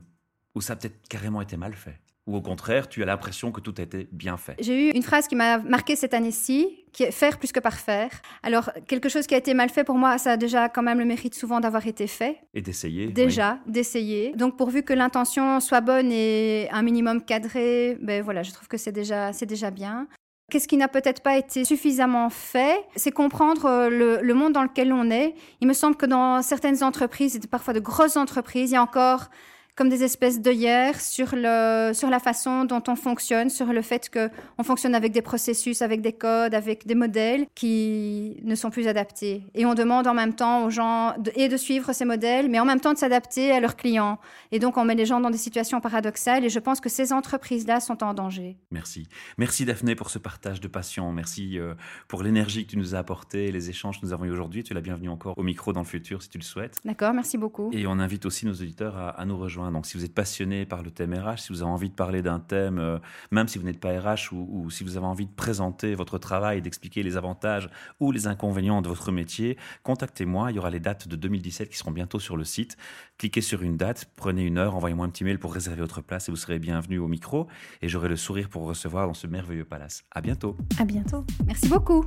Ou 0.55 0.62
ça 0.62 0.73
a 0.73 0.75
peut-être 0.75 1.07
carrément 1.09 1.41
été 1.41 1.57
mal 1.57 1.73
fait? 1.73 1.99
Ou 2.25 2.38
au 2.38 2.41
contraire, 2.41 2.88
tu 2.88 3.03
as 3.03 3.05
l'impression 3.05 3.51
que 3.51 3.59
tout 3.59 3.73
a 3.77 3.81
été 3.81 4.07
bien 4.12 4.38
fait 4.38 4.55
J'ai 4.59 4.89
eu 4.89 4.91
une 4.91 5.03
phrase 5.03 5.27
qui 5.27 5.36
m'a 5.36 5.57
marqué 5.57 5.95
cette 5.95 6.13
année-ci, 6.13 6.86
qui 6.93 7.03
est 7.03 7.12
faire 7.12 7.38
plus 7.38 7.51
que 7.51 7.59
parfaire. 7.59 8.12
Alors, 8.43 8.71
quelque 8.88 9.09
chose 9.09 9.27
qui 9.27 9.36
a 9.36 9.38
été 9.38 9.53
mal 9.53 9.69
fait 9.69 9.83
pour 9.83 9.95
moi, 9.95 10.17
ça 10.17 10.31
a 10.31 10.38
déjà 10.38 10.69
quand 10.69 10.83
même 10.83 10.99
le 10.99 11.05
mérite 11.05 11.36
souvent 11.36 11.59
d'avoir 11.59 11.86
été 11.86 12.07
fait. 12.07 12.38
Et 12.53 12.62
d'essayer. 12.62 13.07
Déjà, 13.07 13.59
d'essayer. 13.67 14.31
Donc, 14.36 14.57
pourvu 14.57 14.83
que 14.83 14.93
l'intention 14.93 15.59
soit 15.59 15.81
bonne 15.81 16.12
et 16.12 16.69
un 16.71 16.81
minimum 16.81 17.21
cadré, 17.23 17.97
ben 18.01 18.21
voilà, 18.23 18.41
je 18.43 18.51
trouve 18.51 18.69
que 18.69 18.77
c'est 18.77 18.93
déjà, 18.93 19.33
c'est 19.33 19.45
déjà 19.45 19.69
bien. 19.69 20.07
Qu'est-ce 20.49 20.67
qui 20.67 20.77
n'a 20.77 20.88
peut-être 20.88 21.23
pas 21.23 21.38
été 21.38 21.65
suffisamment 21.65 22.29
fait 22.29 22.77
C'est 22.95 23.12
comprendre 23.12 23.65
euh, 23.65 23.89
le, 23.89 24.19
le, 24.21 24.33
monde 24.33 24.53
dans 24.53 24.63
lequel 24.63 24.93
on 24.93 25.09
est. 25.09 25.36
Il 25.62 25.67
me 25.67 25.73
semble 25.73 25.95
que 25.95 26.05
dans 26.05 26.41
certaines 26.41 26.83
entreprises, 26.83 27.36
et 27.36 27.39
parfois 27.47 27.73
de 27.73 27.79
grosses 27.79 28.17
entreprises, 28.17 28.71
il 28.71 28.75
y 28.75 28.77
a 28.77 28.81
encore 28.83 29.29
comme 29.75 29.89
des 29.89 30.03
espèces 30.03 30.39
d'œillères 30.39 31.01
sur, 31.01 31.29
le, 31.33 31.91
sur 31.93 32.09
la 32.09 32.19
façon 32.19 32.65
dont 32.65 32.83
on 32.88 32.95
fonctionne, 32.95 33.49
sur 33.49 33.67
le 33.67 33.81
fait 33.81 34.09
qu'on 34.09 34.63
fonctionne 34.63 34.93
avec 34.93 35.12
des 35.12 35.23
processus, 35.23 35.81
avec 35.81 36.01
des 36.01 36.13
codes, 36.13 36.53
avec 36.53 36.86
des 36.86 36.93
modèles 36.95 37.47
qui 37.55 38.38
ne 38.43 38.53
sont 38.53 38.69
plus 38.69 38.88
adaptés. 38.88 39.43
Et 39.55 39.65
on 39.65 39.73
demande 39.73 40.05
en 40.05 40.13
même 40.13 40.36
temps 40.36 40.65
aux 40.65 40.69
gens 40.69 41.15
de, 41.17 41.31
et 41.36 41.49
de 41.49 41.57
suivre 41.57 41.91
ces 41.93 42.05
modèles, 42.05 42.49
mais 42.49 42.59
en 42.59 42.65
même 42.65 42.79
temps 42.79 42.93
de 42.93 42.99
s'adapter 42.99 43.51
à 43.51 43.59
leurs 43.59 43.75
clients. 43.75 44.19
Et 44.51 44.59
donc 44.59 44.77
on 44.77 44.86
met 44.86 44.95
les 44.95 45.07
gens 45.07 45.19
dans 45.19 45.31
des 45.31 45.38
situations 45.38 45.81
paradoxales 45.81 46.45
et 46.45 46.49
je 46.49 46.59
pense 46.59 46.79
que 46.79 46.89
ces 46.89 47.12
entreprises-là 47.12 47.79
sont 47.79 48.03
en 48.03 48.13
danger. 48.13 48.57
Merci. 48.69 49.07
Merci 49.39 49.65
Daphné 49.65 49.95
pour 49.95 50.12
ce 50.12 50.19
partage 50.19 50.62
de 50.62 50.67
passion. 50.67 51.12
Merci 51.12 51.57
euh, 51.57 51.73
pour 52.07 52.21
l'énergie 52.21 52.65
que 52.65 52.71
tu 52.71 52.77
nous 52.77 52.93
as 52.93 52.99
apportée, 52.99 53.51
les 53.51 53.71
échanges 53.71 53.99
que 53.99 54.05
nous 54.05 54.13
avons 54.13 54.25
eu 54.25 54.31
aujourd'hui. 54.31 54.63
Tu 54.63 54.73
es 54.73 54.75
la 54.75 54.81
bienvenue 54.81 55.09
encore 55.09 55.36
au 55.38 55.43
micro 55.43 55.73
dans 55.73 55.81
le 55.81 55.88
futur 55.88 56.21
si 56.21 56.29
tu 56.29 56.38
le 56.38 56.43
souhaites. 56.43 56.77
D'accord, 56.86 57.13
merci 57.13 57.39
beaucoup. 57.39 57.71
Et 57.73 57.88
on 57.88 57.97
invite 57.97 58.27
aussi 58.27 58.45
nos 58.45 58.53
auditeurs 58.53 58.97
à, 58.97 59.09
à 59.09 59.25
nous 59.25 59.38
rejoindre 59.38 59.62
donc, 59.71 59.86
si 59.86 59.97
vous 59.97 60.06
êtes 60.06 60.13
passionné 60.13 60.65
par 60.65 60.84
le 60.84 60.91
thème 60.91 61.13
RH, 61.13 61.39
si 61.39 61.54
vous 61.54 61.62
avez 61.62 61.71
envie 61.71 61.89
de 61.89 61.95
parler 61.95 62.21
d'un 62.21 62.39
thème, 62.39 62.80
euh, 62.80 62.99
même 63.32 63.47
si 63.47 63.58
vous 63.58 63.65
n'êtes 63.65 63.80
pas 63.80 63.89
RH, 63.99 64.34
ou, 64.34 64.69
si 64.69 64.84
vous 64.84 64.97
avez 64.97 65.06
envie 65.06 65.26
de 65.26 65.32
présenter 65.32 65.95
votre 65.95 66.17
travail, 66.17 66.62
d'expliquer 66.62 67.04
les 67.04 67.17
avantages 67.17 67.69
ou 67.99 68.12
les 68.12 68.28
inconvénients 68.28 68.82
de 68.82 68.88
votre 68.88 69.12
métier, 69.12 69.58
contactez-moi. 69.84 70.52
Il 70.52 70.56
y 70.56 70.60
aura 70.60 70.69
les 70.69 70.80
dates 70.80 71.08
de 71.08 71.15
2017 71.15 71.69
qui 71.69 71.78
seront 71.78 71.91
bientôt 71.91 72.19
sur 72.19 72.38
le 72.38 72.43
site. 72.43 72.78
Cliquez 73.17 73.41
sur 73.41 73.62
une 73.62 73.78
date, 73.78 74.10
prenez 74.15 74.43
une 74.43 74.58
heure, 74.58 74.76
envoyez-moi 74.76 75.06
un 75.06 75.10
petit 75.10 75.23
mail 75.23 75.39
pour 75.39 75.54
réserver 75.54 75.82
votre 75.82 76.02
place 76.02 76.28
et 76.28 76.32
vous 76.32 76.38
serez 76.38 76.60
bienvenu 76.60 76.99
au 76.99 77.08
micro. 77.08 77.47
Et 77.82 77.89
j'aurai 77.89 78.10
le 78.10 78.15
sourire 78.15 78.49
pour 78.49 78.63
vous 78.63 78.69
recevoir 78.69 79.08
dans 79.08 79.13
ce 79.13 79.28
merveilleux 79.28 79.65
palace. 79.65 80.04
À 80.12 80.21
bientôt. 80.21 80.58
À 80.80 80.86
bientôt. 80.86 81.26
Merci 81.45 81.69
beaucoup. 81.69 82.06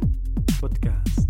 Podcast. 0.61 1.27